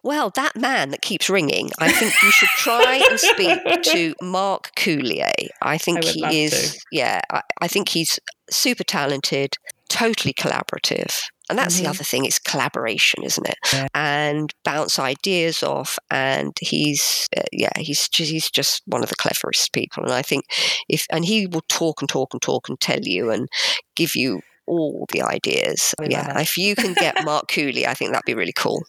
Well, 0.02 0.30
that 0.36 0.56
man 0.56 0.90
that 0.90 1.02
keeps 1.02 1.30
ringing, 1.30 1.70
I 1.78 1.90
think 1.92 2.12
you 2.22 2.30
should 2.30 2.48
try 2.50 3.02
and 3.08 3.20
speak 3.20 3.82
to 3.82 4.14
Mark 4.22 4.72
Coulier. 4.76 5.30
I 5.62 5.78
think 5.78 6.04
I 6.04 6.08
he 6.08 6.44
is, 6.44 6.74
to. 6.74 6.80
yeah, 6.92 7.20
I, 7.30 7.42
I, 7.60 7.68
think 7.68 7.90
he's 7.90 8.18
super 8.50 8.84
talented, 8.84 9.56
totally 9.88 10.32
collaborative. 10.32 11.20
And 11.48 11.58
that's 11.58 11.76
mm-hmm. 11.76 11.84
the 11.84 11.90
other 11.90 12.04
thing, 12.04 12.24
it's 12.24 12.38
collaboration, 12.38 13.24
isn't 13.24 13.48
it? 13.48 13.58
Yeah. 13.72 13.88
And 13.92 14.54
bounce 14.64 15.00
ideas 15.00 15.64
off. 15.64 15.98
And 16.10 16.52
he's, 16.60 17.28
uh, 17.36 17.42
yeah, 17.52 17.72
he's 17.76 18.08
just, 18.08 18.30
he's 18.30 18.50
just 18.50 18.82
one 18.86 19.02
of 19.02 19.08
the 19.08 19.16
cleverest 19.16 19.72
people. 19.72 20.04
And 20.04 20.12
I 20.12 20.22
think 20.22 20.44
if, 20.88 21.06
and 21.10 21.24
he 21.24 21.48
will 21.48 21.64
talk 21.68 22.02
and 22.02 22.08
talk 22.08 22.32
and 22.32 22.40
talk 22.40 22.68
and 22.68 22.78
tell 22.80 23.00
you 23.02 23.30
and 23.30 23.48
give 23.96 24.14
you 24.14 24.42
all 24.70 25.06
the 25.12 25.22
ideas. 25.22 25.94
yeah, 26.08 26.38
if 26.38 26.56
you 26.56 26.76
can 26.76 26.94
get 26.94 27.24
Mark 27.24 27.48
Coulier, 27.48 27.86
I 27.86 27.94
think 27.94 28.12
that'd 28.12 28.24
be 28.24 28.34
really 28.34 28.52
cool. 28.52 28.84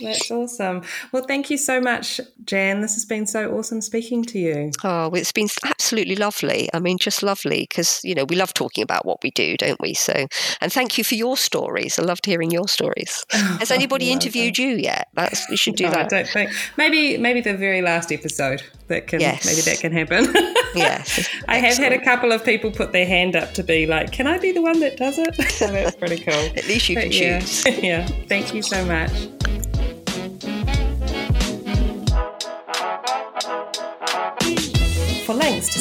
That's 0.00 0.30
awesome. 0.30 0.82
Well, 1.12 1.24
thank 1.24 1.50
you 1.50 1.58
so 1.58 1.80
much, 1.80 2.20
Jan. 2.44 2.80
This 2.80 2.94
has 2.94 3.04
been 3.04 3.26
so 3.26 3.52
awesome 3.56 3.80
speaking 3.80 4.24
to 4.24 4.38
you. 4.38 4.70
Oh, 4.84 5.10
it's 5.10 5.32
been 5.32 5.48
absolutely 5.64 6.16
lovely. 6.16 6.68
I 6.72 6.78
mean, 6.78 6.98
just 6.98 7.22
lovely 7.22 7.66
because, 7.68 8.00
you 8.04 8.14
know, 8.14 8.24
we 8.24 8.36
love 8.36 8.54
talking 8.54 8.82
about 8.82 9.04
what 9.04 9.22
we 9.22 9.30
do, 9.30 9.56
don't 9.56 9.80
we? 9.80 9.94
So, 9.94 10.26
and 10.60 10.72
thank 10.72 10.98
you 10.98 11.04
for 11.04 11.14
your 11.14 11.36
stories. 11.36 11.98
I 11.98 12.02
loved 12.02 12.26
hearing 12.26 12.50
your 12.50 12.68
stories. 12.68 13.24
Oh, 13.44 13.56
has 13.58 13.72
anybody 13.72 14.12
interviewed 14.12 14.56
you 14.56 14.76
yet? 14.76 15.08
That's 15.14 15.48
you 15.48 15.56
should 15.56 15.74
do 15.74 15.84
no, 15.84 15.90
that. 15.90 16.06
I 16.06 16.08
don't 16.08 16.28
think. 16.28 16.50
Maybe, 16.76 17.18
maybe 17.18 17.40
the 17.40 17.56
very 17.56 17.82
last 17.82 18.12
episode 18.12 18.62
that 18.86 19.08
can, 19.08 19.20
yes. 19.20 19.44
maybe 19.44 19.62
that 19.62 19.80
can 19.80 19.90
happen. 19.90 20.32
yes. 20.76 21.28
I 21.48 21.56
have 21.56 21.76
had 21.76 21.92
a 21.92 21.98
couple 21.98 22.30
of 22.30 22.44
people 22.44 22.70
put 22.70 22.92
their 22.92 23.06
hand 23.06 23.34
up 23.34 23.52
to 23.54 23.64
be 23.64 23.86
like, 23.86 24.12
can 24.12 24.28
I 24.28 24.38
be 24.38 24.52
the 24.52 24.62
one 24.62 24.78
that 24.80 24.96
does 24.96 25.18
it? 25.18 25.34
So 25.52 25.66
that's 25.68 25.96
pretty 25.96 26.18
cool. 26.18 26.34
At 26.34 26.66
least 26.66 26.88
you 26.88 26.96
but 26.96 27.04
can 27.04 27.12
yeah. 27.12 27.40
choose. 27.40 27.66
yeah. 27.82 28.06
Thank 28.28 28.54
you 28.54 28.62
so 28.62 28.84
much. 28.84 29.51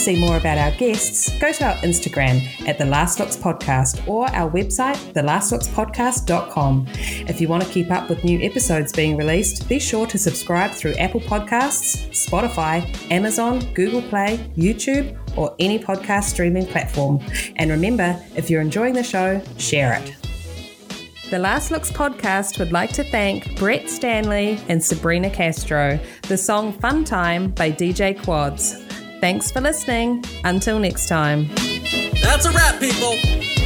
See 0.02 0.20
more 0.20 0.38
about 0.38 0.58
our 0.58 0.72
guests, 0.72 1.30
go 1.38 1.52
to 1.52 1.64
our 1.64 1.76
Instagram 1.84 2.42
at 2.68 2.80
The 2.80 2.86
Last 2.86 3.20
Looks 3.20 3.38
Podcast 3.38 4.08
or 4.08 4.28
our 4.32 4.50
website, 4.50 4.96
thelastlookspodcast.com. 5.14 6.88
If 7.28 7.40
you 7.40 7.48
want 7.48 7.64
to 7.64 7.70
keep 7.70 7.92
up 7.92 8.10
with 8.10 8.24
new 8.24 8.42
episodes 8.42 8.92
being 8.92 9.16
released, 9.16 9.70
be 9.70 9.78
sure 9.78 10.08
to 10.08 10.18
subscribe 10.18 10.72
through 10.72 10.96
Apple 10.96 11.20
Podcasts, 11.22 12.10
Spotify, 12.10 12.82
Amazon, 13.12 13.60
Google 13.76 14.02
Play, 14.02 14.38
YouTube, 14.58 15.16
or 15.38 15.56
any 15.60 15.78
podcast 15.78 16.24
streaming 16.24 16.66
platform. 16.66 17.20
And 17.58 17.70
remember, 17.70 18.20
if 18.36 18.50
you're 18.50 18.62
enjoying 18.62 18.96
the 18.96 19.04
show, 19.04 19.40
share 19.60 19.94
it. 19.94 20.16
The 21.30 21.38
Last 21.38 21.70
Looks 21.70 21.92
podcast 21.92 22.58
would 22.58 22.72
like 22.72 22.92
to 22.94 23.04
thank 23.04 23.56
Brett 23.56 23.88
Stanley 23.88 24.60
and 24.68 24.84
Sabrina 24.84 25.30
Castro. 25.30 26.00
The 26.24 26.38
song 26.38 26.74
Fun 26.74 27.04
Time 27.04 27.52
by 27.52 27.72
DJ 27.72 28.22
Quads. 28.24 28.91
Thanks 29.22 29.52
for 29.52 29.62
listening. 29.62 30.24
Until 30.44 30.80
next 30.80 31.08
time. 31.08 31.48
That's 32.24 32.46
a 32.46 32.52
wrap, 32.52 32.80
people. 32.80 33.61